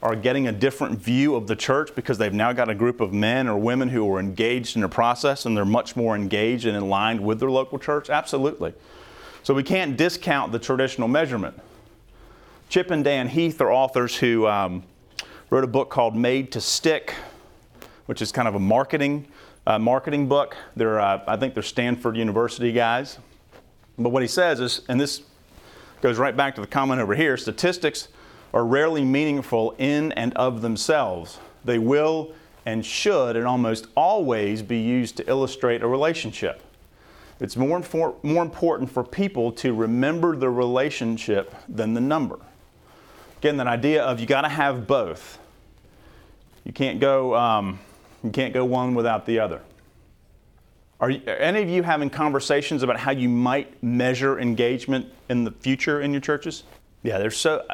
are 0.04 0.14
getting 0.14 0.48
a 0.48 0.52
different 0.52 0.98
view 0.98 1.34
of 1.34 1.46
the 1.46 1.56
church 1.56 1.94
because 1.94 2.18
they've 2.18 2.34
now 2.34 2.52
got 2.52 2.68
a 2.68 2.74
group 2.74 3.00
of 3.00 3.14
men 3.14 3.48
or 3.48 3.56
women 3.56 3.88
who 3.88 4.06
are 4.12 4.20
engaged 4.20 4.76
in 4.76 4.82
the 4.82 4.88
process 4.88 5.46
and 5.46 5.56
they're 5.56 5.64
much 5.64 5.96
more 5.96 6.14
engaged 6.14 6.66
and 6.66 6.76
aligned 6.76 7.18
with 7.18 7.40
their 7.40 7.50
local 7.50 7.78
church? 7.78 8.10
Absolutely. 8.10 8.74
So 9.42 9.54
we 9.54 9.62
can't 9.62 9.96
discount 9.96 10.52
the 10.52 10.58
traditional 10.58 11.08
measurement. 11.08 11.58
Chip 12.68 12.90
and 12.90 13.02
Dan 13.02 13.28
Heath 13.28 13.58
are 13.62 13.72
authors 13.72 14.14
who 14.14 14.46
um, 14.46 14.82
wrote 15.48 15.64
a 15.64 15.68
book 15.68 15.88
called 15.88 16.14
Made 16.14 16.52
to 16.52 16.60
Stick, 16.60 17.14
which 18.04 18.20
is 18.20 18.30
kind 18.30 18.46
of 18.46 18.54
a 18.54 18.60
marketing 18.60 19.26
uh, 19.66 19.78
marketing 19.78 20.28
book. 20.28 20.54
They're, 20.76 21.00
uh, 21.00 21.22
I 21.26 21.38
think 21.38 21.54
they're 21.54 21.62
Stanford 21.62 22.18
University 22.18 22.72
guys. 22.72 23.18
But 23.98 24.10
what 24.10 24.20
he 24.20 24.28
says 24.28 24.60
is, 24.60 24.82
and 24.86 25.00
this 25.00 25.22
goes 26.02 26.18
right 26.18 26.36
back 26.36 26.54
to 26.56 26.60
the 26.60 26.66
comment 26.66 27.00
over 27.00 27.14
here 27.14 27.38
statistics 27.38 28.08
are 28.54 28.64
rarely 28.64 29.04
meaningful 29.04 29.74
in 29.78 30.12
and 30.12 30.32
of 30.34 30.62
themselves. 30.62 31.38
They 31.64 31.78
will 31.78 32.32
and 32.64 32.86
should 32.86 33.36
and 33.36 33.46
almost 33.46 33.88
always 33.96 34.62
be 34.62 34.78
used 34.78 35.16
to 35.18 35.28
illustrate 35.28 35.82
a 35.82 35.86
relationship. 35.86 36.62
It's 37.40 37.56
more, 37.56 37.80
infor- 37.80 38.14
more 38.22 38.42
important 38.42 38.90
for 38.90 39.02
people 39.02 39.50
to 39.52 39.74
remember 39.74 40.36
the 40.36 40.48
relationship 40.48 41.52
than 41.68 41.94
the 41.94 42.00
number. 42.00 42.38
Again, 43.38 43.56
that 43.56 43.66
idea 43.66 44.04
of 44.04 44.20
you 44.20 44.26
got 44.26 44.42
to 44.42 44.48
have 44.48 44.86
both. 44.86 45.38
You 46.62 46.72
can't 46.72 47.00
go. 47.00 47.34
Um, 47.34 47.80
you 48.22 48.30
can't 48.30 48.54
go 48.54 48.64
one 48.64 48.94
without 48.94 49.26
the 49.26 49.40
other. 49.40 49.60
Are, 51.00 51.10
you, 51.10 51.20
are, 51.26 51.36
any 51.36 51.60
of 51.60 51.68
you 51.68 51.82
having 51.82 52.08
conversations 52.08 52.82
about 52.82 52.98
how 52.98 53.10
you 53.10 53.28
might 53.28 53.82
measure 53.82 54.38
engagement 54.38 55.12
in 55.28 55.44
the 55.44 55.50
future 55.50 56.00
in 56.00 56.12
your 56.12 56.22
churches? 56.22 56.62
Yeah, 57.02 57.18
there's 57.18 57.36
so 57.36 57.66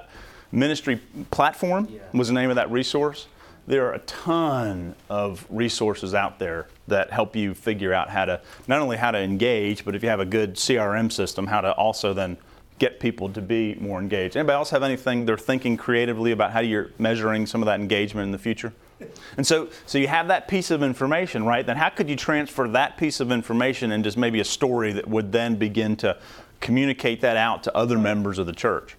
ministry 0.52 1.00
platform 1.30 1.88
yeah. 1.90 2.00
was 2.12 2.28
the 2.28 2.34
name 2.34 2.50
of 2.50 2.56
that 2.56 2.70
resource. 2.70 3.26
There 3.66 3.86
are 3.86 3.94
a 3.94 4.00
ton 4.00 4.96
of 5.08 5.46
resources 5.48 6.14
out 6.14 6.38
there 6.38 6.66
that 6.88 7.12
help 7.12 7.36
you 7.36 7.54
figure 7.54 7.92
out 7.92 8.10
how 8.10 8.24
to 8.24 8.40
not 8.66 8.80
only 8.80 8.96
how 8.96 9.10
to 9.10 9.18
engage, 9.18 9.84
but 9.84 9.94
if 9.94 10.02
you 10.02 10.08
have 10.08 10.20
a 10.20 10.24
good 10.24 10.56
CRM 10.56 11.12
system, 11.12 11.46
how 11.46 11.60
to 11.60 11.72
also 11.72 12.12
then 12.12 12.36
get 12.80 12.98
people 12.98 13.28
to 13.28 13.42
be 13.42 13.74
more 13.74 14.00
engaged. 14.00 14.36
Anybody 14.36 14.56
else 14.56 14.70
have 14.70 14.82
anything 14.82 15.26
they're 15.26 15.36
thinking 15.38 15.76
creatively 15.76 16.32
about 16.32 16.50
how 16.50 16.60
you're 16.60 16.90
measuring 16.98 17.46
some 17.46 17.62
of 17.62 17.66
that 17.66 17.78
engagement 17.78 18.24
in 18.24 18.32
the 18.32 18.38
future? 18.38 18.72
And 19.38 19.46
so, 19.46 19.68
so 19.86 19.96
you 19.96 20.08
have 20.08 20.28
that 20.28 20.46
piece 20.46 20.70
of 20.70 20.82
information, 20.82 21.44
right? 21.46 21.64
Then 21.64 21.78
how 21.78 21.88
could 21.88 22.10
you 22.10 22.16
transfer 22.16 22.68
that 22.68 22.98
piece 22.98 23.20
of 23.20 23.32
information 23.32 23.92
and 23.92 24.04
just 24.04 24.18
maybe 24.18 24.40
a 24.40 24.44
story 24.44 24.92
that 24.92 25.08
would 25.08 25.32
then 25.32 25.56
begin 25.56 25.96
to 25.96 26.18
communicate 26.60 27.22
that 27.22 27.38
out 27.38 27.62
to 27.62 27.74
other 27.74 27.98
members 27.98 28.38
of 28.38 28.44
the 28.44 28.52
church? 28.52 28.96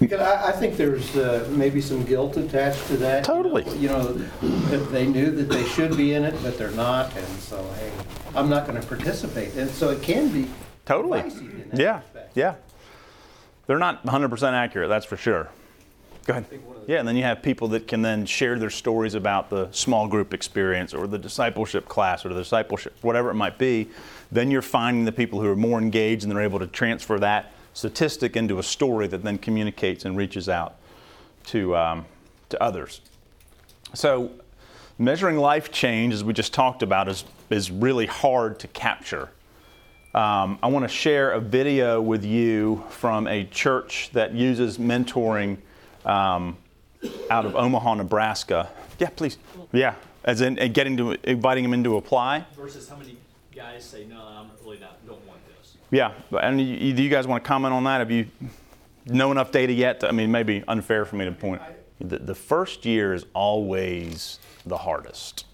Because 0.00 0.20
I, 0.20 0.48
I 0.48 0.52
think 0.52 0.76
there's 0.76 1.16
uh, 1.16 1.48
maybe 1.50 1.80
some 1.80 2.04
guilt 2.04 2.36
attached 2.36 2.86
to 2.88 2.96
that. 2.98 3.24
Totally. 3.24 3.64
You 3.78 3.88
know, 3.88 4.26
you 4.42 4.48
know, 4.48 4.84
they 4.86 5.06
knew 5.06 5.30
that 5.30 5.48
they 5.48 5.64
should 5.64 5.96
be 5.96 6.14
in 6.14 6.24
it, 6.24 6.34
but 6.42 6.58
they're 6.58 6.70
not, 6.72 7.14
and 7.16 7.26
so 7.40 7.62
hey, 7.78 7.92
I'm 8.34 8.48
not 8.48 8.66
going 8.66 8.80
to 8.80 8.86
participate. 8.86 9.54
And 9.54 9.70
so 9.70 9.90
it 9.90 10.02
can 10.02 10.28
be 10.30 10.48
totally. 10.86 11.20
Yeah, 11.74 12.00
respect. 12.00 12.36
yeah. 12.36 12.54
They're 13.66 13.78
not 13.78 14.04
100% 14.06 14.52
accurate, 14.52 14.88
that's 14.88 15.04
for 15.04 15.16
sure. 15.16 15.50
Go 16.24 16.32
ahead. 16.32 16.46
Yeah, 16.86 17.00
and 17.00 17.08
then 17.08 17.16
you 17.16 17.22
have 17.22 17.42
people 17.42 17.68
that 17.68 17.86
can 17.86 18.00
then 18.00 18.24
share 18.24 18.58
their 18.58 18.70
stories 18.70 19.14
about 19.14 19.50
the 19.50 19.68
small 19.72 20.08
group 20.08 20.32
experience 20.32 20.94
or 20.94 21.06
the 21.06 21.18
discipleship 21.18 21.86
class 21.86 22.24
or 22.24 22.30
the 22.30 22.40
discipleship, 22.40 22.96
whatever 23.02 23.30
it 23.30 23.34
might 23.34 23.58
be. 23.58 23.88
Then 24.32 24.50
you're 24.50 24.62
finding 24.62 25.04
the 25.04 25.12
people 25.12 25.40
who 25.40 25.48
are 25.48 25.56
more 25.56 25.78
engaged 25.78 26.22
and 26.22 26.32
they're 26.32 26.42
able 26.42 26.58
to 26.58 26.66
transfer 26.66 27.18
that 27.18 27.52
statistic 27.78 28.36
into 28.36 28.58
a 28.58 28.62
story 28.62 29.06
that 29.06 29.22
then 29.22 29.38
communicates 29.38 30.04
and 30.04 30.16
reaches 30.16 30.48
out 30.48 30.74
to, 31.44 31.76
um, 31.76 32.04
to 32.48 32.60
others. 32.60 33.00
So, 33.94 34.32
measuring 34.98 35.36
life 35.36 35.70
change, 35.70 36.12
as 36.12 36.24
we 36.24 36.32
just 36.32 36.52
talked 36.52 36.82
about, 36.82 37.08
is, 37.08 37.24
is 37.50 37.70
really 37.70 38.06
hard 38.06 38.58
to 38.58 38.68
capture. 38.68 39.30
Um, 40.12 40.58
I 40.60 40.66
want 40.66 40.86
to 40.86 40.88
share 40.88 41.30
a 41.30 41.40
video 41.40 42.02
with 42.02 42.24
you 42.24 42.82
from 42.90 43.28
a 43.28 43.44
church 43.44 44.10
that 44.12 44.34
uses 44.34 44.78
mentoring 44.78 45.58
um, 46.04 46.56
out 47.30 47.46
of 47.46 47.54
Omaha, 47.54 47.94
Nebraska. 47.94 48.70
Yeah, 48.98 49.10
please. 49.10 49.38
Yeah, 49.70 49.94
as 50.24 50.40
in 50.40 50.58
uh, 50.58 50.66
getting 50.66 50.96
to 50.96 51.12
inviting 51.22 51.62
them 51.62 51.74
in 51.74 51.84
to 51.84 51.96
apply. 51.96 52.44
versus 52.56 52.88
how 52.88 52.96
many 52.96 53.18
guys 53.54 53.84
say, 53.84 54.04
no, 54.04 54.20
I'm 54.20 54.50
really 54.64 54.80
not, 54.80 55.06
don't 55.06 55.24
want. 55.28 55.38
Yeah, 55.90 56.12
and 56.40 56.60
you, 56.60 56.92
do 56.92 57.02
you 57.02 57.08
guys 57.08 57.26
want 57.26 57.42
to 57.42 57.48
comment 57.48 57.72
on 57.72 57.84
that? 57.84 57.98
Have 57.98 58.10
you 58.10 58.26
know 59.06 59.30
enough 59.30 59.50
data 59.50 59.72
yet? 59.72 60.00
To, 60.00 60.08
I 60.08 60.12
mean, 60.12 60.30
maybe 60.30 60.62
unfair 60.68 61.04
for 61.04 61.16
me 61.16 61.24
to 61.24 61.32
point. 61.32 61.62
The, 62.00 62.18
the 62.18 62.34
first 62.34 62.84
year 62.84 63.14
is 63.14 63.24
always 63.34 64.38
the 64.66 64.76
hardest. 64.76 65.46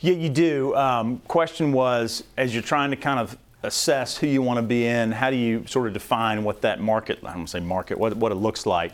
Yeah, 0.00 0.12
you 0.12 0.28
do. 0.28 0.74
Um, 0.76 1.18
question 1.26 1.72
was, 1.72 2.24
as 2.36 2.52
you're 2.52 2.62
trying 2.62 2.90
to 2.90 2.96
kind 2.96 3.18
of 3.18 3.38
assess 3.62 4.18
who 4.18 4.26
you 4.26 4.42
want 4.42 4.58
to 4.58 4.62
be 4.62 4.86
in, 4.86 5.12
how 5.12 5.30
do 5.30 5.36
you 5.36 5.66
sort 5.66 5.86
of 5.86 5.94
define 5.94 6.44
what 6.44 6.60
that 6.60 6.80
market, 6.80 7.22
going 7.22 7.46
to 7.46 7.50
say 7.50 7.60
market, 7.60 7.98
what, 7.98 8.14
what 8.16 8.30
it 8.30 8.36
looks 8.36 8.66
like? 8.66 8.92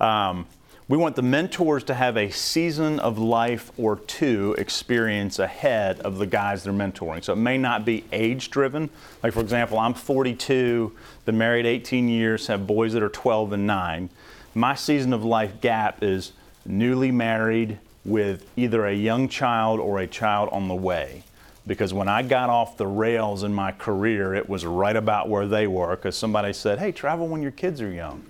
Um, 0.00 0.46
we 0.90 0.96
want 0.96 1.14
the 1.14 1.22
mentors 1.22 1.84
to 1.84 1.94
have 1.94 2.16
a 2.16 2.30
season 2.30 2.98
of 2.98 3.16
life 3.16 3.70
or 3.78 3.94
two 3.94 4.56
experience 4.58 5.38
ahead 5.38 6.00
of 6.00 6.18
the 6.18 6.26
guys 6.26 6.64
they're 6.64 6.72
mentoring. 6.72 7.22
So 7.22 7.32
it 7.32 7.36
may 7.36 7.56
not 7.58 7.84
be 7.84 8.02
age 8.10 8.50
driven. 8.50 8.90
Like, 9.22 9.32
for 9.32 9.38
example, 9.38 9.78
I'm 9.78 9.94
42, 9.94 10.92
been 11.26 11.38
married 11.38 11.64
18 11.64 12.08
years, 12.08 12.48
have 12.48 12.66
boys 12.66 12.92
that 12.94 13.04
are 13.04 13.08
12 13.08 13.52
and 13.52 13.68
9. 13.68 14.10
My 14.56 14.74
season 14.74 15.12
of 15.12 15.24
life 15.24 15.60
gap 15.60 16.02
is 16.02 16.32
newly 16.66 17.12
married 17.12 17.78
with 18.04 18.44
either 18.56 18.84
a 18.84 18.92
young 18.92 19.28
child 19.28 19.78
or 19.78 20.00
a 20.00 20.08
child 20.08 20.48
on 20.50 20.66
the 20.66 20.74
way. 20.74 21.22
Because 21.68 21.94
when 21.94 22.08
I 22.08 22.22
got 22.22 22.50
off 22.50 22.76
the 22.76 22.88
rails 22.88 23.44
in 23.44 23.54
my 23.54 23.70
career, 23.70 24.34
it 24.34 24.48
was 24.48 24.66
right 24.66 24.96
about 24.96 25.28
where 25.28 25.46
they 25.46 25.68
were 25.68 25.94
because 25.94 26.16
somebody 26.16 26.52
said, 26.52 26.80
hey, 26.80 26.90
travel 26.90 27.28
when 27.28 27.42
your 27.42 27.52
kids 27.52 27.80
are 27.80 27.92
young. 27.92 28.24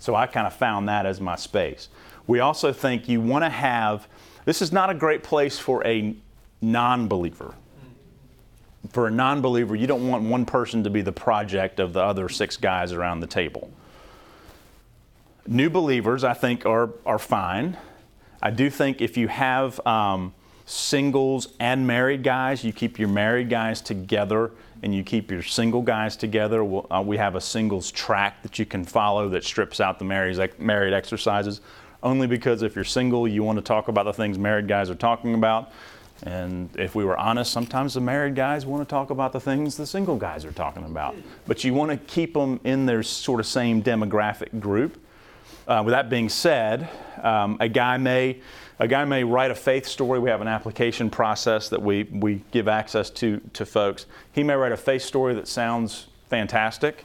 So 0.00 0.14
I 0.14 0.26
kind 0.26 0.46
of 0.46 0.54
found 0.54 0.88
that 0.88 1.06
as 1.06 1.20
my 1.20 1.36
space. 1.36 1.88
We 2.26 2.40
also 2.40 2.72
think 2.72 3.08
you 3.08 3.20
want 3.20 3.44
to 3.44 3.50
have, 3.50 4.08
this 4.46 4.62
is 4.62 4.72
not 4.72 4.90
a 4.90 4.94
great 4.94 5.22
place 5.22 5.58
for 5.58 5.86
a 5.86 6.16
non 6.60 7.06
believer. 7.06 7.54
For 8.92 9.06
a 9.06 9.10
non 9.10 9.42
believer, 9.42 9.76
you 9.76 9.86
don't 9.86 10.08
want 10.08 10.24
one 10.24 10.46
person 10.46 10.82
to 10.84 10.90
be 10.90 11.02
the 11.02 11.12
project 11.12 11.78
of 11.78 11.92
the 11.92 12.00
other 12.00 12.28
six 12.30 12.56
guys 12.56 12.92
around 12.92 13.20
the 13.20 13.26
table. 13.26 13.70
New 15.46 15.68
believers, 15.68 16.24
I 16.24 16.32
think, 16.32 16.64
are, 16.64 16.90
are 17.04 17.18
fine. 17.18 17.76
I 18.42 18.50
do 18.50 18.70
think 18.70 19.02
if 19.02 19.18
you 19.18 19.28
have 19.28 19.84
um, 19.86 20.32
singles 20.64 21.48
and 21.60 21.86
married 21.86 22.22
guys, 22.22 22.64
you 22.64 22.72
keep 22.72 22.98
your 22.98 23.08
married 23.08 23.50
guys 23.50 23.82
together 23.82 24.52
and 24.82 24.94
you 24.94 25.02
keep 25.02 25.30
your 25.30 25.42
single 25.42 25.82
guys 25.82 26.16
together. 26.16 26.64
We'll, 26.64 26.86
uh, 26.90 27.02
we 27.04 27.16
have 27.16 27.34
a 27.34 27.40
singles 27.40 27.90
track 27.90 28.42
that 28.42 28.58
you 28.58 28.66
can 28.66 28.84
follow 28.84 29.28
that 29.30 29.44
strips 29.44 29.80
out 29.80 29.98
the 29.98 30.04
married, 30.04 30.58
married 30.58 30.92
exercises. 30.92 31.60
Only 32.02 32.26
because 32.26 32.62
if 32.62 32.74
you're 32.74 32.84
single, 32.84 33.28
you 33.28 33.42
want 33.42 33.58
to 33.58 33.62
talk 33.62 33.88
about 33.88 34.04
the 34.04 34.12
things 34.12 34.38
married 34.38 34.68
guys 34.68 34.88
are 34.88 34.94
talking 34.94 35.34
about. 35.34 35.72
And 36.22 36.68
if 36.78 36.94
we 36.94 37.04
were 37.04 37.16
honest, 37.18 37.50
sometimes 37.50 37.94
the 37.94 38.00
married 38.00 38.34
guys 38.34 38.66
want 38.66 38.86
to 38.86 38.90
talk 38.90 39.10
about 39.10 39.32
the 39.32 39.40
things 39.40 39.76
the 39.76 39.86
single 39.86 40.16
guys 40.16 40.44
are 40.44 40.52
talking 40.52 40.84
about. 40.84 41.14
But 41.46 41.64
you 41.64 41.72
want 41.72 41.90
to 41.90 41.96
keep 41.96 42.34
them 42.34 42.60
in 42.64 42.86
their 42.86 43.02
sort 43.02 43.40
of 43.40 43.46
same 43.46 43.82
demographic 43.82 44.60
group. 44.60 45.02
Uh, 45.66 45.82
with 45.84 45.92
that 45.92 46.10
being 46.10 46.28
said, 46.28 46.88
um, 47.22 47.56
a 47.60 47.68
guy 47.68 47.96
may 47.96 48.40
a 48.80 48.88
guy 48.88 49.04
may 49.04 49.22
write 49.22 49.50
a 49.50 49.54
faith 49.54 49.86
story. 49.86 50.18
We 50.18 50.30
have 50.30 50.40
an 50.40 50.48
application 50.48 51.10
process 51.10 51.68
that 51.68 51.80
we, 51.80 52.04
we 52.04 52.42
give 52.50 52.66
access 52.66 53.10
to 53.10 53.40
to 53.52 53.66
folks. 53.66 54.06
He 54.32 54.42
may 54.42 54.54
write 54.54 54.72
a 54.72 54.76
faith 54.76 55.02
story 55.02 55.34
that 55.34 55.46
sounds 55.46 56.06
fantastic 56.30 57.04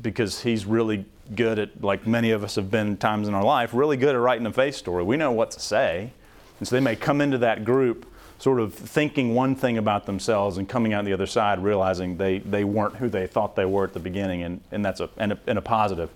because 0.00 0.42
he's 0.42 0.64
really 0.64 1.04
good 1.34 1.58
at, 1.58 1.82
like 1.82 2.06
many 2.06 2.30
of 2.30 2.44
us 2.44 2.54
have 2.54 2.70
been 2.70 2.96
times 2.96 3.26
in 3.26 3.34
our 3.34 3.42
life, 3.42 3.74
really 3.74 3.96
good 3.96 4.14
at 4.14 4.20
writing 4.20 4.46
a 4.46 4.52
faith 4.52 4.76
story. 4.76 5.02
We 5.02 5.16
know 5.16 5.32
what 5.32 5.50
to 5.52 5.60
say. 5.60 6.12
And 6.60 6.68
so 6.68 6.76
they 6.76 6.80
may 6.80 6.94
come 6.94 7.20
into 7.20 7.38
that 7.38 7.64
group 7.64 8.06
sort 8.38 8.60
of 8.60 8.72
thinking 8.74 9.34
one 9.34 9.56
thing 9.56 9.76
about 9.76 10.06
themselves 10.06 10.58
and 10.58 10.68
coming 10.68 10.92
out 10.92 11.04
the 11.04 11.12
other 11.12 11.26
side 11.26 11.62
realizing 11.62 12.16
they, 12.16 12.38
they 12.38 12.62
weren't 12.62 12.96
who 12.96 13.08
they 13.08 13.26
thought 13.26 13.56
they 13.56 13.64
were 13.64 13.84
at 13.84 13.92
the 13.92 14.00
beginning. 14.00 14.44
And, 14.44 14.60
and 14.70 14.84
that's 14.84 15.00
a, 15.00 15.10
and 15.16 15.32
a, 15.32 15.38
and 15.48 15.58
a 15.58 15.62
positive 15.62 16.10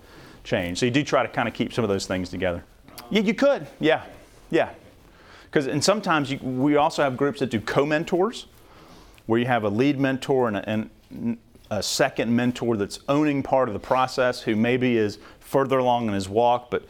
change. 0.44 0.78
So 0.78 0.86
you 0.86 0.92
do 0.92 1.02
try 1.02 1.22
to 1.22 1.28
kind 1.28 1.48
of 1.48 1.54
keep 1.54 1.72
some 1.72 1.82
of 1.82 1.90
those 1.90 2.06
things 2.06 2.28
together. 2.28 2.62
Yeah, 3.10 3.22
you 3.22 3.34
could. 3.34 3.66
Yeah, 3.80 4.04
yeah. 4.50 4.70
Because 5.44 5.66
and 5.66 5.82
sometimes 5.82 6.30
you, 6.30 6.38
we 6.38 6.76
also 6.76 7.02
have 7.02 7.16
groups 7.16 7.40
that 7.40 7.50
do 7.50 7.60
co-mentors, 7.60 8.46
where 9.26 9.38
you 9.38 9.46
have 9.46 9.64
a 9.64 9.68
lead 9.68 10.00
mentor 10.00 10.48
and 10.48 10.56
a, 10.56 10.68
and 10.68 11.38
a 11.70 11.82
second 11.82 12.34
mentor 12.34 12.76
that's 12.76 13.00
owning 13.08 13.42
part 13.42 13.68
of 13.68 13.74
the 13.74 13.80
process, 13.80 14.42
who 14.42 14.56
maybe 14.56 14.96
is 14.96 15.18
further 15.40 15.78
along 15.78 16.08
in 16.08 16.14
his 16.14 16.28
walk, 16.28 16.70
but 16.70 16.86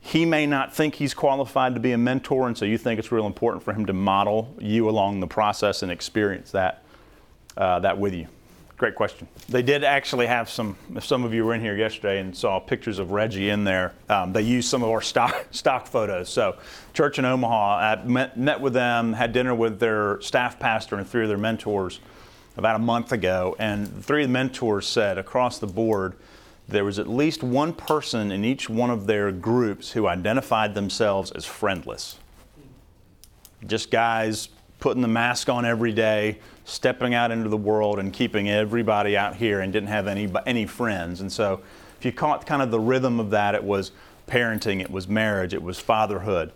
he 0.00 0.26
may 0.26 0.46
not 0.46 0.74
think 0.74 0.96
he's 0.96 1.14
qualified 1.14 1.72
to 1.74 1.80
be 1.80 1.92
a 1.92 1.98
mentor, 1.98 2.46
and 2.46 2.56
so 2.56 2.66
you 2.66 2.76
think 2.76 2.98
it's 2.98 3.10
real 3.10 3.26
important 3.26 3.62
for 3.62 3.72
him 3.72 3.86
to 3.86 3.94
model 3.94 4.54
you 4.60 4.88
along 4.88 5.20
the 5.20 5.26
process 5.26 5.82
and 5.82 5.90
experience 5.90 6.50
that 6.50 6.82
uh, 7.56 7.78
that 7.80 7.98
with 7.98 8.12
you. 8.12 8.26
Great 8.76 8.96
question. 8.96 9.28
They 9.48 9.62
did 9.62 9.84
actually 9.84 10.26
have 10.26 10.50
some. 10.50 10.76
If 10.96 11.04
some 11.04 11.22
of 11.22 11.32
you 11.32 11.44
were 11.44 11.54
in 11.54 11.60
here 11.60 11.76
yesterday 11.76 12.18
and 12.18 12.36
saw 12.36 12.58
pictures 12.58 12.98
of 12.98 13.12
Regi 13.12 13.50
in 13.50 13.62
there, 13.62 13.92
um, 14.08 14.32
they 14.32 14.42
used 14.42 14.68
some 14.68 14.82
of 14.82 14.90
our 14.90 15.00
stock 15.00 15.46
stock 15.52 15.86
photos. 15.86 16.28
So, 16.28 16.56
church 16.92 17.18
in 17.20 17.24
Omaha, 17.24 17.76
I 17.76 18.04
met, 18.04 18.36
met 18.36 18.60
with 18.60 18.72
them, 18.72 19.12
had 19.12 19.32
dinner 19.32 19.54
with 19.54 19.78
their 19.78 20.20
staff 20.20 20.58
pastor 20.58 20.96
and 20.96 21.08
three 21.08 21.22
of 21.22 21.28
their 21.28 21.38
mentors 21.38 22.00
about 22.56 22.74
a 22.74 22.80
month 22.80 23.12
ago, 23.12 23.54
and 23.60 24.04
three 24.04 24.22
of 24.22 24.28
the 24.28 24.32
mentors 24.32 24.86
said 24.86 25.18
across 25.18 25.58
the 25.58 25.66
board 25.68 26.14
there 26.66 26.84
was 26.84 26.98
at 26.98 27.06
least 27.06 27.42
one 27.42 27.72
person 27.72 28.32
in 28.32 28.44
each 28.44 28.70
one 28.70 28.90
of 28.90 29.06
their 29.06 29.30
groups 29.30 29.92
who 29.92 30.06
identified 30.06 30.74
themselves 30.74 31.30
as 31.32 31.44
friendless. 31.44 32.18
Just 33.66 33.90
guys 33.90 34.48
putting 34.80 35.02
the 35.02 35.08
mask 35.08 35.48
on 35.48 35.64
every 35.64 35.92
day, 35.92 36.38
stepping 36.64 37.14
out 37.14 37.30
into 37.30 37.48
the 37.48 37.56
world 37.56 37.98
and 37.98 38.12
keeping 38.12 38.48
everybody 38.48 39.16
out 39.16 39.36
here 39.36 39.60
and 39.60 39.72
didn't 39.72 39.88
have 39.88 40.06
any, 40.06 40.32
any 40.46 40.66
friends. 40.66 41.20
And 41.20 41.30
so 41.30 41.60
if 41.98 42.04
you 42.04 42.12
caught 42.12 42.46
kind 42.46 42.62
of 42.62 42.70
the 42.70 42.80
rhythm 42.80 43.20
of 43.20 43.30
that, 43.30 43.54
it 43.54 43.62
was 43.62 43.92
parenting, 44.26 44.80
it 44.80 44.90
was 44.90 45.06
marriage, 45.06 45.52
it 45.52 45.62
was 45.62 45.78
fatherhood. 45.78 46.52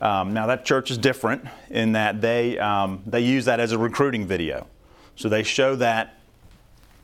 Um, 0.00 0.32
now 0.32 0.46
that 0.46 0.64
church 0.64 0.90
is 0.90 0.98
different 0.98 1.44
in 1.70 1.92
that 1.92 2.20
they, 2.20 2.58
um, 2.58 3.02
they 3.04 3.20
use 3.20 3.46
that 3.46 3.58
as 3.58 3.72
a 3.72 3.78
recruiting 3.78 4.26
video. 4.26 4.68
So 5.16 5.28
they 5.28 5.42
show 5.42 5.74
that 5.76 6.17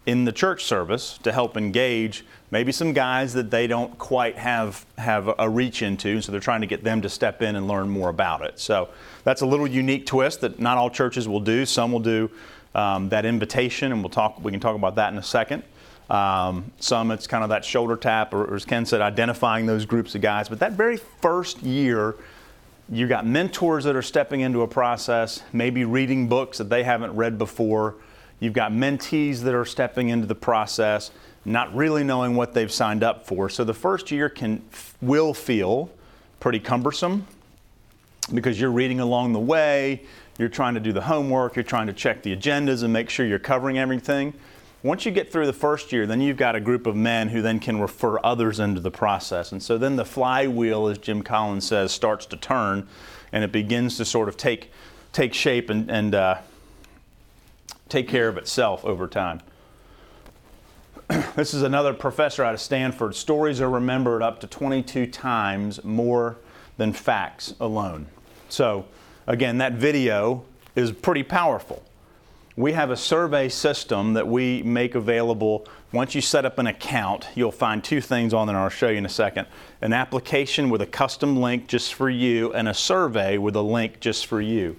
in 0.06 0.24
the 0.24 0.32
church 0.32 0.64
service 0.64 1.18
to 1.22 1.32
help 1.32 1.56
engage 1.56 2.24
maybe 2.50 2.70
some 2.70 2.92
guys 2.92 3.32
that 3.32 3.50
they 3.50 3.66
don't 3.66 3.96
quite 3.98 4.36
have 4.36 4.84
have 4.98 5.34
a 5.38 5.48
reach 5.48 5.82
into 5.82 6.20
so 6.20 6.30
they're 6.30 6.40
trying 6.40 6.60
to 6.60 6.66
get 6.66 6.84
them 6.84 7.00
to 7.00 7.08
step 7.08 7.40
in 7.42 7.56
and 7.56 7.66
learn 7.66 7.88
more 7.88 8.10
about 8.10 8.42
it. 8.42 8.60
So 8.60 8.90
that's 9.24 9.40
a 9.40 9.46
little 9.46 9.66
unique 9.66 10.06
twist 10.06 10.42
that 10.42 10.60
not 10.60 10.76
all 10.76 10.90
churches 10.90 11.26
will 11.26 11.40
do. 11.40 11.64
Some 11.64 11.90
will 11.90 12.00
do 12.00 12.30
um, 12.74 13.08
that 13.08 13.24
invitation 13.24 13.92
and 13.92 14.02
we'll 14.02 14.10
talk 14.10 14.42
we 14.44 14.50
can 14.50 14.60
talk 14.60 14.76
about 14.76 14.96
that 14.96 15.12
in 15.12 15.18
a 15.18 15.22
second. 15.22 15.62
Um, 16.10 16.70
some 16.80 17.10
it's 17.10 17.26
kind 17.26 17.42
of 17.42 17.48
that 17.48 17.64
shoulder 17.64 17.96
tap 17.96 18.34
or, 18.34 18.44
or 18.44 18.56
as 18.56 18.66
ken 18.66 18.84
said 18.84 19.00
identifying 19.00 19.64
those 19.64 19.86
groups 19.86 20.14
of 20.14 20.20
guys. 20.20 20.50
But 20.50 20.60
that 20.60 20.72
very 20.72 20.98
first 20.98 21.62
year 21.62 22.14
you 22.90 23.08
got 23.08 23.26
mentors 23.26 23.84
that 23.84 23.96
are 23.96 24.02
stepping 24.02 24.40
into 24.40 24.60
a 24.60 24.68
process 24.68 25.42
maybe 25.54 25.86
reading 25.86 26.28
books 26.28 26.58
that 26.58 26.68
they 26.68 26.82
haven't 26.82 27.16
read 27.16 27.38
before 27.38 27.94
You've 28.40 28.52
got 28.52 28.72
mentees 28.72 29.40
that 29.40 29.54
are 29.54 29.64
stepping 29.64 30.08
into 30.08 30.26
the 30.26 30.34
process, 30.34 31.10
not 31.44 31.74
really 31.74 32.04
knowing 32.04 32.34
what 32.34 32.54
they've 32.54 32.72
signed 32.72 33.02
up 33.02 33.26
for. 33.26 33.48
So 33.48 33.64
the 33.64 33.74
first 33.74 34.10
year 34.10 34.28
can 34.28 34.62
will 35.00 35.34
feel 35.34 35.90
pretty 36.40 36.60
cumbersome 36.60 37.26
because 38.32 38.60
you're 38.60 38.70
reading 38.70 39.00
along 39.00 39.32
the 39.32 39.40
way, 39.40 40.02
you're 40.38 40.48
trying 40.48 40.74
to 40.74 40.80
do 40.80 40.92
the 40.92 41.02
homework, 41.02 41.56
you're 41.56 41.62
trying 41.62 41.86
to 41.86 41.92
check 41.92 42.22
the 42.22 42.34
agendas 42.34 42.82
and 42.82 42.92
make 42.92 43.10
sure 43.10 43.26
you're 43.26 43.38
covering 43.38 43.78
everything. 43.78 44.34
Once 44.82 45.06
you 45.06 45.12
get 45.12 45.32
through 45.32 45.46
the 45.46 45.52
first 45.52 45.92
year, 45.92 46.06
then 46.06 46.20
you've 46.20 46.36
got 46.36 46.54
a 46.54 46.60
group 46.60 46.86
of 46.86 46.94
men 46.94 47.28
who 47.28 47.40
then 47.40 47.58
can 47.58 47.80
refer 47.80 48.18
others 48.22 48.60
into 48.60 48.80
the 48.80 48.90
process. 48.90 49.52
And 49.52 49.62
so 49.62 49.78
then 49.78 49.96
the 49.96 50.04
flywheel, 50.04 50.88
as 50.88 50.98
Jim 50.98 51.22
Collins 51.22 51.66
says, 51.66 51.90
starts 51.92 52.26
to 52.26 52.36
turn 52.36 52.86
and 53.32 53.42
it 53.42 53.50
begins 53.50 53.96
to 53.96 54.04
sort 54.04 54.28
of 54.28 54.36
take, 54.36 54.70
take 55.12 55.32
shape 55.32 55.70
and, 55.70 55.90
and 55.90 56.14
uh, 56.14 56.38
take 57.88 58.08
care 58.08 58.28
of 58.28 58.36
itself 58.36 58.84
over 58.84 59.06
time. 59.06 59.40
this 61.36 61.52
is 61.52 61.62
another 61.62 61.92
professor 61.92 62.42
out 62.42 62.54
of 62.54 62.60
Stanford. 62.60 63.14
Stories 63.14 63.60
are 63.60 63.70
remembered 63.70 64.22
up 64.22 64.40
to 64.40 64.46
22 64.46 65.06
times 65.06 65.84
more 65.84 66.36
than 66.76 66.92
facts 66.92 67.54
alone. 67.60 68.06
So, 68.48 68.86
again, 69.26 69.58
that 69.58 69.74
video 69.74 70.44
is 70.74 70.92
pretty 70.92 71.22
powerful. 71.22 71.82
We 72.56 72.72
have 72.72 72.90
a 72.90 72.96
survey 72.96 73.48
system 73.48 74.14
that 74.14 74.28
we 74.28 74.62
make 74.62 74.94
available. 74.94 75.66
Once 75.92 76.14
you 76.14 76.20
set 76.20 76.44
up 76.44 76.58
an 76.58 76.68
account, 76.68 77.26
you'll 77.34 77.50
find 77.50 77.82
two 77.82 78.00
things 78.00 78.32
on 78.32 78.46
there, 78.46 78.56
I'll 78.56 78.68
show 78.68 78.88
you 78.88 78.98
in 78.98 79.06
a 79.06 79.08
second 79.08 79.48
an 79.80 79.92
application 79.92 80.70
with 80.70 80.80
a 80.80 80.86
custom 80.86 81.40
link 81.40 81.66
just 81.66 81.94
for 81.94 82.08
you, 82.08 82.52
and 82.54 82.68
a 82.68 82.74
survey 82.74 83.38
with 83.38 83.56
a 83.56 83.62
link 83.62 84.00
just 84.00 84.26
for 84.26 84.40
you. 84.40 84.76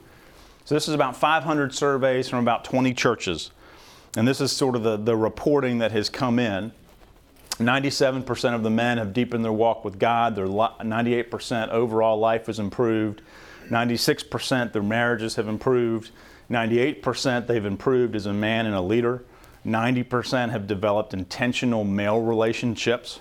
So 0.66 0.74
this 0.74 0.88
is 0.88 0.96
about 0.96 1.16
500 1.16 1.76
surveys 1.76 2.28
from 2.28 2.40
about 2.40 2.64
20 2.66 2.94
churches. 2.96 3.52
And 4.18 4.28
this 4.28 4.42
is 4.42 4.52
sort 4.52 4.76
of 4.76 4.82
the, 4.82 4.98
the 4.98 5.16
reporting 5.16 5.78
that 5.78 5.92
has 5.92 6.10
come 6.10 6.40
in. 6.40 6.72
97% 7.52 8.56
of 8.56 8.64
the 8.64 8.70
men 8.72 8.98
have 8.98 9.14
deepened 9.14 9.46
their 9.46 9.54
walk 9.54 9.86
with 9.86 10.00
God. 10.00 10.36
Their 10.36 10.48
98% 10.48 11.70
overall 11.70 12.18
life 12.18 12.48
has 12.48 12.58
improved. 12.58 13.22
96% 13.70 14.74
their 14.74 14.82
marriages 14.82 15.36
have 15.36 15.48
improved. 15.48 16.10
98% 16.50 17.48
they've 17.48 17.66
improved 17.66 18.16
as 18.16 18.26
a 18.26 18.34
man 18.34 18.66
and 18.66 18.76
a 18.76 18.82
leader. 18.82 19.24
90% 19.66 20.50
have 20.50 20.66
developed 20.66 21.14
intentional 21.14 21.84
male 21.84 22.22
relationships. 22.22 23.20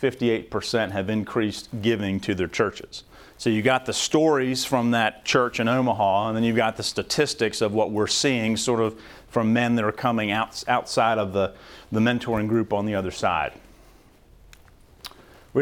58% 0.00 0.92
have 0.92 1.10
increased 1.10 1.68
giving 1.82 2.20
to 2.20 2.34
their 2.34 2.48
churches. 2.48 3.04
So 3.38 3.50
you 3.50 3.60
got 3.62 3.84
the 3.84 3.92
stories 3.92 4.64
from 4.64 4.92
that 4.92 5.24
church 5.24 5.60
in 5.60 5.68
Omaha, 5.68 6.28
and 6.28 6.36
then 6.36 6.42
you've 6.42 6.56
got 6.56 6.76
the 6.76 6.82
statistics 6.82 7.60
of 7.60 7.74
what 7.74 7.90
we're 7.90 8.06
seeing 8.06 8.56
sort 8.56 8.80
of 8.80 9.00
from 9.28 9.52
men 9.52 9.74
that 9.76 9.84
are 9.84 9.92
coming 9.92 10.30
out, 10.30 10.64
outside 10.68 11.18
of 11.18 11.32
the, 11.32 11.52
the 11.92 12.00
mentoring 12.00 12.48
group 12.48 12.72
on 12.72 12.86
the 12.86 12.94
other 12.94 13.10
side. 13.10 13.52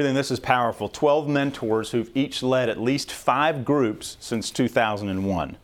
Think 0.02 0.16
this 0.16 0.32
is 0.32 0.40
powerful. 0.40 0.88
12 0.88 1.28
mentors 1.28 1.92
who've 1.92 2.10
each 2.16 2.42
led 2.42 2.68
at 2.68 2.80
least 2.80 3.12
five 3.12 3.64
groups 3.64 4.16
since 4.18 4.50
2001. 4.50 5.56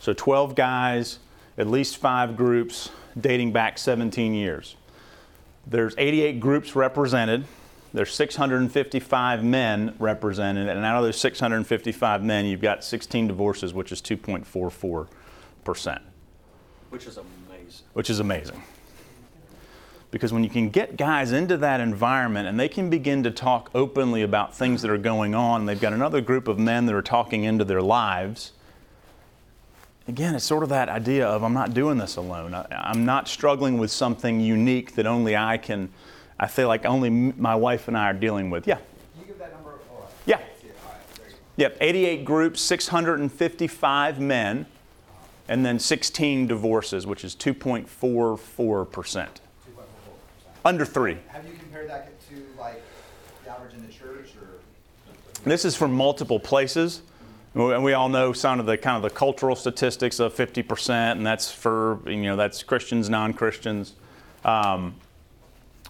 So 0.00 0.12
12 0.12 0.54
guys, 0.54 1.18
at 1.56 1.66
least 1.66 1.96
five 1.96 2.36
groups, 2.36 2.90
dating 3.18 3.52
back 3.52 3.78
17 3.78 4.34
years. 4.34 4.76
There's 5.66 5.94
88 5.96 6.40
groups 6.40 6.76
represented. 6.76 7.44
There's 7.92 8.14
655 8.14 9.44
men 9.44 9.94
represented, 9.98 10.68
and 10.68 10.84
out 10.84 10.96
of 10.96 11.04
those 11.04 11.18
655 11.20 12.22
men, 12.22 12.46
you've 12.46 12.60
got 12.60 12.84
16 12.84 13.26
divorces, 13.26 13.74
which 13.74 13.90
is 13.90 14.00
2.44 14.00 15.08
percent. 15.64 16.02
Which 16.90 17.06
is 17.06 17.18
amazing. 17.18 17.86
Which 17.92 18.10
is 18.10 18.20
amazing. 18.20 18.62
Because 20.10 20.32
when 20.32 20.42
you 20.42 20.50
can 20.50 20.70
get 20.70 20.96
guys 20.96 21.30
into 21.30 21.56
that 21.58 21.80
environment 21.80 22.48
and 22.48 22.58
they 22.58 22.68
can 22.68 22.90
begin 22.90 23.22
to 23.22 23.30
talk 23.30 23.70
openly 23.74 24.22
about 24.22 24.56
things 24.56 24.82
that 24.82 24.90
are 24.90 24.98
going 24.98 25.34
on, 25.34 25.60
and 25.60 25.68
they've 25.68 25.80
got 25.80 25.92
another 25.92 26.20
group 26.20 26.48
of 26.48 26.58
men 26.58 26.86
that 26.86 26.94
are 26.94 27.02
talking 27.02 27.44
into 27.44 27.64
their 27.64 27.82
lives, 27.82 28.52
again, 30.08 30.34
it's 30.34 30.44
sort 30.44 30.64
of 30.64 30.68
that 30.70 30.88
idea 30.88 31.26
of 31.26 31.44
I'm 31.44 31.54
not 31.54 31.74
doing 31.74 31.98
this 31.98 32.16
alone. 32.16 32.54
I, 32.54 32.90
am 32.90 33.04
not 33.04 33.28
struggling 33.28 33.78
with 33.78 33.92
something 33.92 34.40
unique 34.40 34.96
that 34.96 35.06
only 35.06 35.36
I 35.36 35.58
can, 35.58 35.90
I 36.40 36.46
feel 36.46 36.68
like 36.68 36.86
only 36.86 37.10
my 37.10 37.54
wife 37.54 37.86
and 37.86 37.96
I 37.96 38.06
are 38.06 38.14
dealing 38.14 38.48
with. 38.48 38.66
Yeah. 38.66 38.76
Can 38.76 38.84
you 39.20 39.26
give 39.26 39.38
that 39.38 39.52
number? 39.52 39.78
Yeah. 40.24 40.40
Yep, 41.56 41.76
88 41.82 42.24
groups, 42.24 42.62
655 42.62 44.18
men, 44.18 44.64
and 45.48 45.66
then 45.66 45.78
16 45.78 46.46
divorces, 46.46 47.06
which 47.06 47.24
is 47.24 47.36
2.44%. 47.36 49.28
Under 50.64 50.86
three. 50.86 51.18
Have 51.28 51.46
you 51.46 51.52
compared 51.58 51.90
that 51.90 52.18
to 52.30 52.36
like 52.58 52.82
the 53.44 53.50
average 53.50 53.74
in 53.74 53.86
the 53.86 53.92
church 53.92 54.30
or? 54.40 54.48
This 55.44 55.66
is 55.66 55.76
from 55.76 55.92
multiple 55.92 56.40
places. 56.40 57.02
And 57.54 57.84
we 57.84 57.92
all 57.92 58.08
know 58.08 58.32
some 58.32 58.60
of 58.60 58.66
the 58.66 58.78
kind 58.78 58.96
of 58.96 59.02
the 59.02 59.14
cultural 59.14 59.56
statistics 59.56 60.20
of 60.20 60.34
50%, 60.34 60.90
and 61.12 61.26
that's 61.26 61.50
for, 61.50 61.98
you 62.06 62.22
know, 62.22 62.36
that's 62.36 62.62
Christians, 62.62 63.10
non 63.10 63.34
Christians. 63.34 63.94
Um, 64.44 64.94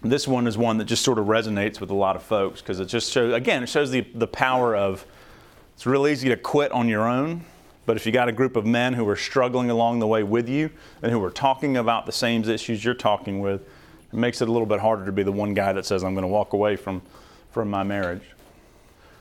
this 0.02 0.26
one 0.26 0.46
is 0.46 0.56
one 0.56 0.78
that 0.78 0.86
just 0.86 1.04
sort 1.04 1.18
of 1.18 1.26
resonates 1.26 1.80
with 1.80 1.90
a 1.90 1.94
lot 1.94 2.16
of 2.16 2.22
folks 2.22 2.60
because 2.60 2.80
it 2.80 2.86
just 2.86 3.12
shows, 3.12 3.34
again, 3.34 3.62
it 3.62 3.68
shows 3.68 3.90
the, 3.90 4.00
the 4.14 4.26
power 4.26 4.74
of 4.74 5.04
it's 5.74 5.86
real 5.86 6.06
easy 6.06 6.28
to 6.28 6.36
quit 6.36 6.72
on 6.72 6.88
your 6.88 7.06
own, 7.08 7.44
but 7.86 7.96
if 7.96 8.06
you 8.06 8.12
got 8.12 8.28
a 8.28 8.32
group 8.32 8.56
of 8.56 8.66
men 8.66 8.94
who 8.94 9.08
are 9.08 9.16
struggling 9.16 9.70
along 9.70 9.98
the 9.98 10.06
way 10.06 10.22
with 10.22 10.48
you 10.48 10.70
and 11.02 11.10
who 11.10 11.22
are 11.24 11.30
talking 11.30 11.76
about 11.76 12.06
the 12.06 12.12
same 12.12 12.44
issues 12.44 12.84
you're 12.84 12.94
talking 12.94 13.40
with, 13.40 13.62
it 14.12 14.16
makes 14.16 14.40
it 14.40 14.48
a 14.48 14.52
little 14.52 14.66
bit 14.66 14.80
harder 14.80 15.04
to 15.04 15.12
be 15.12 15.22
the 15.22 15.32
one 15.32 15.54
guy 15.54 15.72
that 15.72 15.86
says, 15.86 16.02
I'm 16.02 16.14
going 16.14 16.22
to 16.22 16.28
walk 16.28 16.52
away 16.52 16.76
from, 16.76 17.02
from 17.50 17.70
my 17.70 17.82
marriage. 17.82 18.22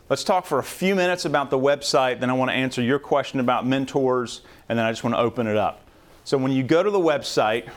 Let's 0.09 0.23
talk 0.23 0.45
for 0.45 0.59
a 0.59 0.63
few 0.63 0.95
minutes 0.95 1.25
about 1.25 1.49
the 1.49 1.59
website, 1.59 2.19
then 2.19 2.29
I 2.29 2.33
want 2.33 2.51
to 2.51 2.55
answer 2.55 2.81
your 2.81 2.99
question 2.99 3.39
about 3.39 3.65
mentors, 3.65 4.41
and 4.67 4.79
then 4.79 4.85
I 4.85 4.91
just 4.91 5.03
want 5.03 5.15
to 5.15 5.19
open 5.19 5.45
it 5.45 5.57
up. 5.57 5.81
So 6.23 6.37
when 6.37 6.51
you 6.51 6.63
go 6.63 6.83
to 6.83 6.91
the 6.91 6.99
website, 6.99 7.69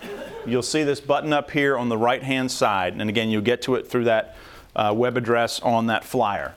you'll 0.47 0.63
see 0.63 0.83
this 0.83 1.01
button 1.01 1.33
up 1.33 1.51
here 1.51 1.77
on 1.79 1.89
the 1.89 1.97
right 1.97 2.23
hand 2.23 2.51
side, 2.51 2.95
and 2.95 3.09
again, 3.09 3.31
you'll 3.31 3.43
get 3.43 3.63
to 3.63 3.77
it 3.77 3.89
through 3.89 4.05
that 4.05 4.37
uh, 4.77 4.93
web 4.95 5.17
address 5.17 5.61
on 5.61 5.87
that 5.87 6.05
flyer. 6.05 6.55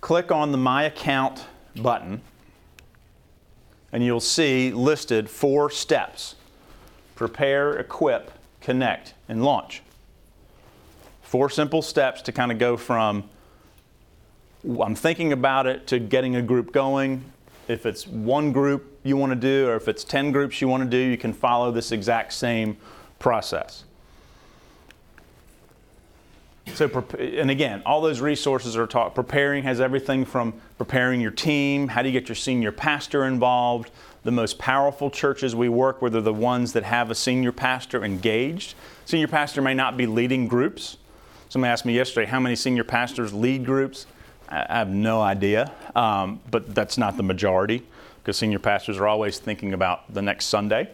Click 0.00 0.30
on 0.30 0.52
the 0.52 0.58
My 0.58 0.84
Account 0.84 1.46
button, 1.76 2.20
and 3.92 4.04
you'll 4.04 4.20
see 4.20 4.70
listed 4.72 5.30
four 5.30 5.70
steps 5.70 6.34
prepare, 7.14 7.78
equip, 7.78 8.32
connect, 8.60 9.14
and 9.28 9.44
launch. 9.44 9.82
Four 11.22 11.48
simple 11.48 11.80
steps 11.80 12.22
to 12.22 12.32
kind 12.32 12.50
of 12.50 12.58
go 12.58 12.76
from 12.76 13.28
I'm 14.80 14.94
thinking 14.94 15.32
about 15.32 15.66
it 15.66 15.86
to 15.88 15.98
getting 15.98 16.36
a 16.36 16.42
group 16.42 16.72
going. 16.72 17.22
If 17.68 17.84
it's 17.84 18.06
one 18.06 18.52
group 18.52 18.93
you 19.04 19.16
want 19.16 19.30
to 19.30 19.36
do, 19.36 19.68
or 19.68 19.76
if 19.76 19.86
it's 19.86 20.02
10 20.02 20.32
groups 20.32 20.60
you 20.60 20.66
want 20.66 20.82
to 20.82 20.88
do, 20.88 20.96
you 20.96 21.18
can 21.18 21.32
follow 21.32 21.70
this 21.70 21.92
exact 21.92 22.32
same 22.32 22.76
process. 23.18 23.84
So, 26.72 27.04
and 27.18 27.50
again, 27.50 27.82
all 27.84 28.00
those 28.00 28.20
resources 28.20 28.76
are 28.76 28.86
taught. 28.86 29.14
Preparing 29.14 29.62
has 29.64 29.80
everything 29.80 30.24
from 30.24 30.54
preparing 30.78 31.20
your 31.20 31.30
team, 31.30 31.88
how 31.88 32.02
do 32.02 32.08
you 32.08 32.18
get 32.18 32.28
your 32.28 32.36
senior 32.36 32.72
pastor 32.72 33.26
involved. 33.26 33.90
The 34.24 34.30
most 34.30 34.58
powerful 34.58 35.10
churches 35.10 35.54
we 35.54 35.68
work 35.68 36.00
with 36.00 36.16
are 36.16 36.22
the 36.22 36.32
ones 36.32 36.72
that 36.72 36.82
have 36.84 37.10
a 37.10 37.14
senior 37.14 37.52
pastor 37.52 38.02
engaged. 38.02 38.74
Senior 39.04 39.28
pastor 39.28 39.60
may 39.60 39.74
not 39.74 39.98
be 39.98 40.06
leading 40.06 40.48
groups. 40.48 40.96
Somebody 41.50 41.70
asked 41.70 41.84
me 41.84 41.94
yesterday, 41.94 42.26
how 42.26 42.40
many 42.40 42.56
senior 42.56 42.84
pastors 42.84 43.34
lead 43.34 43.66
groups? 43.66 44.06
I 44.48 44.78
have 44.78 44.88
no 44.88 45.20
idea, 45.20 45.72
um, 45.94 46.40
but 46.50 46.74
that's 46.74 46.96
not 46.96 47.18
the 47.18 47.22
majority 47.22 47.84
because 48.24 48.38
senior 48.38 48.58
pastors 48.58 48.96
are 48.96 49.06
always 49.06 49.38
thinking 49.38 49.74
about 49.74 50.12
the 50.12 50.22
next 50.22 50.46
Sunday. 50.46 50.88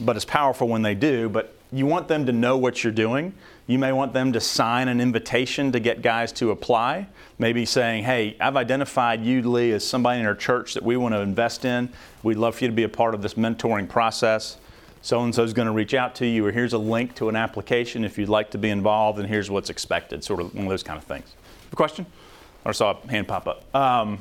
But 0.00 0.16
it's 0.16 0.24
powerful 0.24 0.66
when 0.66 0.80
they 0.80 0.94
do, 0.94 1.28
but 1.28 1.54
you 1.70 1.84
want 1.84 2.08
them 2.08 2.24
to 2.24 2.32
know 2.32 2.56
what 2.56 2.82
you're 2.82 2.92
doing. 2.92 3.34
You 3.66 3.78
may 3.78 3.92
want 3.92 4.14
them 4.14 4.32
to 4.32 4.40
sign 4.40 4.88
an 4.88 5.00
invitation 5.00 5.70
to 5.72 5.80
get 5.80 6.02
guys 6.02 6.32
to 6.32 6.50
apply, 6.50 7.06
maybe 7.38 7.66
saying, 7.66 8.04
Hey, 8.04 8.36
I've 8.40 8.56
identified 8.56 9.22
you, 9.22 9.42
Lee, 9.48 9.72
as 9.72 9.86
somebody 9.86 10.20
in 10.20 10.26
our 10.26 10.34
church 10.34 10.74
that 10.74 10.82
we 10.82 10.96
want 10.96 11.14
to 11.14 11.20
invest 11.20 11.64
in. 11.64 11.90
We'd 12.22 12.38
love 12.38 12.56
for 12.56 12.64
you 12.64 12.70
to 12.70 12.74
be 12.74 12.84
a 12.84 12.88
part 12.88 13.14
of 13.14 13.20
this 13.20 13.34
mentoring 13.34 13.88
process. 13.88 14.56
So 15.02 15.22
and 15.22 15.34
so 15.34 15.44
is 15.44 15.52
going 15.52 15.66
to 15.66 15.72
reach 15.72 15.94
out 15.94 16.14
to 16.16 16.26
you, 16.26 16.46
or 16.46 16.52
here's 16.52 16.72
a 16.72 16.78
link 16.78 17.14
to 17.16 17.28
an 17.28 17.36
application 17.36 18.04
if 18.04 18.18
you'd 18.18 18.28
like 18.28 18.50
to 18.50 18.58
be 18.58 18.70
involved, 18.70 19.18
and 19.18 19.28
here's 19.28 19.50
what's 19.50 19.70
expected, 19.70 20.24
sort 20.24 20.40
of 20.40 20.54
one 20.54 20.64
of 20.64 20.70
those 20.70 20.82
kind 20.82 20.98
of 20.98 21.04
things. 21.04 21.34
A 21.72 21.76
question? 21.76 22.06
or 22.64 22.72
saw 22.72 22.96
a 23.02 23.10
hand 23.10 23.28
pop 23.28 23.46
up. 23.46 23.74
Um, 23.74 24.18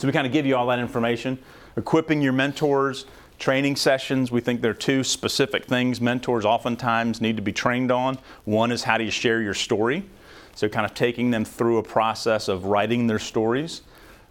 so 0.00 0.06
we 0.06 0.12
kind 0.12 0.26
of 0.26 0.32
give 0.32 0.46
you 0.46 0.56
all 0.56 0.66
that 0.68 0.78
information. 0.78 1.38
Equipping 1.76 2.22
your 2.22 2.32
mentors, 2.32 3.04
training 3.38 3.76
sessions. 3.76 4.32
We 4.32 4.40
think 4.40 4.62
there 4.62 4.70
are 4.70 4.74
two 4.74 5.04
specific 5.04 5.66
things 5.66 6.00
mentors 6.00 6.46
oftentimes 6.46 7.20
need 7.20 7.36
to 7.36 7.42
be 7.42 7.52
trained 7.52 7.92
on. 7.92 8.16
One 8.46 8.72
is 8.72 8.82
how 8.82 8.96
do 8.96 9.04
you 9.04 9.10
share 9.10 9.42
your 9.42 9.52
story? 9.52 10.06
So, 10.54 10.70
kind 10.70 10.86
of 10.86 10.94
taking 10.94 11.30
them 11.30 11.44
through 11.44 11.76
a 11.76 11.82
process 11.82 12.48
of 12.48 12.64
writing 12.64 13.08
their 13.08 13.18
stories, 13.18 13.82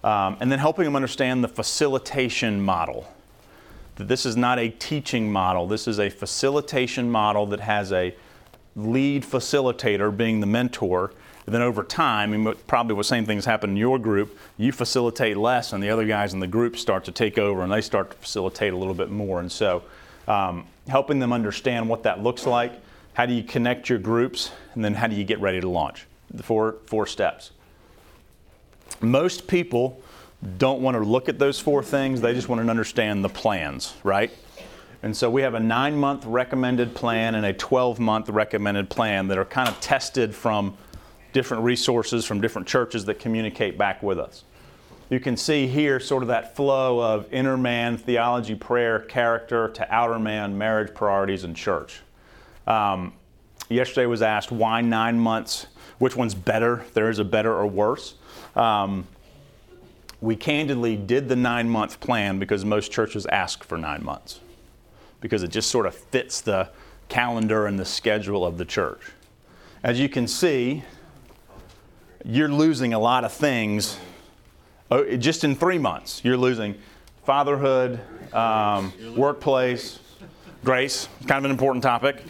um, 0.03 0.37
and 0.39 0.51
then 0.51 0.57
helping 0.57 0.85
them 0.85 0.95
understand 0.95 1.43
the 1.43 1.47
facilitation 1.47 2.59
model. 2.59 3.07
That 3.97 4.07
this 4.07 4.25
is 4.25 4.35
not 4.35 4.57
a 4.57 4.69
teaching 4.69 5.31
model, 5.31 5.67
this 5.67 5.87
is 5.87 5.99
a 5.99 6.09
facilitation 6.09 7.11
model 7.11 7.45
that 7.45 7.59
has 7.59 7.91
a 7.91 8.15
lead 8.75 9.21
facilitator 9.21 10.15
being 10.15 10.39
the 10.39 10.47
mentor 10.47 11.13
but 11.49 11.53
then 11.53 11.61
over 11.63 11.81
time, 11.81 12.31
and 12.33 12.67
probably 12.67 12.95
the 12.95 13.03
same 13.03 13.25
things 13.25 13.43
happen 13.43 13.71
in 13.71 13.75
your 13.75 13.97
group, 13.97 14.37
you 14.57 14.71
facilitate 14.71 15.35
less, 15.35 15.73
and 15.73 15.81
the 15.81 15.89
other 15.89 16.05
guys 16.05 16.35
in 16.35 16.39
the 16.39 16.45
group 16.45 16.77
start 16.77 17.05
to 17.05 17.11
take 17.11 17.39
over 17.39 17.63
and 17.63 17.71
they 17.71 17.81
start 17.81 18.11
to 18.11 18.17
facilitate 18.17 18.71
a 18.71 18.77
little 18.77 18.93
bit 18.93 19.09
more. 19.09 19.39
And 19.39 19.51
so, 19.51 19.81
um, 20.27 20.67
helping 20.87 21.17
them 21.17 21.33
understand 21.33 21.89
what 21.89 22.03
that 22.03 22.21
looks 22.21 22.45
like, 22.45 22.73
how 23.13 23.25
do 23.25 23.33
you 23.33 23.41
connect 23.41 23.89
your 23.89 23.97
groups, 23.97 24.51
and 24.75 24.85
then 24.85 24.93
how 24.93 25.07
do 25.07 25.15
you 25.15 25.23
get 25.23 25.39
ready 25.41 25.59
to 25.59 25.67
launch? 25.67 26.05
The 26.31 26.43
four, 26.43 26.75
four 26.85 27.07
steps. 27.07 27.49
Most 29.01 29.47
people 29.47 29.99
don't 30.59 30.83
want 30.83 30.97
to 30.97 31.03
look 31.03 31.29
at 31.29 31.39
those 31.39 31.59
four 31.59 31.81
things, 31.81 32.21
they 32.21 32.35
just 32.35 32.47
want 32.47 32.63
to 32.63 32.69
understand 32.69 33.23
the 33.23 33.29
plans, 33.29 33.95
right? 34.03 34.29
And 35.01 35.17
so 35.17 35.31
we 35.31 35.41
have 35.41 35.55
a 35.55 35.59
nine 35.59 35.97
month 35.97 36.25
recommended 36.25 36.93
plan 36.93 37.33
and 37.33 37.43
a 37.43 37.53
12 37.53 37.99
month 37.99 38.29
recommended 38.29 38.91
plan 38.91 39.29
that 39.29 39.39
are 39.39 39.45
kind 39.45 39.67
of 39.67 39.81
tested 39.81 40.35
from 40.35 40.77
different 41.31 41.63
resources 41.63 42.25
from 42.25 42.41
different 42.41 42.67
churches 42.67 43.05
that 43.05 43.19
communicate 43.19 43.77
back 43.77 44.01
with 44.01 44.19
us. 44.19 44.43
You 45.09 45.19
can 45.19 45.37
see 45.37 45.67
here 45.67 45.99
sort 45.99 46.21
of 46.21 46.27
that 46.27 46.55
flow 46.55 47.01
of 47.01 47.31
inner 47.33 47.57
man, 47.57 47.97
theology, 47.97 48.53
prayer, 48.55 48.99
character 48.99 49.69
to 49.69 49.93
outer 49.93 50.19
man, 50.19 50.57
marriage, 50.57 50.93
priorities, 50.93 51.43
and 51.43 51.55
church. 51.55 52.01
Um, 52.67 53.13
yesterday 53.69 54.05
was 54.05 54.21
asked 54.21 54.51
why 54.51 54.81
nine 54.81 55.19
months, 55.19 55.65
which 55.97 56.15
one's 56.15 56.35
better? 56.35 56.85
There 56.93 57.09
is 57.09 57.17
a 57.17 57.23
better 57.23 57.53
or 57.53 57.65
worse. 57.65 58.15
Um, 58.55 59.07
we 60.21 60.35
candidly 60.35 60.95
did 60.95 61.27
the 61.27 61.35
nine 61.35 61.69
month 61.69 61.99
plan 61.99 62.37
because 62.39 62.63
most 62.65 62.91
churches 62.91 63.25
ask 63.27 63.63
for 63.63 63.77
nine 63.77 64.03
months, 64.03 64.41
because 65.21 65.43
it 65.43 65.49
just 65.49 65.71
sort 65.71 65.85
of 65.85 65.95
fits 65.95 66.41
the 66.41 66.69
calendar 67.07 67.65
and 67.65 67.79
the 67.79 67.85
schedule 67.85 68.45
of 68.45 68.57
the 68.57 68.65
church. 68.65 69.01
As 69.81 69.99
you 69.99 70.09
can 70.09 70.27
see, 70.27 70.83
you're 72.25 72.49
losing 72.49 72.93
a 72.93 72.99
lot 72.99 73.23
of 73.23 73.31
things 73.31 73.97
oh, 74.91 75.15
just 75.17 75.43
in 75.43 75.55
three 75.55 75.77
months. 75.77 76.21
You're 76.23 76.37
losing 76.37 76.75
fatherhood, 77.23 77.99
um, 78.33 78.93
workplace, 79.15 79.99
grace, 80.63 81.07
kind 81.27 81.37
of 81.37 81.45
an 81.45 81.51
important 81.51 81.83
topic. 81.83 82.23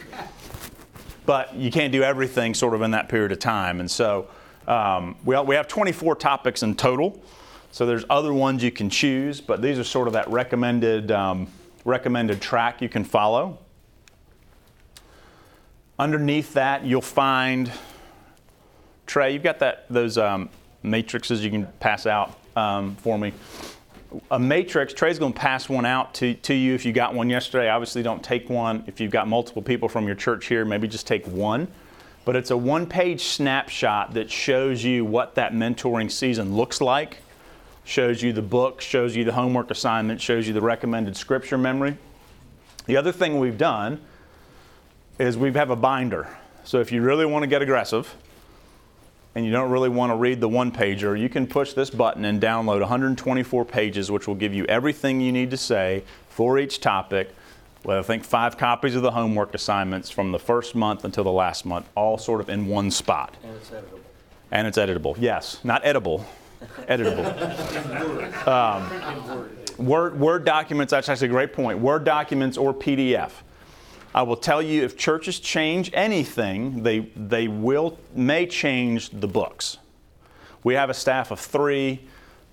But 1.26 1.54
you 1.54 1.70
can't 1.70 1.92
do 1.92 2.02
everything 2.02 2.54
sort 2.54 2.74
of 2.74 2.82
in 2.82 2.92
that 2.92 3.08
period 3.08 3.32
of 3.32 3.38
time. 3.38 3.80
And 3.80 3.90
so 3.90 4.28
um, 4.66 5.16
we, 5.24 5.38
we 5.40 5.54
have 5.54 5.68
24 5.68 6.16
topics 6.16 6.62
in 6.62 6.74
total. 6.74 7.22
So 7.72 7.86
there's 7.86 8.04
other 8.10 8.32
ones 8.32 8.62
you 8.64 8.72
can 8.72 8.90
choose, 8.90 9.40
but 9.40 9.62
these 9.62 9.78
are 9.78 9.84
sort 9.84 10.06
of 10.06 10.14
that 10.14 10.28
recommended, 10.28 11.12
um, 11.12 11.46
recommended 11.84 12.40
track 12.40 12.82
you 12.82 12.88
can 12.88 13.04
follow. 13.04 13.58
Underneath 15.98 16.54
that, 16.54 16.84
you'll 16.84 17.00
find 17.00 17.70
Trey. 19.10 19.32
You've 19.32 19.42
got 19.42 19.58
that 19.58 19.86
those 19.90 20.16
um, 20.18 20.48
matrices 20.84 21.44
you 21.44 21.50
can 21.50 21.66
pass 21.80 22.06
out 22.06 22.38
um, 22.54 22.94
for 22.94 23.18
me. 23.18 23.32
A 24.30 24.38
matrix. 24.38 24.94
Trey's 24.94 25.18
going 25.18 25.32
to 25.32 25.38
pass 25.38 25.68
one 25.68 25.84
out 25.84 26.14
to, 26.14 26.34
to 26.34 26.54
you 26.54 26.74
if 26.74 26.84
you 26.84 26.92
got 26.92 27.12
one 27.12 27.28
yesterday. 27.28 27.68
Obviously, 27.68 28.04
don't 28.04 28.22
take 28.22 28.48
one. 28.48 28.84
If 28.86 29.00
you've 29.00 29.10
got 29.10 29.26
multiple 29.26 29.62
people 29.62 29.88
from 29.88 30.06
your 30.06 30.14
church 30.14 30.46
here, 30.46 30.64
maybe 30.64 30.86
just 30.86 31.08
take 31.08 31.26
one. 31.26 31.66
But 32.24 32.36
it's 32.36 32.52
a 32.52 32.56
one-page 32.56 33.24
snapshot 33.24 34.14
that 34.14 34.30
shows 34.30 34.84
you 34.84 35.04
what 35.04 35.34
that 35.34 35.54
mentoring 35.54 36.08
season 36.08 36.54
looks 36.54 36.80
like. 36.80 37.16
Shows 37.82 38.22
you 38.22 38.32
the 38.32 38.42
book, 38.42 38.80
shows 38.80 39.16
you 39.16 39.24
the 39.24 39.32
homework 39.32 39.72
assignment, 39.72 40.20
shows 40.20 40.46
you 40.46 40.54
the 40.54 40.60
recommended 40.60 41.16
scripture 41.16 41.58
memory. 41.58 41.96
The 42.86 42.96
other 42.96 43.10
thing 43.10 43.40
we've 43.40 43.58
done 43.58 44.00
is 45.18 45.36
we 45.36 45.52
have 45.54 45.70
a 45.70 45.76
binder. 45.76 46.28
So 46.62 46.78
if 46.78 46.92
you 46.92 47.02
really 47.02 47.26
want 47.26 47.42
to 47.42 47.48
get 47.48 47.60
aggressive 47.60 48.14
and 49.34 49.44
you 49.44 49.52
don't 49.52 49.70
really 49.70 49.88
want 49.88 50.10
to 50.10 50.16
read 50.16 50.40
the 50.40 50.48
one 50.48 50.72
pager, 50.72 51.18
you 51.18 51.28
can 51.28 51.46
push 51.46 51.72
this 51.72 51.90
button 51.90 52.24
and 52.24 52.40
download 52.40 52.80
124 52.80 53.64
pages, 53.64 54.10
which 54.10 54.26
will 54.26 54.34
give 54.34 54.52
you 54.52 54.64
everything 54.64 55.20
you 55.20 55.32
need 55.32 55.50
to 55.50 55.56
say 55.56 56.02
for 56.28 56.58
each 56.58 56.80
topic. 56.80 57.30
Well, 57.84 57.98
I 57.98 58.02
think 58.02 58.24
five 58.24 58.58
copies 58.58 58.94
of 58.94 59.02
the 59.02 59.12
homework 59.12 59.54
assignments 59.54 60.10
from 60.10 60.32
the 60.32 60.38
first 60.38 60.74
month 60.74 61.04
until 61.04 61.24
the 61.24 61.32
last 61.32 61.64
month, 61.64 61.88
all 61.94 62.18
sort 62.18 62.40
of 62.40 62.50
in 62.50 62.66
one 62.66 62.90
spot. 62.90 63.36
And 63.42 63.56
it's 63.56 63.70
editable. 63.70 64.00
And 64.50 64.66
it's 64.66 64.78
editable. 64.78 65.16
Yes, 65.18 65.60
not 65.64 65.80
edible, 65.84 66.26
editable. 66.88 67.26
Um, 68.46 69.48
Word, 69.78 70.18
Word 70.18 70.44
documents, 70.44 70.90
that's 70.90 71.08
actually 71.08 71.28
a 71.28 71.30
great 71.30 71.52
point. 71.52 71.78
Word 71.78 72.04
documents 72.04 72.58
or 72.58 72.74
PDF. 72.74 73.30
I 74.14 74.22
will 74.22 74.36
tell 74.36 74.60
you 74.60 74.82
if 74.82 74.96
churches 74.96 75.38
change 75.38 75.90
anything, 75.94 76.82
they, 76.82 77.00
they 77.14 77.46
will, 77.46 77.98
may 78.14 78.46
change 78.46 79.10
the 79.10 79.28
books. 79.28 79.78
We 80.64 80.74
have 80.74 80.90
a 80.90 80.94
staff 80.94 81.30
of 81.30 81.38
three, 81.38 82.00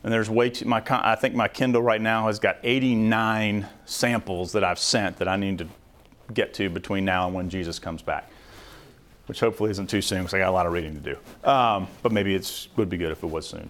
and 0.03 0.13
there's 0.13 0.29
way 0.29 0.51
too, 0.51 0.65
my, 0.65 0.83
I 0.87 1.15
think 1.15 1.33
my 1.33 1.47
Kindle 1.47 1.81
right 1.81 2.01
now 2.01 2.27
has 2.27 2.37
got 2.39 2.57
89 2.63 3.67
samples 3.85 4.51
that 4.51 4.63
I've 4.63 4.79
sent 4.79 5.17
that 5.17 5.27
I 5.27 5.35
need 5.35 5.57
to 5.57 5.67
get 6.33 6.53
to 6.55 6.69
between 6.69 7.05
now 7.05 7.25
and 7.25 7.35
when 7.35 7.49
Jesus 7.49 7.79
comes 7.79 8.03
back, 8.03 8.29
which 9.25 9.39
hopefully 9.39 9.71
isn't 9.71 9.89
too 9.89 10.01
soon 10.01 10.19
because 10.19 10.35
I 10.35 10.39
got 10.39 10.49
a 10.49 10.51
lot 10.51 10.67
of 10.67 10.73
reading 10.73 10.93
to 10.93 10.99
do. 10.99 11.49
Um, 11.49 11.87
but 12.03 12.11
maybe 12.11 12.35
it 12.35 12.67
would 12.75 12.89
be 12.89 12.97
good 12.97 13.11
if 13.11 13.23
it 13.23 13.27
was 13.27 13.47
soon. 13.47 13.69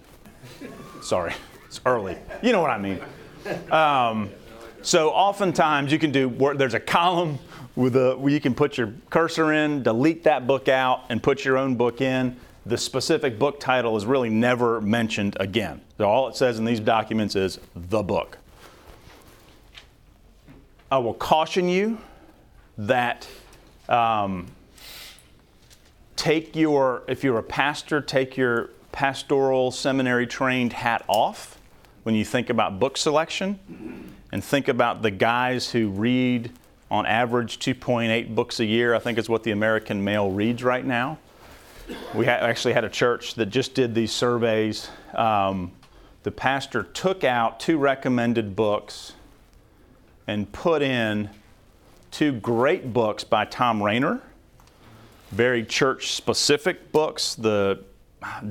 Sorry, 1.01 1.33
it's 1.65 1.79
early. 1.85 2.17
You 2.41 2.51
know 2.51 2.61
what 2.61 2.71
I 2.71 2.77
mean. 2.77 2.99
Um, 3.71 4.29
so 4.81 5.09
oftentimes 5.11 5.91
you 5.91 5.99
can 5.99 6.11
do, 6.11 6.53
there's 6.55 6.73
a 6.73 6.79
column 6.79 7.39
with 7.77 7.95
a, 7.95 8.19
you 8.25 8.41
can 8.41 8.55
put 8.55 8.75
your 8.75 8.91
cursor 9.11 9.53
in, 9.53 9.83
delete 9.83 10.23
that 10.23 10.47
book 10.47 10.67
out, 10.67 11.05
and 11.09 11.21
put 11.21 11.45
your 11.45 11.57
own 11.57 11.75
book 11.75 12.01
in. 12.01 12.35
The 12.65 12.77
specific 12.77 13.37
book 13.37 13.59
title 13.59 13.95
is 13.95 14.05
really 14.05 14.31
never 14.31 14.81
mentioned 14.81 15.37
again. 15.39 15.79
So 15.99 16.05
all 16.05 16.27
it 16.27 16.35
says 16.35 16.57
in 16.57 16.65
these 16.65 16.79
documents 16.79 17.35
is 17.35 17.59
the 17.75 18.01
book. 18.01 18.39
I 20.91 20.97
will 20.97 21.13
caution 21.13 21.69
you 21.69 21.99
that 22.79 23.27
um, 23.87 24.47
take 26.15 26.55
your, 26.55 27.03
if 27.07 27.23
you're 27.23 27.37
a 27.37 27.43
pastor, 27.43 28.01
take 28.01 28.35
your 28.35 28.71
pastoral 28.91 29.69
seminary 29.69 30.25
trained 30.25 30.73
hat 30.73 31.05
off 31.07 31.59
when 32.01 32.15
you 32.15 32.25
think 32.25 32.49
about 32.49 32.79
book 32.79 32.97
selection 32.97 33.59
and 34.31 34.43
think 34.43 34.67
about 34.67 35.03
the 35.03 35.11
guys 35.11 35.69
who 35.69 35.89
read 35.89 36.51
on 36.89 37.05
average 37.05 37.59
2.8 37.59 38.33
books 38.33 38.59
a 38.59 38.65
year, 38.65 38.95
I 38.95 38.99
think 38.99 39.17
is 39.17 39.27
what 39.29 39.43
the 39.43 39.51
American 39.51 40.03
male 40.03 40.31
reads 40.31 40.63
right 40.63 40.85
now. 40.85 41.19
We 42.13 42.25
ha- 42.25 42.31
actually 42.31 42.73
had 42.73 42.83
a 42.83 42.89
church 42.89 43.35
that 43.35 43.47
just 43.47 43.73
did 43.73 43.93
these 43.95 44.11
surveys. 44.11 44.89
Um, 45.13 45.71
the 46.23 46.31
pastor 46.31 46.83
took 46.83 47.23
out 47.23 47.59
two 47.59 47.77
recommended 47.77 48.55
books 48.55 49.13
and 50.27 50.51
put 50.51 50.81
in 50.81 51.29
two 52.11 52.33
great 52.33 52.93
books 52.93 53.23
by 53.23 53.45
Tom 53.45 53.81
Rainer, 53.81 54.21
very 55.31 55.63
church 55.63 56.13
specific 56.13 56.91
books, 56.91 57.35
the 57.35 57.83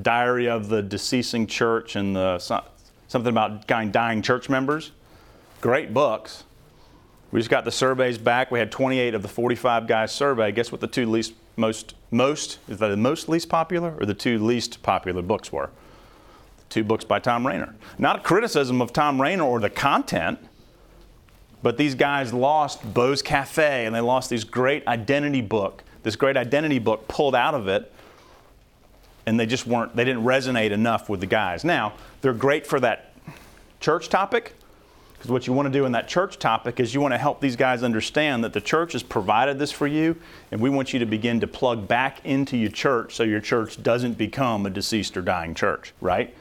Diary 0.01 0.47
of 0.47 0.69
the 0.69 0.81
Deceasing 0.81 1.45
Church 1.45 1.95
and 1.95 2.15
the 2.15 2.39
something 2.39 3.29
about 3.29 3.67
dying 3.67 4.21
church 4.21 4.49
members. 4.49 4.91
Great 5.61 5.93
books. 5.93 6.43
We 7.31 7.39
just 7.39 7.49
got 7.49 7.65
the 7.65 7.71
surveys 7.71 8.17
back. 8.17 8.51
We 8.51 8.59
had 8.59 8.71
28 8.71 9.13
of 9.13 9.21
the 9.21 9.27
45 9.27 9.87
guys 9.87 10.11
surveyed. 10.11 10.55
Guess 10.55 10.71
what 10.71 10.81
the 10.81 10.87
two 10.87 11.09
least 11.09 11.33
most 11.55 11.95
most 12.11 12.59
is 12.69 12.77
that 12.77 12.87
the 12.87 12.97
most 12.97 13.27
least 13.27 13.49
popular 13.49 13.95
or 13.99 14.05
the 14.05 14.13
two 14.13 14.39
least 14.39 14.81
popular 14.83 15.21
books 15.21 15.51
were? 15.51 15.69
Two 16.69 16.83
books 16.83 17.03
by 17.03 17.19
Tom 17.19 17.45
Rainer. 17.45 17.75
Not 17.97 18.19
a 18.19 18.21
criticism 18.21 18.81
of 18.81 18.93
Tom 18.93 19.21
Rainer 19.21 19.43
or 19.43 19.59
the 19.59 19.69
content, 19.69 20.39
but 21.63 21.77
these 21.77 21.95
guys 21.95 22.33
lost 22.33 22.93
Bo's 22.93 23.21
Cafe 23.21 23.85
and 23.85 23.93
they 23.93 24.01
lost 24.01 24.29
this 24.29 24.43
great 24.43 24.85
identity 24.87 25.41
book. 25.41 25.83
This 26.03 26.15
great 26.15 26.37
identity 26.37 26.79
book 26.79 27.07
pulled 27.07 27.35
out 27.35 27.53
of 27.53 27.67
it, 27.67 27.91
and 29.25 29.37
they 29.37 29.45
just 29.45 29.67
weren't. 29.67 29.95
They 29.95 30.05
didn't 30.05 30.23
resonate 30.23 30.71
enough 30.71 31.09
with 31.09 31.19
the 31.19 31.25
guys. 31.25 31.65
Now 31.65 31.93
they're 32.21 32.33
great 32.33 32.65
for 32.65 32.79
that 32.79 33.13
church 33.79 34.07
topic 34.07 34.56
because 35.17 35.31
what 35.31 35.47
you 35.47 35.53
want 35.53 35.65
to 35.65 35.71
do 35.71 35.85
in 35.85 35.93
that 35.93 36.07
church 36.07 36.37
topic 36.37 36.79
is 36.79 36.93
you 36.93 37.01
want 37.01 37.13
to 37.13 37.17
help 37.17 37.41
these 37.41 37.55
guys 37.55 37.81
understand 37.81 38.43
that 38.43 38.53
the 38.53 38.61
church 38.61 38.93
has 38.93 39.01
provided 39.01 39.57
this 39.57 39.71
for 39.71 39.87
you, 39.87 40.15
and 40.51 40.61
we 40.61 40.69
want 40.69 40.93
you 40.93 40.99
to 40.99 41.07
begin 41.07 41.39
to 41.39 41.47
plug 41.47 41.87
back 41.87 42.23
into 42.23 42.55
your 42.55 42.69
church 42.69 43.15
so 43.15 43.23
your 43.23 43.39
church 43.39 43.81
doesn't 43.81 44.17
become 44.17 44.65
a 44.67 44.69
deceased 44.69 45.17
or 45.17 45.21
dying 45.23 45.55
church, 45.55 45.91
right? 46.01 46.35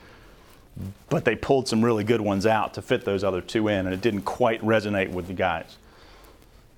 But 1.09 1.25
they 1.25 1.37
pulled 1.37 1.69
some 1.69 1.83
really 1.83 2.05
good 2.05 2.21
ones 2.21 2.45
out 2.45 2.75
to 2.75 2.83
fit 2.83 3.07
those 3.07 3.25
other 3.25 3.41
two 3.41 3.69
in, 3.69 3.87
and 3.87 3.95
it 3.95 4.03
didn't 4.03 4.23
quite 4.23 4.61
resonate 4.61 5.11
with 5.11 5.27
the 5.27 5.33
guys. 5.33 5.79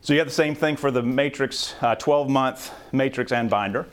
So 0.01 0.13
you 0.13 0.21
have 0.21 0.29
the 0.29 0.35
same 0.35 0.55
thing 0.55 0.77
for 0.77 0.93
the 0.93 1.03
matrix, 1.03 1.75
12 1.81 2.11
uh, 2.29 2.31
month 2.31 2.73
matrix 2.93 3.33
and 3.33 3.51
binder. 3.51 3.87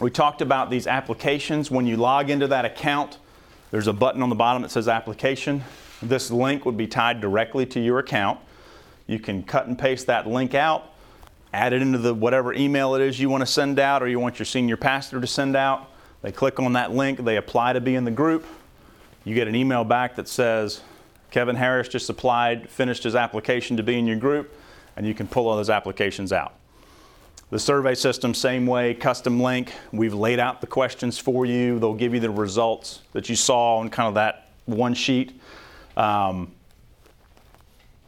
We 0.00 0.10
talked 0.10 0.42
about 0.42 0.68
these 0.68 0.86
applications. 0.86 1.70
When 1.70 1.86
you 1.86 1.96
log 1.96 2.28
into 2.28 2.46
that 2.48 2.66
account, 2.66 3.16
there's 3.70 3.86
a 3.86 3.92
button 3.94 4.22
on 4.22 4.28
the 4.28 4.36
bottom 4.36 4.62
that 4.62 4.70
says 4.70 4.86
application. 4.86 5.64
This 6.02 6.30
link 6.30 6.64
would 6.64 6.76
be 6.76 6.86
tied 6.86 7.20
directly 7.20 7.66
to 7.66 7.80
your 7.80 7.98
account. 7.98 8.40
You 9.06 9.18
can 9.18 9.42
cut 9.42 9.66
and 9.66 9.78
paste 9.78 10.06
that 10.06 10.26
link 10.26 10.54
out, 10.54 10.92
add 11.52 11.72
it 11.72 11.82
into 11.82 11.98
the 11.98 12.14
whatever 12.14 12.52
email 12.52 12.94
it 12.94 13.00
is 13.00 13.18
you 13.18 13.30
want 13.30 13.40
to 13.40 13.46
send 13.46 13.78
out 13.78 14.02
or 14.02 14.08
you 14.08 14.20
want 14.20 14.38
your 14.38 14.46
senior 14.46 14.76
pastor 14.76 15.20
to 15.20 15.26
send 15.26 15.56
out. 15.56 15.90
They 16.22 16.32
click 16.32 16.60
on 16.60 16.72
that 16.74 16.92
link, 16.92 17.24
they 17.24 17.36
apply 17.36 17.72
to 17.72 17.80
be 17.80 17.94
in 17.94 18.04
the 18.04 18.10
group. 18.10 18.44
You 19.24 19.34
get 19.34 19.48
an 19.48 19.54
email 19.54 19.84
back 19.84 20.16
that 20.16 20.28
says, 20.28 20.82
Kevin 21.30 21.56
Harris 21.56 21.88
just 21.88 22.08
applied, 22.08 22.68
finished 22.68 23.02
his 23.02 23.14
application 23.14 23.76
to 23.76 23.82
be 23.82 23.98
in 23.98 24.06
your 24.06 24.16
group, 24.16 24.52
and 24.96 25.06
you 25.06 25.14
can 25.14 25.26
pull 25.26 25.48
all 25.48 25.56
those 25.56 25.70
applications 25.70 26.32
out. 26.32 26.54
The 27.50 27.58
survey 27.58 27.94
system, 27.94 28.34
same 28.34 28.66
way, 28.66 28.92
custom 28.92 29.40
link. 29.40 29.72
We've 29.90 30.12
laid 30.12 30.38
out 30.38 30.60
the 30.60 30.66
questions 30.66 31.18
for 31.18 31.46
you. 31.46 31.78
They'll 31.78 31.94
give 31.94 32.12
you 32.12 32.20
the 32.20 32.30
results 32.30 33.00
that 33.12 33.30
you 33.30 33.36
saw 33.36 33.78
on 33.78 33.88
kind 33.88 34.08
of 34.08 34.14
that 34.14 34.50
one 34.66 34.92
sheet. 34.92 35.40
Um, 35.98 36.52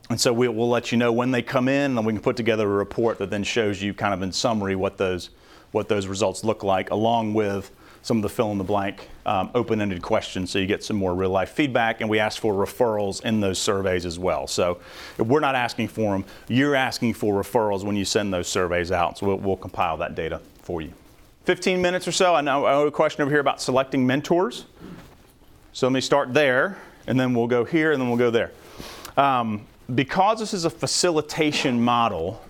and 0.08 0.20
so 0.20 0.32
we, 0.32 0.48
will 0.48 0.68
let 0.68 0.90
you 0.90 0.98
know 0.98 1.12
when 1.12 1.30
they 1.30 1.42
come 1.42 1.68
in, 1.68 1.96
and 1.96 2.06
we 2.06 2.12
can 2.12 2.22
put 2.22 2.36
together 2.36 2.64
a 2.64 2.74
report 2.74 3.18
that 3.18 3.30
then 3.30 3.44
shows 3.44 3.82
you 3.82 3.92
kind 3.92 4.14
of 4.14 4.22
in 4.22 4.32
summary 4.32 4.74
what 4.74 4.96
those 4.96 5.30
what 5.72 5.88
those 5.88 6.08
results 6.08 6.42
look 6.42 6.64
like, 6.64 6.90
along 6.90 7.32
with 7.32 7.70
some 8.02 8.16
of 8.16 8.22
the 8.22 8.28
fill 8.28 8.50
in 8.50 8.58
the 8.58 8.64
blank 8.64 9.08
um, 9.24 9.50
open 9.54 9.80
ended 9.80 10.02
questions 10.02 10.50
so 10.50 10.58
you 10.58 10.66
get 10.66 10.82
some 10.82 10.96
more 10.96 11.14
real 11.14 11.30
life 11.30 11.50
feedback. 11.50 12.00
And 12.00 12.10
we 12.10 12.18
ask 12.18 12.40
for 12.40 12.54
referrals 12.54 13.22
in 13.22 13.40
those 13.40 13.58
surveys 13.58 14.04
as 14.04 14.18
well. 14.18 14.48
So 14.48 14.80
we're 15.18 15.38
not 15.38 15.54
asking 15.54 15.88
for 15.88 16.12
them, 16.12 16.24
you're 16.48 16.74
asking 16.74 17.14
for 17.14 17.40
referrals 17.40 17.84
when 17.84 17.94
you 17.94 18.04
send 18.04 18.32
those 18.32 18.48
surveys 18.48 18.90
out. 18.90 19.18
So 19.18 19.26
we'll, 19.26 19.36
we'll 19.36 19.56
compile 19.56 19.96
that 19.98 20.16
data 20.16 20.40
for 20.62 20.82
you. 20.82 20.92
15 21.44 21.80
minutes 21.80 22.08
or 22.08 22.12
so. 22.12 22.34
I 22.34 22.40
know, 22.40 22.66
I 22.66 22.72
know 22.72 22.86
a 22.86 22.90
question 22.90 23.22
over 23.22 23.30
here 23.30 23.40
about 23.40 23.60
selecting 23.60 24.04
mentors. 24.04 24.64
So 25.72 25.86
let 25.86 25.92
me 25.92 26.00
start 26.00 26.34
there 26.34 26.78
and 27.06 27.18
then 27.18 27.34
we'll 27.34 27.46
go 27.46 27.64
here, 27.64 27.92
and 27.92 28.00
then 28.00 28.08
we'll 28.08 28.18
go 28.18 28.30
there. 28.30 28.52
Um, 29.16 29.66
because 29.94 30.38
this 30.38 30.54
is 30.54 30.64
a 30.64 30.70
facilitation 30.70 31.82
model, 31.82 32.42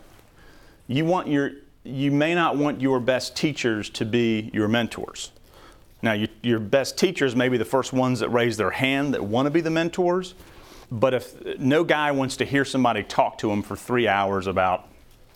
you 0.87 1.05
want 1.05 1.29
your 1.29 1.53
you 1.83 2.11
may 2.11 2.35
not 2.35 2.57
want 2.57 2.81
your 2.81 3.01
best 3.01 3.37
teachers 3.37 3.89
to 3.91 4.05
be 4.05 4.51
your 4.53 4.69
mentors. 4.69 5.31
Now, 6.03 6.13
you, 6.13 6.29
your 6.43 6.61
best 6.61 6.99
teachers 6.99 7.35
may 7.35 7.49
be 7.49 7.59
the 7.59 7.65
first 7.65 7.93
ones 7.93 8.21
that 8.21 8.29
raise 8.31 8.57
their 8.57 8.71
hand 8.71 9.15
that 9.15 9.25
want 9.25 9.47
to 9.47 9.51
be 9.51 9.61
the 9.61 9.71
mentors, 9.71 10.35
but 10.91 11.15
if 11.15 11.59
no 11.59 11.85
guy 11.85 12.11
wants 12.11 12.37
to 12.39 12.45
hear 12.45 12.65
somebody 12.65 13.03
talk 13.03 13.39
to 13.39 13.51
him 13.51 13.63
for 13.63 13.77
three 13.77 14.09
hours 14.09 14.47
about 14.47 14.89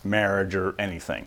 marriage 0.03 0.55
or 0.55 0.75
anything. 0.79 1.27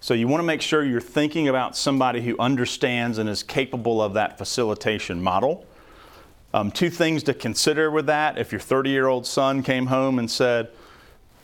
So, 0.00 0.14
you 0.14 0.28
want 0.28 0.40
to 0.40 0.46
make 0.46 0.62
sure 0.62 0.82
you're 0.82 1.00
thinking 1.00 1.48
about 1.48 1.76
somebody 1.76 2.22
who 2.22 2.36
understands 2.38 3.18
and 3.18 3.28
is 3.28 3.42
capable 3.42 4.02
of 4.02 4.14
that 4.14 4.38
facilitation 4.38 5.22
model. 5.22 5.66
Um, 6.54 6.70
two 6.70 6.90
things 6.90 7.22
to 7.24 7.34
consider 7.34 7.90
with 7.90 8.06
that 8.06 8.36
if 8.36 8.52
your 8.52 8.60
30 8.60 8.90
year 8.90 9.06
old 9.06 9.26
son 9.26 9.62
came 9.62 9.86
home 9.86 10.18
and 10.18 10.30
said, 10.30 10.68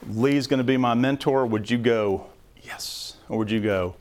Lee's 0.09 0.47
going 0.47 0.59
to 0.59 0.65
be 0.65 0.77
my 0.77 0.95
mentor, 0.95 1.47
would 1.47 1.71
you 1.71 1.79
go, 1.79 2.27
yes? 2.63 3.17
Or 3.29 3.39
would 3.39 3.51
you 3.51 3.61
go, 3.61 3.95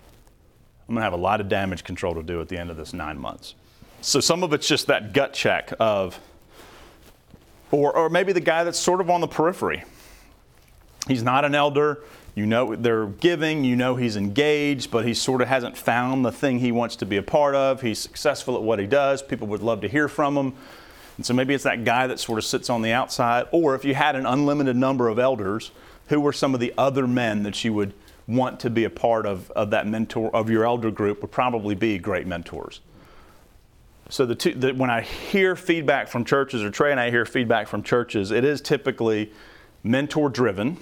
I'm 0.88 0.96
going 0.96 1.02
to 1.02 1.04
have 1.04 1.14
a 1.14 1.18
lot 1.18 1.42
of 1.42 1.50
damage 1.50 1.84
control 1.84 2.14
to 2.16 2.24
do 2.24 2.42
at 2.42 2.50
the 2.50 2.58
end 2.58 2.70
of 2.70 2.78
this 2.78 2.94
nine 2.94 3.18
months? 3.18 3.56
So 4.02 4.20
some 4.20 4.44
of 4.44 4.54
it's 4.54 4.68
just 4.68 4.88
that 4.88 5.14
gut 5.14 5.34
check 5.34 5.74
of, 5.80 6.20
or, 7.72 7.96
or 7.96 8.10
maybe 8.10 8.32
the 8.32 8.42
guy 8.42 8.64
that's 8.64 8.80
sort 8.80 9.02
of 9.02 9.10
on 9.10 9.22
the 9.22 9.28
periphery. 9.28 9.84
He's 11.08 11.24
not 11.24 11.46
an 11.46 11.56
elder. 11.56 12.04
You 12.36 12.46
know 12.46 12.76
they're 12.76 13.08
giving, 13.08 13.64
you 13.64 13.76
know 13.76 13.96
he's 13.96 14.16
engaged, 14.16 14.92
but 14.92 15.06
he 15.06 15.14
sort 15.14 15.42
of 15.42 15.48
hasn't 15.48 15.76
found 15.76 16.24
the 16.24 16.32
thing 16.32 16.60
he 16.60 16.72
wants 16.72 16.98
to 16.98 17.06
be 17.06 17.18
a 17.18 17.24
part 17.24 17.56
of. 17.56 17.82
He's 17.82 17.98
successful 17.98 18.56
at 18.56 18.62
what 18.62 18.78
he 18.78 18.86
does. 18.86 19.24
People 19.24 19.48
would 19.48 19.64
love 19.64 19.82
to 19.82 19.88
hear 19.88 20.08
from 20.08 20.38
him. 20.38 20.54
And 21.18 21.26
so 21.26 21.34
maybe 21.34 21.54
it's 21.54 21.64
that 21.64 21.84
guy 21.84 22.08
that 22.08 22.20
sort 22.20 22.38
of 22.38 22.46
sits 22.46 22.70
on 22.70 22.82
the 22.82 22.92
outside. 22.92 23.48
Or 23.52 23.76
if 23.76 23.84
you 23.84 23.96
had 23.96 24.16
an 24.16 24.26
unlimited 24.26 24.76
number 24.76 25.10
of 25.10 25.20
elders, 25.20 25.72
who 26.08 26.20
were 26.22 26.34
some 26.34 26.54
of 26.54 26.60
the 26.60 26.74
other 26.78 27.08
men 27.08 27.44
that 27.44 27.64
you 27.64 27.74
would 27.74 27.94
want 28.28 28.60
to 28.60 28.70
be 28.70 28.84
a 28.84 28.90
part 28.90 29.26
of, 29.26 29.52
of 29.52 29.70
that 29.72 29.88
mentor 29.88 30.34
of 30.36 30.50
your 30.50 30.66
elder 30.66 30.92
group 30.92 31.22
would 31.22 31.32
probably 31.32 31.76
be 31.76 31.98
great 31.98 32.28
mentors. 32.28 32.82
So 34.10 34.26
the 34.26 34.36
two, 34.36 34.54
the, 34.54 34.74
when 34.74 34.90
I 34.90 35.02
hear 35.02 35.56
feedback 35.56 36.08
from 36.08 36.24
churches, 36.24 36.64
or 36.64 36.70
Trey 36.70 36.92
and 36.92 37.00
I 37.00 37.10
hear 37.10 37.26
feedback 37.26 37.68
from 37.68 37.84
churches, 37.84 38.32
it 38.32 38.46
is 38.46 38.62
typically 38.62 39.32
mentor 39.84 40.30
driven. 40.30 40.78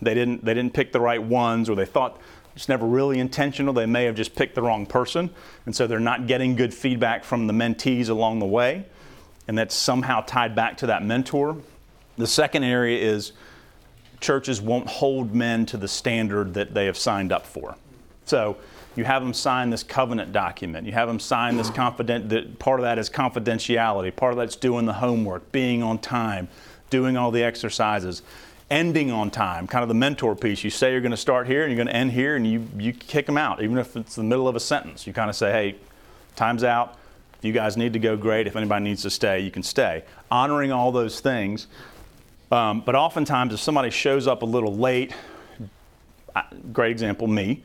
They 0.00 0.14
didn't 0.14 0.44
they 0.44 0.54
didn't 0.54 0.74
pick 0.74 0.92
the 0.92 1.00
right 1.00 1.22
ones, 1.22 1.68
or 1.68 1.74
they 1.74 1.84
thought 1.84 2.20
it's 2.54 2.68
never 2.68 2.86
really 2.86 3.18
intentional. 3.18 3.74
They 3.74 3.86
may 3.86 4.04
have 4.04 4.14
just 4.14 4.36
picked 4.36 4.54
the 4.54 4.62
wrong 4.62 4.86
person, 4.86 5.30
and 5.66 5.74
so 5.74 5.88
they're 5.88 5.98
not 5.98 6.28
getting 6.28 6.54
good 6.54 6.72
feedback 6.72 7.24
from 7.24 7.48
the 7.48 7.52
mentees 7.52 8.08
along 8.08 8.38
the 8.38 8.46
way, 8.46 8.86
and 9.48 9.56
that's 9.56 9.74
somehow 9.74 10.20
tied 10.20 10.54
back 10.54 10.76
to 10.78 10.86
that 10.86 11.02
mentor. 11.02 11.56
The 12.16 12.26
second 12.26 12.64
area 12.64 13.00
is 13.00 13.32
churches 14.20 14.60
won't 14.60 14.88
hold 14.88 15.34
men 15.34 15.66
to 15.66 15.76
the 15.76 15.88
standard 15.88 16.54
that 16.54 16.74
they 16.74 16.86
have 16.86 16.98
signed 16.98 17.32
up 17.32 17.46
for. 17.46 17.76
So 18.26 18.58
you 18.94 19.04
have 19.04 19.22
them 19.22 19.32
sign 19.32 19.70
this 19.70 19.82
covenant 19.82 20.32
document. 20.32 20.86
You 20.86 20.92
have 20.92 21.08
them 21.08 21.20
sign 21.20 21.56
this 21.56 21.70
confident. 21.70 22.28
That 22.28 22.58
part 22.58 22.80
of 22.80 22.84
that 22.84 22.98
is 22.98 23.08
confidentiality. 23.08 24.14
Part 24.14 24.32
of 24.32 24.38
that's 24.38 24.56
doing 24.56 24.86
the 24.86 24.94
homework, 24.94 25.50
being 25.52 25.82
on 25.82 25.98
time, 25.98 26.48
doing 26.90 27.16
all 27.16 27.30
the 27.30 27.42
exercises, 27.42 28.22
ending 28.70 29.10
on 29.10 29.30
time. 29.30 29.66
Kind 29.66 29.82
of 29.82 29.88
the 29.88 29.94
mentor 29.94 30.34
piece. 30.34 30.64
You 30.64 30.70
say 30.70 30.90
you're 30.90 31.00
going 31.00 31.12
to 31.12 31.16
start 31.16 31.46
here 31.46 31.62
and 31.62 31.70
you're 31.70 31.82
going 31.82 31.86
to 31.86 31.96
end 31.96 32.12
here, 32.12 32.34
and 32.36 32.46
you 32.46 32.66
you 32.76 32.92
kick 32.92 33.26
them 33.26 33.38
out, 33.38 33.62
even 33.62 33.78
if 33.78 33.96
it's 33.96 34.16
the 34.16 34.24
middle 34.24 34.48
of 34.48 34.56
a 34.56 34.60
sentence. 34.60 35.06
You 35.06 35.12
kind 35.12 35.30
of 35.30 35.36
say, 35.36 35.52
hey, 35.52 35.76
time's 36.34 36.64
out. 36.64 36.97
If 37.38 37.44
you 37.44 37.52
guys 37.52 37.76
need 37.76 37.92
to 37.92 37.98
go, 37.98 38.16
great. 38.16 38.46
If 38.46 38.56
anybody 38.56 38.84
needs 38.84 39.02
to 39.02 39.10
stay, 39.10 39.40
you 39.40 39.50
can 39.50 39.62
stay. 39.62 40.04
Honoring 40.30 40.72
all 40.72 40.92
those 40.92 41.20
things 41.20 41.68
um, 42.50 42.80
but 42.80 42.94
oftentimes, 42.94 43.52
if 43.52 43.60
somebody 43.60 43.90
shows 43.90 44.26
up 44.26 44.42
a 44.42 44.46
little 44.46 44.74
late, 44.74 45.12
great 46.72 46.92
example, 46.92 47.26
me. 47.26 47.62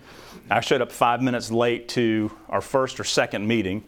I 0.50 0.60
showed 0.60 0.82
up 0.82 0.92
five 0.92 1.22
minutes 1.22 1.52
late 1.52 1.88
to 1.90 2.32
our 2.50 2.60
first 2.60 3.00
or 3.00 3.06
second 3.06 3.48
meeting, 3.48 3.84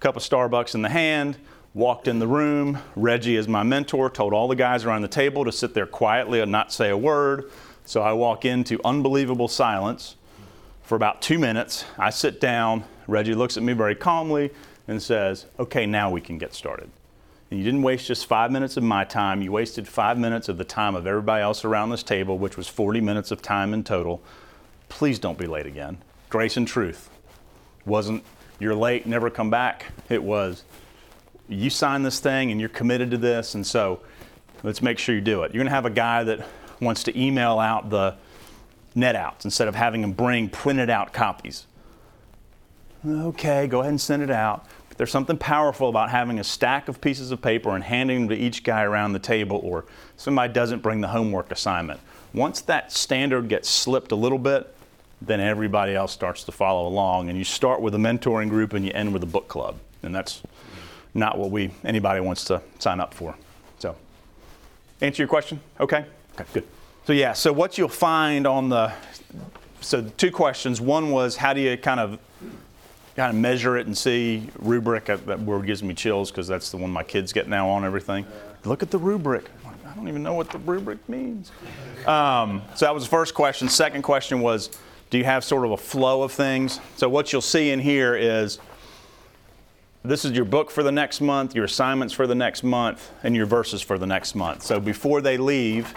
cup 0.00 0.16
of 0.16 0.22
Starbucks 0.22 0.74
in 0.74 0.80
the 0.80 0.88
hand, 0.88 1.36
walked 1.74 2.08
in 2.08 2.18
the 2.18 2.26
room. 2.26 2.78
Regi, 2.96 3.36
as 3.36 3.46
my 3.46 3.62
mentor, 3.62 4.08
told 4.08 4.32
all 4.32 4.48
the 4.48 4.56
guys 4.56 4.86
around 4.86 5.02
the 5.02 5.08
table 5.08 5.44
to 5.44 5.52
sit 5.52 5.74
there 5.74 5.86
quietly 5.86 6.40
and 6.40 6.50
not 6.50 6.72
say 6.72 6.88
a 6.88 6.96
word. 6.96 7.50
So 7.84 8.00
I 8.00 8.12
walk 8.12 8.46
into 8.46 8.80
unbelievable 8.86 9.48
silence 9.48 10.16
for 10.82 10.94
about 10.94 11.20
two 11.20 11.38
minutes. 11.38 11.84
I 11.98 12.08
sit 12.08 12.40
down. 12.40 12.84
Regi 13.06 13.34
looks 13.34 13.58
at 13.58 13.62
me 13.62 13.74
very 13.74 13.94
calmly 13.94 14.50
and 14.88 15.00
says, 15.00 15.46
Okay, 15.60 15.86
now 15.86 16.10
we 16.10 16.20
can 16.20 16.38
get 16.38 16.54
started. 16.54 16.90
And 17.50 17.58
you 17.58 17.64
didn't 17.64 17.82
waste 17.82 18.06
just 18.06 18.26
five 18.26 18.50
minutes 18.50 18.76
of 18.76 18.82
my 18.82 19.04
time. 19.04 19.40
You 19.40 19.52
wasted 19.52 19.86
five 19.86 20.18
minutes 20.18 20.48
of 20.48 20.58
the 20.58 20.64
time 20.64 20.94
of 20.94 21.06
everybody 21.06 21.42
else 21.42 21.64
around 21.64 21.90
this 21.90 22.02
table, 22.02 22.36
which 22.36 22.56
was 22.56 22.68
40 22.68 23.00
minutes 23.00 23.30
of 23.30 23.40
time 23.40 23.72
in 23.72 23.84
total. 23.84 24.20
Please 24.88 25.18
don't 25.18 25.38
be 25.38 25.46
late 25.46 25.66
again. 25.66 25.98
Grace 26.28 26.56
and 26.56 26.66
truth. 26.66 27.08
Wasn't 27.86 28.24
you're 28.58 28.74
late, 28.74 29.06
never 29.06 29.30
come 29.30 29.50
back. 29.50 29.86
It 30.08 30.22
was 30.22 30.64
you 31.48 31.70
signed 31.70 32.04
this 32.04 32.20
thing 32.20 32.50
and 32.50 32.60
you're 32.60 32.68
committed 32.68 33.10
to 33.12 33.18
this, 33.18 33.54
and 33.54 33.66
so 33.66 34.00
let's 34.62 34.82
make 34.82 34.98
sure 34.98 35.14
you 35.14 35.20
do 35.20 35.42
it. 35.42 35.54
You're 35.54 35.60
going 35.60 35.70
to 35.70 35.74
have 35.74 35.86
a 35.86 35.90
guy 35.90 36.24
that 36.24 36.46
wants 36.80 37.04
to 37.04 37.18
email 37.18 37.58
out 37.58 37.88
the 37.88 38.16
net 38.94 39.16
outs 39.16 39.44
instead 39.44 39.68
of 39.68 39.74
having 39.74 40.02
them 40.02 40.12
bring 40.12 40.48
printed 40.48 40.90
out 40.90 41.12
copies. 41.12 41.66
Okay, 43.06 43.66
go 43.66 43.80
ahead 43.80 43.90
and 43.90 44.00
send 44.00 44.22
it 44.22 44.30
out. 44.30 44.66
There's 44.98 45.12
something 45.12 45.38
powerful 45.38 45.88
about 45.88 46.10
having 46.10 46.40
a 46.40 46.44
stack 46.44 46.88
of 46.88 47.00
pieces 47.00 47.30
of 47.30 47.40
paper 47.40 47.70
and 47.70 47.84
handing 47.84 48.26
them 48.26 48.28
to 48.30 48.34
each 48.36 48.64
guy 48.64 48.82
around 48.82 49.12
the 49.12 49.20
table, 49.20 49.60
or 49.62 49.84
somebody 50.16 50.52
doesn't 50.52 50.82
bring 50.82 51.00
the 51.00 51.08
homework 51.08 51.52
assignment. 51.52 52.00
Once 52.34 52.60
that 52.62 52.92
standard 52.92 53.48
gets 53.48 53.68
slipped 53.68 54.10
a 54.10 54.16
little 54.16 54.38
bit, 54.38 54.74
then 55.22 55.40
everybody 55.40 55.94
else 55.94 56.12
starts 56.12 56.42
to 56.44 56.52
follow 56.52 56.86
along, 56.86 57.28
and 57.28 57.38
you 57.38 57.44
start 57.44 57.80
with 57.80 57.94
a 57.94 57.98
mentoring 57.98 58.48
group 58.48 58.72
and 58.72 58.84
you 58.84 58.90
end 58.92 59.12
with 59.12 59.22
a 59.22 59.26
book 59.26 59.46
club, 59.46 59.76
and 60.02 60.12
that's 60.12 60.42
not 61.14 61.38
what 61.38 61.50
we 61.50 61.70
anybody 61.84 62.20
wants 62.20 62.44
to 62.44 62.60
sign 62.80 62.98
up 63.00 63.14
for. 63.14 63.36
So, 63.78 63.96
answer 65.00 65.22
your 65.22 65.28
question? 65.28 65.60
Okay. 65.80 66.04
Okay. 66.34 66.44
Good. 66.52 66.66
So 67.06 67.12
yeah. 67.12 67.32
So 67.32 67.52
what 67.52 67.78
you'll 67.78 67.88
find 67.88 68.46
on 68.46 68.68
the 68.68 68.92
so 69.80 70.02
two 70.16 70.30
questions. 70.30 70.80
One 70.80 71.10
was 71.10 71.36
how 71.36 71.52
do 71.52 71.60
you 71.60 71.76
kind 71.76 72.00
of 72.00 72.18
kind 73.18 73.34
of 73.34 73.42
measure 73.42 73.76
it 73.76 73.84
and 73.84 73.98
see 73.98 74.48
rubric. 74.60 75.10
Uh, 75.10 75.16
that 75.26 75.40
word 75.40 75.66
gives 75.66 75.82
me 75.82 75.92
chills 75.92 76.30
because 76.30 76.46
that's 76.46 76.70
the 76.70 76.76
one 76.76 76.88
my 76.88 77.02
kids 77.02 77.32
get 77.32 77.48
now 77.48 77.68
on 77.68 77.84
everything. 77.84 78.24
Look 78.64 78.80
at 78.80 78.92
the 78.92 78.98
rubric. 78.98 79.50
I 79.84 79.92
don't 79.96 80.06
even 80.06 80.22
know 80.22 80.34
what 80.34 80.50
the 80.50 80.58
rubric 80.58 81.06
means. 81.08 81.50
Um, 82.06 82.62
so 82.76 82.86
that 82.86 82.94
was 82.94 83.02
the 83.02 83.10
first 83.10 83.34
question. 83.34 83.68
Second 83.68 84.02
question 84.02 84.40
was, 84.40 84.70
do 85.10 85.18
you 85.18 85.24
have 85.24 85.42
sort 85.42 85.64
of 85.64 85.72
a 85.72 85.76
flow 85.76 86.22
of 86.22 86.30
things? 86.30 86.78
So 86.96 87.08
what 87.08 87.32
you'll 87.32 87.42
see 87.42 87.70
in 87.70 87.80
here 87.80 88.14
is 88.14 88.60
this 90.04 90.24
is 90.24 90.30
your 90.30 90.44
book 90.44 90.70
for 90.70 90.84
the 90.84 90.92
next 90.92 91.20
month, 91.20 91.56
your 91.56 91.64
assignments 91.64 92.14
for 92.14 92.28
the 92.28 92.36
next 92.36 92.62
month, 92.62 93.10
and 93.24 93.34
your 93.34 93.46
verses 93.46 93.82
for 93.82 93.98
the 93.98 94.06
next 94.06 94.36
month. 94.36 94.62
So 94.62 94.78
before 94.78 95.20
they 95.22 95.38
leave, 95.38 95.92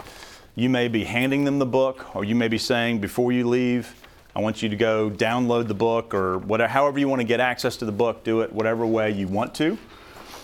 you 0.55 0.69
may 0.69 0.87
be 0.87 1.03
handing 1.03 1.43
them 1.43 1.59
the 1.59 1.67
book, 1.67 2.15
or 2.15 2.25
you 2.25 2.33
may 2.33 2.47
be 2.47 2.57
saying, 2.57 2.97
before 2.97 3.31
you 3.31 3.47
leave, 3.47 3.93
I 4.35 4.39
want 4.39 4.61
you 4.61 4.69
to 4.69 4.75
go 4.75 5.09
download 5.09 5.67
the 5.67 5.73
book 5.73 6.13
or 6.13 6.37
whatever, 6.37 6.71
however 6.71 6.99
you 6.99 7.09
want 7.09 7.19
to 7.19 7.27
get 7.27 7.39
access 7.39 7.77
to 7.77 7.85
the 7.85 7.91
book, 7.91 8.23
do 8.23 8.41
it 8.41 8.53
whatever 8.53 8.85
way 8.85 9.11
you 9.11 9.27
want 9.27 9.53
to. 9.55 9.77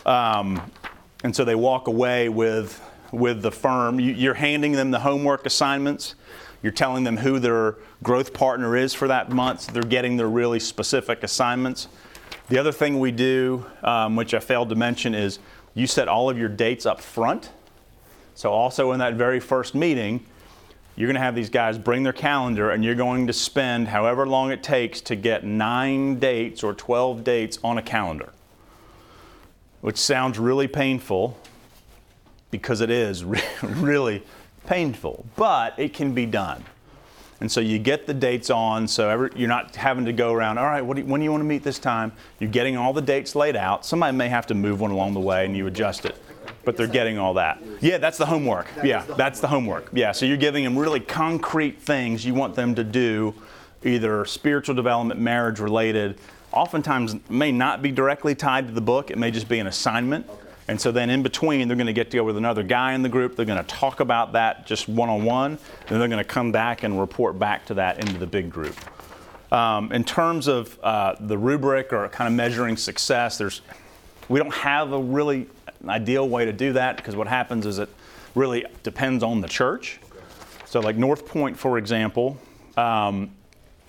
Um, 0.06 0.72
and 1.24 1.36
so 1.36 1.46
they 1.46 1.56
walk 1.56 1.88
away 1.88 2.28
with, 2.28 2.82
with 3.12 3.42
the 3.42 3.52
firm. 3.52 4.00
You, 4.00 4.14
you're 4.14 4.34
handing 4.34 4.74
them 4.74 4.92
the 4.92 5.00
homework 5.00 5.46
assignments. 5.46 6.16
You're 6.62 6.74
telling 6.74 7.04
them 7.06 7.18
who 7.18 7.40
their 7.40 7.76
growth 8.04 8.34
partner 8.34 8.76
is 8.76 8.94
for 8.94 9.08
that 9.08 9.32
month. 9.32 9.62
So 9.62 9.72
they're 9.72 9.84
getting 9.84 10.18
their 10.18 10.30
really 10.30 10.60
specific 10.60 11.24
assignments. 11.24 11.88
The 12.50 12.58
other 12.58 12.72
thing 12.72 13.00
we 13.00 13.12
do, 13.12 13.66
um, 13.84 14.16
which 14.16 14.34
I 14.34 14.40
failed 14.40 14.70
to 14.70 14.76
mention, 14.76 15.14
is 15.16 15.40
you 15.76 15.88
set 15.88 16.08
all 16.08 16.30
of 16.30 16.38
your 16.38 16.50
dates 16.50 16.86
up 16.86 17.00
front. 17.00 17.52
So 18.36 18.52
also 18.52 18.92
in 18.92 19.00
that 19.00 19.14
very 19.14 19.40
first 19.40 19.76
meeting, 19.76 20.26
you're 20.98 21.06
going 21.06 21.16
to 21.16 21.22
have 21.22 21.36
these 21.36 21.52
guys 21.52 21.78
bring 21.78 22.02
their 22.02 22.12
calendar 22.12 22.72
and 22.72 22.84
you're 22.84 22.95
going 22.95 23.28
to 23.28 23.34
spend 23.34 23.88
however 23.88 24.28
long 24.28 24.52
it 24.52 24.64
takes 24.64 25.00
to 25.02 25.16
get 25.16 25.43
nine 25.45 26.18
dates 26.18 26.64
or 26.64 26.74
12 26.74 27.24
dates 27.24 27.60
on 27.64 27.78
a 27.78 27.84
calendar, 27.84 28.34
which 29.82 29.98
sounds 29.98 30.39
really 30.39 30.68
painful 30.68 31.39
because 32.50 32.82
it 32.82 32.89
is 32.89 33.24
really 33.62 34.24
painful, 34.66 35.24
but 35.36 35.78
it 35.78 35.93
can 35.93 36.16
be 36.16 36.26
done. 36.26 36.66
And 37.39 37.52
so 37.52 37.60
you 37.60 37.78
get 37.78 38.08
the 38.08 38.16
dates 38.16 38.50
on, 38.50 38.88
so 38.88 39.08
every, 39.08 39.30
you're 39.36 39.48
not 39.48 39.76
having 39.76 40.06
to 40.06 40.14
go 40.14 40.34
around, 40.34 40.58
all 40.58 40.66
right, 40.66 40.82
do 40.82 41.02
you, 41.02 41.06
when 41.06 41.22
do 41.22 41.26
you 41.26 41.30
want 41.30 41.41
to 41.41 41.48
meet 41.48 41.62
this 41.62 41.78
time? 41.78 42.12
You're 42.39 42.50
getting 42.50 42.76
all 42.76 42.93
the 42.93 43.04
dates 43.04 43.36
laid 43.36 43.56
out. 43.56 43.86
Somebody 43.86 44.18
may 44.18 44.30
have 44.30 44.48
to 44.48 44.56
move 44.56 44.82
one 44.82 44.89
along 44.89 45.14
the 45.14 45.20
way 45.20 45.45
and 45.45 45.56
you 45.56 45.68
adjust 45.68 46.06
it 46.06 46.20
but 46.64 46.78
they're 46.78 46.88
getting 46.88 47.18
all 47.18 47.34
that. 47.36 47.62
Yeah, 47.82 47.98
that's 47.98 48.18
the 48.18 48.26
homework. 48.26 48.68
Yeah, 48.84 49.04
that's 49.18 49.39
the 49.39 49.48
homework. 49.48 49.89
Yeah, 49.93 50.12
so 50.12 50.26
you're 50.26 50.38
giving 50.38 50.64
them 50.64 50.78
really 50.78 51.00
concrete 51.00 51.82
things 51.82 52.26
you 52.26 52.34
want 52.34 52.56
them 52.56 52.76
to 52.76 52.84
do, 52.84 53.34
either 53.84 54.26
spiritual 54.26 54.76
development, 54.76 55.20
marriage 55.20 55.60
related. 55.60 56.20
Oftentimes 56.52 57.16
may 57.30 57.52
not 57.52 57.82
be 57.82 57.91
directly 57.91 58.36
tied 58.36 58.68
to 58.68 58.74
the 58.74 58.82
book. 58.82 59.12
It 59.12 59.18
may 59.18 59.32
just 59.32 59.48
be 59.48 59.60
an 59.60 59.68
assignment. 59.68 60.28
And 60.70 60.80
so 60.80 60.91
then 60.91 61.10
in 61.10 61.24
between, 61.24 61.68
they're 61.68 61.78
going 61.78 61.88
to 61.88 61.93
get 61.93 62.12
together 62.12 62.26
with 62.26 62.38
another 62.38 62.64
guy 62.64 62.93
in 62.93 63.02
the 63.02 63.10
group. 63.10 63.36
They're 63.36 63.45
going 63.45 63.64
to 63.64 63.76
talk 63.76 64.02
about 64.02 64.34
that 64.34 64.66
just 64.66 64.89
one 64.89 65.10
on 65.10 65.24
one. 65.24 65.58
Then 65.88 66.00
they're 66.00 66.10
going 66.10 66.24
to 66.24 66.26
come 66.26 66.52
back 66.52 66.84
and 66.84 67.00
report 67.00 67.39
back 67.39 67.66
to 67.68 67.76
that 67.76 68.00
into 68.00 68.18
the 68.18 68.28
big 68.28 68.50
group. 68.50 68.76
Um, 69.52 69.93
in 69.93 70.04
terms 70.04 70.48
of 70.48 70.78
uh, 70.84 71.16
the 71.22 71.38
rubric 71.38 71.93
or 71.93 72.10
kind 72.10 72.28
of 72.28 72.34
measuring 72.34 72.76
success, 72.76 73.38
there's 73.38 73.62
we 74.28 74.39
don't 74.39 74.54
have 74.54 74.91
a 74.91 75.00
really 75.00 75.48
ideal 75.88 76.28
way 76.28 76.46
to 76.46 76.54
do 76.54 76.74
that 76.74 76.98
because 76.98 77.16
what 77.16 77.28
happens 77.28 77.66
is 77.66 77.80
it 77.80 77.90
really 78.36 78.66
depends 78.84 79.24
on 79.24 79.42
the 79.42 79.48
church. 79.48 80.00
So, 80.66 80.80
like 80.80 80.96
North 80.96 81.26
Point, 81.26 81.58
for 81.58 81.78
example, 81.78 82.38
um, 82.76 83.32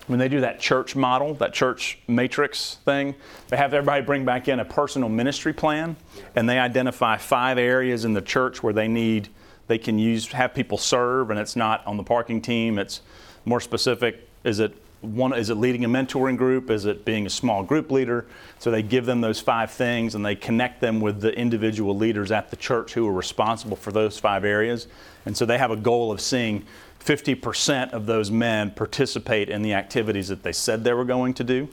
when 0.07 0.17
they 0.17 0.27
do 0.27 0.41
that 0.41 0.59
church 0.59 0.95
model, 0.95 1.35
that 1.35 1.53
church 1.53 1.99
matrix 2.07 2.75
thing, 2.85 3.13
they 3.49 3.57
have 3.57 3.73
everybody 3.73 4.03
bring 4.03 4.25
back 4.25 4.47
in 4.47 4.59
a 4.59 4.65
personal 4.65 5.07
ministry 5.07 5.53
plan, 5.53 5.95
and 6.35 6.49
they 6.49 6.57
identify 6.57 7.17
five 7.17 7.57
areas 7.57 8.05
in 8.05 8.13
the 8.13 8.21
church 8.21 8.63
where 8.63 8.73
they 8.73 8.87
need 8.87 9.29
they 9.67 9.77
can 9.77 9.99
use 9.99 10.27
have 10.29 10.55
people 10.55 10.79
serve, 10.79 11.29
and 11.29 11.39
it's 11.39 11.55
not 11.55 11.85
on 11.85 11.95
the 11.95 12.03
parking 12.03 12.41
team. 12.41 12.79
It's 12.79 13.01
more 13.45 13.61
specific. 13.61 14.27
Is 14.43 14.59
it 14.59 14.75
one? 15.01 15.33
Is 15.33 15.49
it 15.49 15.55
leading 15.55 15.85
a 15.85 15.89
mentoring 15.89 16.37
group? 16.37 16.69
Is 16.69 16.85
it 16.85 17.05
being 17.05 17.25
a 17.25 17.29
small 17.29 17.63
group 17.63 17.91
leader? 17.91 18.25
So 18.59 18.71
they 18.71 18.81
give 18.81 19.05
them 19.05 19.21
those 19.21 19.39
five 19.39 19.71
things, 19.71 20.15
and 20.15 20.25
they 20.25 20.35
connect 20.35 20.81
them 20.81 20.99
with 20.99 21.21
the 21.21 21.33
individual 21.33 21.95
leaders 21.95 22.31
at 22.31 22.49
the 22.49 22.55
church 22.55 22.93
who 22.93 23.07
are 23.07 23.13
responsible 23.13 23.77
for 23.77 23.91
those 23.91 24.17
five 24.17 24.43
areas. 24.43 24.87
And 25.25 25.35
so 25.35 25.45
they 25.45 25.57
have 25.57 25.71
a 25.71 25.77
goal 25.77 26.11
of 26.11 26.19
seeing 26.21 26.65
50% 26.99 27.91
of 27.91 28.05
those 28.05 28.29
men 28.29 28.71
participate 28.71 29.49
in 29.49 29.61
the 29.61 29.73
activities 29.73 30.27
that 30.27 30.43
they 30.43 30.51
said 30.51 30.83
they 30.83 30.93
were 30.93 31.05
going 31.05 31.33
to 31.35 31.43
do. 31.43 31.69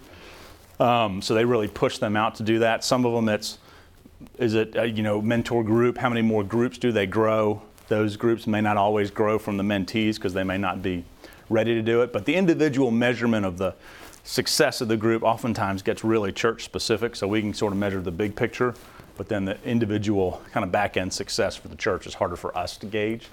Um, 0.79 1.23
so 1.23 1.35
they 1.35 1.45
really 1.45 1.69
push 1.69 1.99
them 1.99 2.17
out 2.17 2.37
to 2.37 2.43
do 2.43 2.61
that. 2.61 2.85
Some 2.85 3.05
of 3.05 3.13
them, 3.13 3.29
it's 3.29 3.59
is 4.39 4.55
it 4.55 4.77
a, 4.77 4.89
you 4.89 5.03
know 5.03 5.21
mentor 5.21 5.63
group? 5.65 5.99
How 5.99 6.09
many 6.09 6.23
more 6.23 6.45
groups 6.45 6.79
do 6.79 6.93
they 6.93 7.07
grow? 7.07 7.63
Those 7.89 8.17
groups 8.17 8.47
may 8.47 8.61
not 8.61 8.77
always 8.77 9.11
grow 9.11 9.39
from 9.39 9.57
the 9.57 9.63
mentees 9.63 10.17
because 10.17 10.35
they 10.35 10.45
may 10.45 10.59
not 10.59 10.83
be 10.83 11.05
ready 11.49 11.75
to 11.75 11.83
do 11.83 12.03
it. 12.03 12.13
But 12.13 12.25
the 12.25 12.35
individual 12.35 12.91
measurement 12.91 13.47
of 13.47 13.59
the 13.59 13.75
success 14.25 14.81
of 14.81 14.89
the 14.89 14.97
group 14.97 15.23
oftentimes 15.23 15.83
gets 15.83 16.03
really 16.03 16.33
church 16.33 16.65
specific, 16.65 17.17
so 17.17 17.29
we 17.29 17.41
can 17.41 17.55
sort 17.55 17.73
of 17.73 17.79
measure 17.79 18.01
the 18.01 18.11
big 18.11 18.35
picture. 18.35 18.75
But 19.17 19.29
then 19.29 19.45
the 19.45 19.57
individual 19.65 20.43
kind 20.53 20.65
of 20.65 20.73
back 20.73 20.97
end 20.97 21.13
success 21.13 21.57
for 21.57 21.69
the 21.69 21.77
church 21.77 22.07
is 22.07 22.15
harder 22.15 22.37
for 22.37 22.57
us 22.57 22.77
to 22.79 22.87
gauge, 22.87 23.29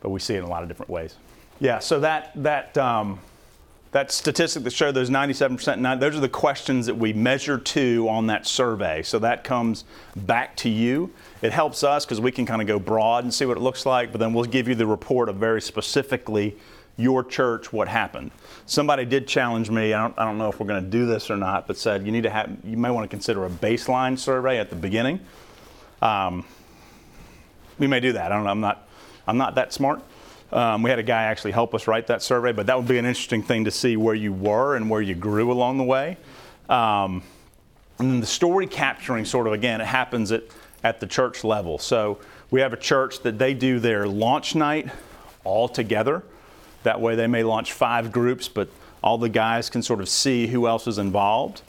but 0.00 0.10
we 0.10 0.20
see 0.20 0.34
it 0.34 0.38
in 0.38 0.44
a 0.44 0.48
lot 0.48 0.62
of 0.62 0.68
different 0.68 0.90
ways. 0.90 1.16
Yeah, 1.58 1.78
so 1.78 2.00
that 2.00 2.32
that 2.36 2.76
um, 2.78 3.18
that 3.92 4.12
statistic 4.12 4.62
that 4.64 4.74
showed 4.74 4.94
those 4.94 5.08
97%, 5.08 5.78
nine- 5.78 5.98
those 5.98 6.14
are 6.14 6.20
the 6.20 6.28
questions 6.28 6.84
that 6.84 6.94
we 6.94 7.14
measure 7.14 7.56
to 7.56 8.06
on 8.10 8.26
that 8.26 8.46
survey. 8.46 9.02
So 9.02 9.18
that 9.20 9.42
comes 9.42 9.84
back 10.14 10.54
to 10.56 10.68
you. 10.68 11.10
It 11.40 11.52
helps 11.52 11.82
us 11.82 12.04
because 12.04 12.20
we 12.20 12.30
can 12.30 12.44
kind 12.44 12.60
of 12.60 12.68
go 12.68 12.78
broad 12.78 13.24
and 13.24 13.32
see 13.32 13.46
what 13.46 13.56
it 13.56 13.60
looks 13.60 13.86
like, 13.86 14.12
but 14.12 14.18
then 14.18 14.34
we'll 14.34 14.44
give 14.44 14.68
you 14.68 14.74
the 14.74 14.86
report 14.86 15.30
of 15.30 15.36
very 15.36 15.62
specifically 15.62 16.56
your 16.96 17.22
church 17.22 17.72
what 17.72 17.88
happened. 17.88 18.30
Somebody 18.64 19.04
did 19.04 19.28
challenge 19.28 19.70
me. 19.70 19.92
I 19.92 20.02
don't, 20.02 20.18
I 20.18 20.24
don't 20.24 20.38
know 20.38 20.48
if 20.48 20.58
we're 20.58 20.66
going 20.66 20.82
to 20.82 20.90
do 20.90 21.06
this 21.06 21.30
or 21.30 21.36
not, 21.36 21.66
but 21.66 21.76
said 21.76 22.06
you 22.06 22.12
need 22.12 22.22
to 22.22 22.30
have 22.30 22.56
you 22.64 22.76
may 22.76 22.90
want 22.90 23.04
to 23.04 23.08
consider 23.08 23.44
a 23.44 23.50
baseline 23.50 24.18
survey 24.18 24.58
at 24.58 24.70
the 24.70 24.76
beginning. 24.76 25.20
Um, 26.00 26.44
we 27.78 27.86
may 27.86 28.00
do 28.00 28.12
that. 28.12 28.32
I 28.32 28.34
don't 28.34 28.44
know. 28.44 28.50
I'm 28.50 28.60
not 28.60 28.88
I'm 29.26 29.36
not 29.36 29.56
that 29.56 29.72
smart. 29.72 30.02
Um, 30.52 30.82
we 30.82 30.90
had 30.90 30.98
a 30.98 31.02
guy 31.02 31.24
actually 31.24 31.50
help 31.50 31.74
us 31.74 31.88
write 31.88 32.06
that 32.06 32.22
survey, 32.22 32.52
but 32.52 32.66
that 32.66 32.76
would 32.76 32.86
be 32.86 32.98
an 32.98 33.04
interesting 33.04 33.42
thing 33.42 33.64
to 33.64 33.70
see 33.70 33.96
where 33.96 34.14
you 34.14 34.32
were 34.32 34.76
and 34.76 34.88
where 34.88 35.02
you 35.02 35.14
grew 35.14 35.50
along 35.50 35.78
the 35.78 35.84
way. 35.84 36.16
Um, 36.68 37.22
and 37.98 38.10
then 38.10 38.20
the 38.20 38.26
story 38.26 38.66
capturing, 38.66 39.24
sort 39.24 39.46
of, 39.46 39.52
again, 39.52 39.80
it 39.80 39.86
happens 39.86 40.30
at, 40.30 40.44
at 40.84 41.00
the 41.00 41.06
church 41.06 41.42
level. 41.42 41.78
So 41.78 42.18
we 42.50 42.60
have 42.60 42.72
a 42.72 42.76
church 42.76 43.22
that 43.22 43.38
they 43.38 43.54
do 43.54 43.80
their 43.80 44.06
launch 44.06 44.54
night 44.54 44.90
all 45.42 45.68
together. 45.68 46.22
That 46.86 47.00
way 47.00 47.16
they 47.16 47.26
may 47.26 47.42
launch 47.42 47.72
five 47.72 48.12
groups, 48.12 48.46
but 48.46 48.68
all 49.02 49.18
the 49.18 49.28
guys 49.28 49.68
can 49.68 49.82
sort 49.82 50.00
of 50.00 50.08
see 50.08 50.46
who 50.46 50.68
else 50.68 50.86
is 50.86 50.98
involved. 50.98 51.62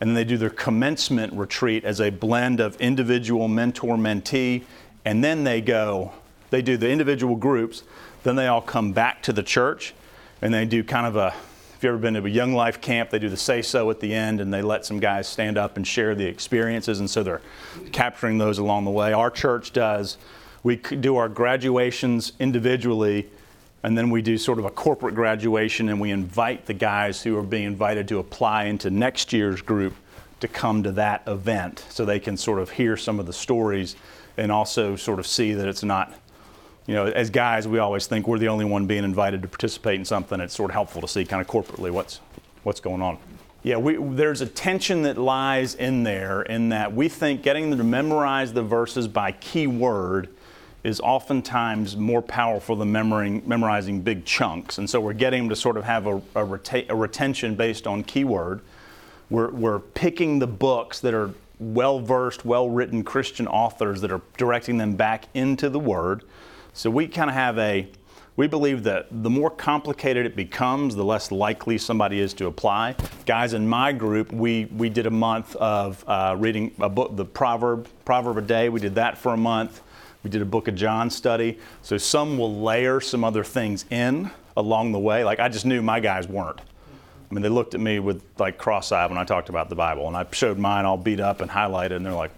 And 0.00 0.10
then 0.10 0.14
they 0.14 0.22
do 0.22 0.36
their 0.36 0.48
commencement 0.48 1.32
retreat 1.32 1.84
as 1.84 2.00
a 2.00 2.10
blend 2.10 2.60
of 2.60 2.80
individual 2.80 3.48
mentor 3.48 3.96
mentee. 3.96 4.62
And 5.04 5.24
then 5.24 5.42
they 5.42 5.60
go, 5.60 6.12
they 6.50 6.62
do 6.62 6.76
the 6.76 6.88
individual 6.88 7.34
groups, 7.34 7.82
then 8.22 8.36
they 8.36 8.46
all 8.46 8.62
come 8.62 8.92
back 8.92 9.24
to 9.24 9.32
the 9.32 9.42
church 9.42 9.92
and 10.40 10.54
they 10.54 10.66
do 10.66 10.84
kind 10.84 11.04
of 11.04 11.16
a, 11.16 11.34
if 11.74 11.82
you've 11.82 11.90
ever 11.90 11.98
been 11.98 12.14
to 12.14 12.24
a 12.24 12.28
young 12.28 12.52
life 12.52 12.80
camp, 12.80 13.10
they 13.10 13.18
do 13.18 13.28
the 13.28 13.36
say 13.36 13.62
so 13.62 13.90
at 13.90 13.98
the 13.98 14.14
end 14.14 14.40
and 14.40 14.54
they 14.54 14.62
let 14.62 14.86
some 14.86 15.00
guys 15.00 15.26
stand 15.26 15.58
up 15.58 15.78
and 15.78 15.84
share 15.84 16.14
the 16.14 16.26
experiences. 16.26 17.00
And 17.00 17.10
so 17.10 17.24
they're 17.24 17.42
capturing 17.90 18.38
those 18.38 18.58
along 18.58 18.84
the 18.84 18.92
way. 18.92 19.12
Our 19.12 19.32
church 19.32 19.72
does, 19.72 20.16
we 20.62 20.76
do 20.76 21.16
our 21.16 21.28
graduations 21.28 22.34
individually 22.38 23.28
and 23.82 23.96
then 23.96 24.10
we 24.10 24.20
do 24.20 24.36
sort 24.36 24.58
of 24.58 24.64
a 24.64 24.70
corporate 24.70 25.14
graduation 25.14 25.88
and 25.88 26.00
we 26.00 26.10
invite 26.10 26.66
the 26.66 26.74
guys 26.74 27.22
who 27.22 27.36
are 27.36 27.42
being 27.42 27.64
invited 27.64 28.08
to 28.08 28.18
apply 28.18 28.64
into 28.64 28.90
next 28.90 29.32
year's 29.32 29.62
group 29.62 29.94
to 30.40 30.48
come 30.48 30.82
to 30.82 30.92
that 30.92 31.22
event 31.26 31.84
so 31.88 32.04
they 32.04 32.20
can 32.20 32.36
sort 32.36 32.58
of 32.58 32.70
hear 32.70 32.96
some 32.96 33.20
of 33.20 33.26
the 33.26 33.32
stories 33.32 33.96
and 34.36 34.50
also 34.50 34.96
sort 34.96 35.18
of 35.18 35.26
see 35.26 35.52
that 35.52 35.68
it's 35.68 35.82
not 35.82 36.14
you 36.86 36.94
know 36.94 37.06
as 37.06 37.30
guys 37.30 37.68
we 37.68 37.78
always 37.78 38.06
think 38.06 38.26
we're 38.26 38.38
the 38.38 38.48
only 38.48 38.64
one 38.64 38.86
being 38.86 39.04
invited 39.04 39.42
to 39.42 39.48
participate 39.48 39.98
in 39.98 40.04
something. 40.04 40.40
It's 40.40 40.54
sort 40.54 40.70
of 40.70 40.74
helpful 40.74 41.00
to 41.02 41.08
see 41.08 41.24
kind 41.24 41.40
of 41.40 41.46
corporately 41.46 41.90
what's 41.90 42.20
what's 42.62 42.80
going 42.80 43.02
on. 43.02 43.18
Yeah 43.62 43.76
we, 43.76 43.96
there's 43.96 44.40
a 44.40 44.46
tension 44.46 45.02
that 45.02 45.18
lies 45.18 45.74
in 45.74 46.02
there 46.02 46.42
in 46.42 46.70
that 46.70 46.94
we 46.94 47.08
think 47.08 47.42
getting 47.42 47.70
them 47.70 47.78
to 47.78 47.84
memorize 47.84 48.52
the 48.52 48.62
verses 48.62 49.08
by 49.08 49.32
keyword 49.32 50.28
is 50.82 51.00
oftentimes 51.00 51.96
more 51.96 52.22
powerful 52.22 52.76
than 52.76 52.90
memorizing, 52.90 53.42
memorizing 53.46 54.00
big 54.00 54.24
chunks. 54.24 54.78
And 54.78 54.88
so 54.88 55.00
we're 55.00 55.12
getting 55.12 55.42
them 55.42 55.48
to 55.50 55.56
sort 55.56 55.76
of 55.76 55.84
have 55.84 56.06
a, 56.06 56.16
a, 56.16 56.46
reta- 56.46 56.88
a 56.88 56.94
retention 56.94 57.54
based 57.54 57.86
on 57.86 58.02
keyword. 58.02 58.60
We're, 59.28 59.50
we're 59.50 59.78
picking 59.78 60.38
the 60.38 60.46
books 60.46 61.00
that 61.00 61.14
are 61.14 61.32
well 61.58 62.00
versed, 62.00 62.44
well 62.44 62.70
written 62.70 63.04
Christian 63.04 63.46
authors 63.46 64.00
that 64.00 64.10
are 64.10 64.22
directing 64.38 64.78
them 64.78 64.96
back 64.96 65.26
into 65.34 65.68
the 65.68 65.78
Word. 65.78 66.24
So 66.72 66.90
we 66.90 67.06
kind 67.06 67.28
of 67.28 67.34
have 67.34 67.58
a, 67.58 67.86
we 68.36 68.46
believe 68.46 68.84
that 68.84 69.08
the 69.10 69.28
more 69.28 69.50
complicated 69.50 70.24
it 70.24 70.34
becomes, 70.34 70.96
the 70.96 71.04
less 71.04 71.30
likely 71.30 71.76
somebody 71.76 72.20
is 72.20 72.32
to 72.34 72.46
apply. 72.46 72.96
Guys 73.26 73.52
in 73.52 73.68
my 73.68 73.92
group, 73.92 74.32
we, 74.32 74.64
we 74.64 74.88
did 74.88 75.06
a 75.06 75.10
month 75.10 75.54
of 75.56 76.02
uh, 76.06 76.34
reading 76.38 76.72
a 76.80 76.88
book, 76.88 77.14
the 77.16 77.24
proverb, 77.24 77.86
proverb 78.06 78.38
a 78.38 78.40
day. 78.40 78.70
We 78.70 78.80
did 78.80 78.94
that 78.94 79.18
for 79.18 79.34
a 79.34 79.36
month. 79.36 79.82
We 80.22 80.30
did 80.30 80.42
a 80.42 80.46
Book 80.46 80.68
of 80.68 80.74
John 80.74 81.10
study. 81.10 81.58
So 81.82 81.98
some 81.98 82.38
will 82.38 82.60
layer 82.62 83.00
some 83.00 83.24
other 83.24 83.44
things 83.44 83.84
in 83.90 84.30
along 84.56 84.92
the 84.92 84.98
way. 84.98 85.24
Like 85.24 85.40
I 85.40 85.48
just 85.48 85.64
knew 85.64 85.82
my 85.82 86.00
guys 86.00 86.28
weren't. 86.28 86.60
I 86.60 87.34
mean, 87.34 87.42
they 87.42 87.48
looked 87.48 87.74
at 87.74 87.80
me 87.80 88.00
with 88.00 88.22
like 88.38 88.58
cross-eyed 88.58 89.08
when 89.08 89.18
I 89.18 89.24
talked 89.24 89.48
about 89.48 89.68
the 89.68 89.76
Bible, 89.76 90.08
and 90.08 90.16
I 90.16 90.26
showed 90.32 90.58
mine 90.58 90.84
all 90.84 90.96
beat 90.96 91.20
up 91.20 91.40
and 91.40 91.50
highlighted, 91.50 91.96
and 91.96 92.04
they're 92.04 92.12
like, 92.12 92.32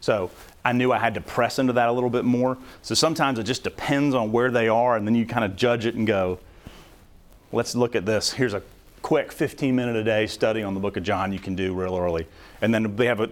so 0.00 0.30
I 0.64 0.72
knew 0.72 0.92
I 0.92 0.98
had 0.98 1.14
to 1.14 1.22
press 1.22 1.58
into 1.58 1.72
that 1.72 1.88
a 1.88 1.92
little 1.92 2.10
bit 2.10 2.26
more. 2.26 2.58
So 2.82 2.94
sometimes 2.94 3.38
it 3.38 3.44
just 3.44 3.64
depends 3.64 4.14
on 4.14 4.32
where 4.32 4.50
they 4.50 4.68
are, 4.68 4.96
and 4.96 5.06
then 5.06 5.14
you 5.14 5.24
kind 5.24 5.44
of 5.44 5.56
judge 5.56 5.86
it 5.86 5.94
and 5.94 6.06
go, 6.06 6.38
let's 7.50 7.74
look 7.74 7.96
at 7.96 8.04
this. 8.04 8.32
Here's 8.32 8.52
a 8.52 8.62
quick 9.00 9.32
15 9.32 9.74
minute 9.74 9.96
a 9.96 10.04
day 10.04 10.26
study 10.26 10.62
on 10.62 10.74
the 10.74 10.80
book 10.80 10.98
of 10.98 11.02
John 11.02 11.32
you 11.32 11.38
can 11.38 11.54
do 11.54 11.72
real 11.72 11.96
early. 11.96 12.26
And 12.60 12.74
then 12.74 12.96
they 12.96 13.06
have 13.06 13.20
a, 13.20 13.30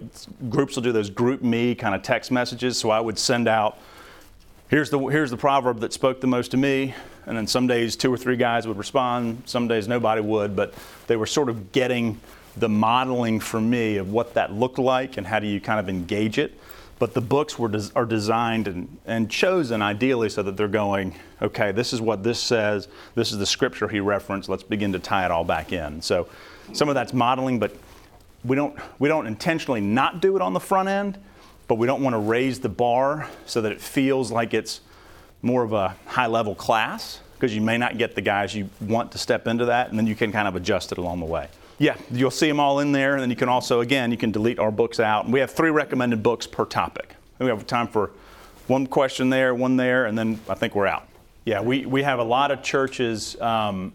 groups 0.49 0.75
will 0.75 0.83
do 0.83 0.91
those 0.91 1.09
GroupMe 1.09 1.77
kind 1.77 1.93
of 1.93 2.03
text 2.03 2.31
messages. 2.31 2.77
So 2.77 2.89
I 2.89 2.99
would 2.99 3.19
send 3.19 3.47
out, 3.47 3.77
here's 4.69 4.89
the, 4.89 4.99
here's 4.99 5.31
the 5.31 5.37
proverb 5.37 5.79
that 5.81 5.93
spoke 5.93 6.21
the 6.21 6.27
most 6.27 6.51
to 6.51 6.57
me. 6.57 6.93
And 7.25 7.37
then 7.37 7.45
some 7.45 7.67
days 7.67 7.95
two 7.95 8.11
or 8.11 8.17
three 8.17 8.37
guys 8.37 8.67
would 8.67 8.77
respond, 8.77 9.43
some 9.45 9.67
days 9.67 9.87
nobody 9.87 10.21
would, 10.21 10.55
but 10.55 10.73
they 11.07 11.17
were 11.17 11.25
sort 11.25 11.49
of 11.49 11.73
getting 11.73 12.19
the 12.55 12.69
modeling 12.69 13.39
for 13.39 13.59
me 13.59 13.97
of 13.97 14.11
what 14.11 14.33
that 14.35 14.53
looked 14.53 14.79
like 14.79 15.17
and 15.17 15.27
how 15.27 15.39
do 15.39 15.47
you 15.47 15.59
kind 15.59 15.79
of 15.79 15.89
engage 15.89 16.37
it. 16.37 16.57
But 16.99 17.13
the 17.13 17.21
books 17.21 17.59
were 17.59 17.67
des- 17.67 17.91
are 17.95 18.05
designed 18.05 18.67
and, 18.67 18.97
and 19.05 19.29
chosen 19.29 19.81
ideally 19.81 20.29
so 20.29 20.41
that 20.41 20.57
they're 20.57 20.67
going, 20.67 21.15
okay, 21.41 21.71
this 21.71 21.93
is 21.93 22.01
what 22.01 22.23
this 22.23 22.39
says, 22.39 22.87
this 23.13 23.31
is 23.31 23.37
the 23.37 23.45
scripture 23.45 23.87
he 23.87 23.99
referenced, 23.99 24.49
let's 24.49 24.63
begin 24.63 24.93
to 24.93 24.99
tie 24.99 25.25
it 25.25 25.29
all 25.29 25.43
back 25.43 25.71
in. 25.71 26.01
So 26.01 26.27
some 26.73 26.89
of 26.89 26.95
that's 26.95 27.13
modeling, 27.13 27.59
but 27.59 27.75
we 28.47 28.55
don't, 28.55 28.77
we 28.99 29.09
don't 29.09 29.27
intentionally 29.27 29.81
not 29.81 30.21
do 30.21 30.35
it 30.35 30.41
on 30.41 30.53
the 30.53 30.59
front 30.59 30.89
end, 30.89 31.17
but 31.67 31.75
we 31.75 31.85
don't 31.85 32.01
want 32.01 32.13
to 32.13 32.19
raise 32.19 32.59
the 32.59 32.69
bar 32.69 33.29
so 33.45 33.61
that 33.61 33.71
it 33.71 33.81
feels 33.81 34.31
like 34.31 34.53
it's 34.53 34.81
more 35.41 35.63
of 35.63 35.73
a 35.73 35.95
high 36.05 36.27
level 36.27 36.55
class 36.55 37.19
because 37.33 37.53
you 37.53 37.61
may 37.61 37.77
not 37.77 37.97
get 37.97 38.15
the 38.15 38.21
guys 38.21 38.55
you 38.55 38.69
want 38.81 39.11
to 39.11 39.17
step 39.17 39.47
into 39.47 39.65
that, 39.65 39.89
and 39.89 39.99
then 39.99 40.07
you 40.07 40.15
can 40.15 40.31
kind 40.31 40.47
of 40.47 40.55
adjust 40.55 40.91
it 40.91 40.97
along 40.97 41.19
the 41.19 41.25
way. 41.25 41.47
Yeah, 41.77 41.95
you'll 42.09 42.31
see 42.31 42.47
them 42.47 42.59
all 42.59 42.79
in 42.79 42.91
there, 42.91 43.13
and 43.13 43.21
then 43.21 43.29
you 43.29 43.35
can 43.35 43.49
also, 43.49 43.81
again, 43.81 44.09
you 44.09 44.17
can 44.17 44.31
delete 44.31 44.57
our 44.57 44.71
books 44.71 44.99
out. 44.99 45.25
And 45.25 45.33
we 45.33 45.39
have 45.41 45.51
three 45.51 45.69
recommended 45.69 46.23
books 46.23 46.47
per 46.47 46.65
topic. 46.65 47.15
And 47.39 47.45
we 47.45 47.51
have 47.55 47.67
time 47.67 47.87
for 47.87 48.09
one 48.65 48.87
question 48.87 49.29
there, 49.29 49.53
one 49.53 49.77
there, 49.77 50.07
and 50.07 50.17
then 50.17 50.39
I 50.49 50.55
think 50.55 50.73
we're 50.73 50.87
out. 50.87 51.07
Yeah, 51.45 51.61
we, 51.61 51.85
we 51.85 52.01
have 52.01 52.17
a 52.17 52.23
lot 52.23 52.49
of 52.49 52.63
churches 52.63 53.39
um, 53.39 53.93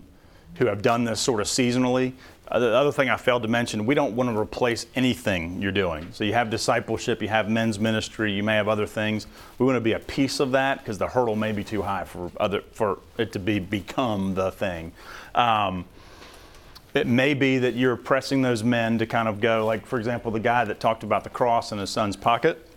who 0.57 0.67
have 0.67 0.81
done 0.81 1.03
this 1.05 1.21
sort 1.21 1.41
of 1.41 1.49
seasonally. 1.49 2.13
Uh, 2.53 2.59
the 2.59 2.77
other 2.77 2.93
thing 2.93 3.09
I 3.09 3.17
failed 3.17 3.43
to 3.45 3.49
mention, 3.49 3.87
we 3.87 3.95
don't 3.95 4.15
want 4.15 4.29
to 4.29 4.39
replace 4.39 4.85
anything 4.95 5.63
you're 5.63 5.73
doing. 5.73 6.07
So 6.13 6.23
you 6.23 6.35
have 6.35 6.51
discipleship, 6.51 7.23
you 7.23 7.29
have 7.29 7.49
men's 7.49 7.81
ministry, 7.81 8.31
you 8.31 8.43
may 8.43 8.57
have 8.57 8.69
other 8.69 8.87
things. 8.87 9.27
We 9.59 9.65
want 9.65 9.77
to 9.77 9.81
be 9.81 9.95
a 9.95 9.99
piece 9.99 10.39
of 10.39 10.53
that 10.53 10.79
because 10.81 10.99
the 10.99 11.09
hurdle 11.09 11.35
may 11.35 11.53
be 11.53 11.65
too 11.65 11.81
high 11.81 12.05
for 12.05 12.31
other 12.37 12.61
for 12.73 12.99
it 13.17 13.33
to 13.33 13.39
be 13.39 13.59
become 13.59 14.35
the 14.35 14.53
thing. 14.53 14.93
Um, 15.35 15.87
It 16.93 17.07
may 17.07 17.33
be 17.33 17.57
that 17.57 17.75
you're 17.75 17.97
pressing 17.97 18.43
those 18.43 18.63
men 18.63 18.99
to 18.99 19.07
kind 19.07 19.27
of 19.27 19.41
go, 19.41 19.65
like, 19.65 19.87
for 19.87 19.99
example, 19.99 20.31
the 20.31 20.39
guy 20.39 20.67
that 20.67 20.79
talked 20.79 21.03
about 21.03 21.25
the 21.25 21.31
cross 21.31 21.73
in 21.73 21.79
his 21.79 21.89
son's 21.89 22.17
pocket. 22.17 22.69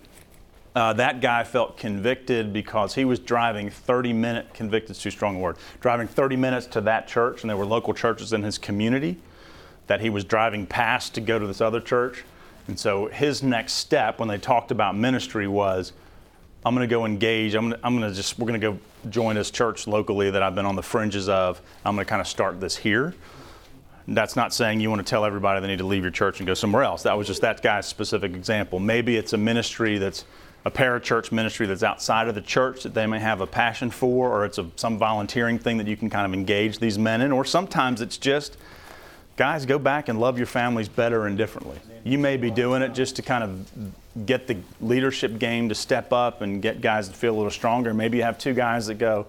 Uh, 0.73 0.93
that 0.93 1.19
guy 1.19 1.43
felt 1.43 1.75
convicted 1.75 2.53
because 2.53 2.95
he 2.95 3.03
was 3.03 3.19
driving 3.19 3.69
30 3.69 4.13
minutes, 4.13 4.47
convicted 4.53 4.91
is 4.91 5.01
too 5.01 5.11
strong 5.11 5.35
a 5.35 5.39
word, 5.39 5.57
driving 5.81 6.07
30 6.07 6.37
minutes 6.37 6.65
to 6.67 6.79
that 6.79 7.09
church, 7.09 7.41
and 7.41 7.49
there 7.49 7.57
were 7.57 7.65
local 7.65 7.93
churches 7.93 8.31
in 8.31 8.41
his 8.41 8.57
community 8.57 9.17
that 9.87 10.01
he 10.01 10.09
was 10.09 10.23
driving 10.23 10.65
past 10.65 11.13
to 11.15 11.21
go 11.21 11.37
to 11.39 11.47
this 11.47 11.61
other 11.61 11.79
church. 11.79 12.23
And 12.67 12.79
so 12.79 13.07
his 13.07 13.43
next 13.43 13.73
step 13.73 14.19
when 14.19 14.27
they 14.27 14.37
talked 14.37 14.71
about 14.71 14.95
ministry 14.95 15.47
was, 15.47 15.93
I'm 16.65 16.73
going 16.73 16.87
to 16.87 16.93
go 16.93 17.05
engage. 17.05 17.53
I'm 17.53 17.69
going 17.69 17.79
to, 17.79 17.85
I'm 17.85 18.01
to 18.01 18.11
just, 18.11 18.39
we're 18.39 18.47
going 18.47 18.59
to 18.59 18.71
go 18.71 18.79
join 19.09 19.35
this 19.35 19.51
church 19.51 19.85
locally 19.85 20.31
that 20.31 20.41
I've 20.41 20.55
been 20.55 20.65
on 20.65 20.75
the 20.75 20.81
fringes 20.81 21.29
of. 21.29 21.61
I'm 21.85 21.95
going 21.95 22.05
to 22.05 22.09
kind 22.09 22.21
of 22.21 22.27
start 22.27 22.59
this 22.59 22.75
here. 22.75 23.13
That's 24.07 24.35
not 24.35 24.53
saying 24.53 24.79
you 24.79 24.89
want 24.89 25.05
to 25.05 25.09
tell 25.09 25.25
everybody 25.25 25.61
they 25.61 25.67
need 25.67 25.79
to 25.79 25.85
leave 25.85 26.03
your 26.03 26.11
church 26.11 26.39
and 26.39 26.47
go 26.47 26.53
somewhere 26.53 26.83
else. 26.83 27.03
That 27.03 27.17
was 27.17 27.27
just 27.27 27.41
that 27.41 27.61
guy's 27.61 27.87
specific 27.87 28.33
example. 28.33 28.79
Maybe 28.79 29.15
it's 29.15 29.33
a 29.33 29.37
ministry 29.37 29.97
that's 29.97 30.25
a 30.63 30.71
parachurch 30.71 31.31
ministry 31.31 31.67
that's 31.67 31.83
outside 31.83 32.27
of 32.27 32.33
the 32.33 32.41
church 32.41 32.83
that 32.83 32.95
they 32.95 33.05
may 33.05 33.19
have 33.19 33.41
a 33.41 33.47
passion 33.47 33.91
for, 33.91 34.31
or 34.31 34.45
it's 34.45 34.57
a, 34.57 34.69
some 34.75 34.97
volunteering 34.97 35.59
thing 35.59 35.77
that 35.77 35.87
you 35.87 35.95
can 35.95 36.09
kind 36.09 36.25
of 36.25 36.33
engage 36.33 36.79
these 36.79 36.97
men 36.97 37.21
in, 37.21 37.31
or 37.31 37.45
sometimes 37.45 38.01
it's 38.01 38.17
just, 38.17 38.57
guys, 39.37 39.65
go 39.65 39.77
back 39.77 40.07
and 40.07 40.19
love 40.19 40.37
your 40.37 40.47
families 40.47 40.87
better 40.87 41.27
and 41.27 41.37
differently. 41.37 41.77
You 42.03 42.17
may 42.17 42.37
be 42.37 42.49
doing 42.51 42.81
it 42.81 42.93
just 42.93 43.15
to 43.17 43.21
kind 43.21 43.43
of 43.43 44.25
get 44.25 44.47
the 44.47 44.57
leadership 44.79 45.39
game 45.39 45.69
to 45.69 45.75
step 45.75 46.13
up 46.13 46.41
and 46.41 46.61
get 46.61 46.79
guys 46.81 47.09
to 47.09 47.13
feel 47.13 47.35
a 47.35 47.37
little 47.37 47.51
stronger. 47.51 47.93
Maybe 47.93 48.17
you 48.17 48.23
have 48.23 48.37
two 48.37 48.53
guys 48.53 48.87
that 48.87 48.95
go, 48.95 49.27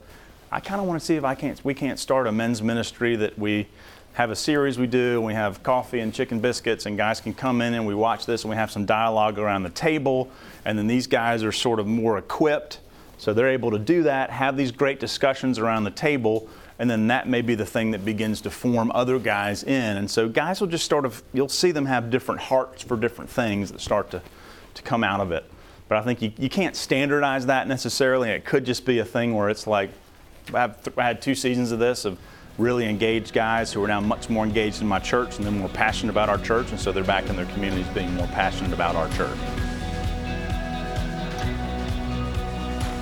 I 0.53 0.61
kind 0.61 0.81
of 0.81 0.87
want 0.87 1.01
to 1.01 1.05
see 1.05 1.17
if 1.17 1.25
I 1.25 1.35
can't, 1.35 1.63
we 1.65 1.75
can't 1.75 1.99
start 1.99 2.27
a 2.27 2.33
men's 2.33 2.63
ministry 2.63 3.17
that 3.17 3.37
we 3.37 3.67
have 4.13 4.31
a 4.31 4.37
series 4.37 4.79
we 4.79 4.87
do, 4.87 5.17
and 5.17 5.25
we 5.25 5.35
have 5.35 5.63
coffee 5.63 6.01
and 6.01 6.15
chicken 6.15 6.41
biscuits, 6.41 6.87
and 6.87 6.97
guys 6.97 7.21
can 7.21 7.35
come 7.35 7.61
in 7.61 7.75
and 7.75 7.87
we 7.87 7.95
watch 7.95 8.25
this, 8.25 8.45
and 8.45 8.51
we 8.51 8.57
have 8.57 8.71
some 8.71 8.87
dialogue 8.87 9.39
around 9.39 9.63
the 9.63 9.71
table, 9.71 10.31
and 10.65 10.79
then 10.79 10.87
these 10.87 11.07
guys 11.07 11.43
are 11.43 11.53
sort 11.53 11.79
of 11.79 11.87
more 11.87 12.17
equipped, 12.17 12.79
so 13.19 13.35
they're 13.35 13.51
able 13.51 13.71
to 13.73 13.79
do 13.79 14.05
that, 14.05 14.31
have 14.31 14.57
these 14.57 14.73
great 14.73 15.01
discussions 15.01 15.59
around 15.59 15.85
the 15.85 15.91
table, 15.91 16.49
and 16.79 16.91
then 16.91 17.07
that 17.07 17.29
may 17.29 17.43
be 17.43 17.55
the 17.55 17.67
thing 17.67 17.93
that 17.93 18.05
begins 18.05 18.41
to 18.43 18.51
form 18.51 18.93
other 18.95 19.19
guys 19.19 19.63
in. 19.63 19.97
And 19.97 20.11
so 20.11 20.29
guys 20.29 20.61
will 20.61 20.69
just 20.69 20.89
sort 20.89 21.05
of, 21.05 21.23
you'll 21.33 21.49
see 21.49 21.71
them 21.71 21.87
have 21.87 22.11
different 22.11 22.41
hearts 22.41 22.83
for 22.83 22.97
different 22.97 23.31
things 23.31 23.73
that 23.73 23.81
start 23.81 24.11
to, 24.11 24.23
to 24.75 24.83
come 24.83 25.03
out 25.03 25.21
of 25.21 25.33
it. 25.33 25.45
But 25.89 25.99
I 25.99 26.03
think 26.03 26.21
you, 26.21 26.33
you 26.37 26.49
can't 26.49 26.77
standardize 26.77 27.47
that 27.47 27.69
necessarily. 27.69 28.31
It 28.31 28.45
could 28.45 28.67
just 28.67 28.85
be 28.85 28.99
a 28.99 29.05
thing 29.05 29.35
where 29.35 29.49
it's 29.49 29.67
like, 29.67 29.91
I've 30.53 30.83
th- 30.83 30.97
I 30.99 31.05
had 31.05 31.23
two 31.23 31.35
seasons 31.35 31.73
of 31.73 31.79
this 31.79 32.05
of 32.05 32.19
really 32.59 32.87
engaged 32.87 33.33
guys 33.33 33.73
who 33.73 33.83
are 33.85 33.89
now 33.89 34.01
much 34.01 34.31
more 34.31 34.45
engaged 34.45 34.81
in 34.81 34.87
my 34.87 34.99
church 34.99 35.37
and 35.37 35.47
then 35.47 35.59
more 35.59 35.69
passionate 35.69 36.11
about 36.11 36.29
our 36.29 36.39
church, 36.39 36.71
and 36.71 36.81
so 36.81 36.91
they're 36.91 37.05
back 37.05 37.29
in 37.29 37.37
their 37.37 37.47
communities 37.47 37.87
being 37.89 38.13
more 38.15 38.27
passionate 38.29 38.73
about 38.73 38.97
our 38.97 39.09
church. 39.11 39.39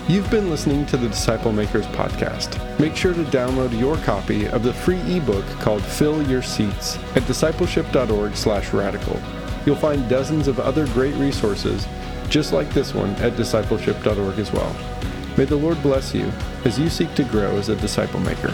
You've 0.07 0.31
been 0.31 0.51
listening 0.51 0.85
to 0.87 0.99
the 0.99 1.09
Disciple 1.09 1.51
Makers 1.51 1.87
podcast. 1.87 2.61
Make 2.79 2.95
sure 2.95 3.15
to 3.15 3.25
download 3.25 3.81
your 3.81 3.97
copy 3.97 4.47
of 4.47 4.63
the 4.63 4.75
free 4.75 5.01
ebook 5.17 5.47
called 5.61 5.83
Fill 5.83 6.23
Your 6.29 6.43
Seats 6.43 6.99
at 7.17 7.23
discipleship.org/radical. 7.23 9.21
You'll 9.65 9.77
find 9.77 10.07
dozens 10.07 10.47
of 10.47 10.61
other 10.61 10.87
great 10.89 11.15
resources 11.15 11.87
just 12.29 12.53
like 12.53 12.69
this 12.75 12.93
one 12.93 13.13
at 13.17 13.33
discipleship.org 13.33 14.39
as 14.39 14.53
well. 14.53 14.77
May 15.39 15.47
the 15.47 15.57
Lord 15.57 15.83
bless 15.83 16.15
you 16.15 16.31
as 16.67 16.79
you 16.79 16.91
seek 16.91 17.15
to 17.15 17.25
grow 17.25 17.57
as 17.57 17.71
a 17.71 17.77
disciple 17.77 18.21
maker. 18.21 18.53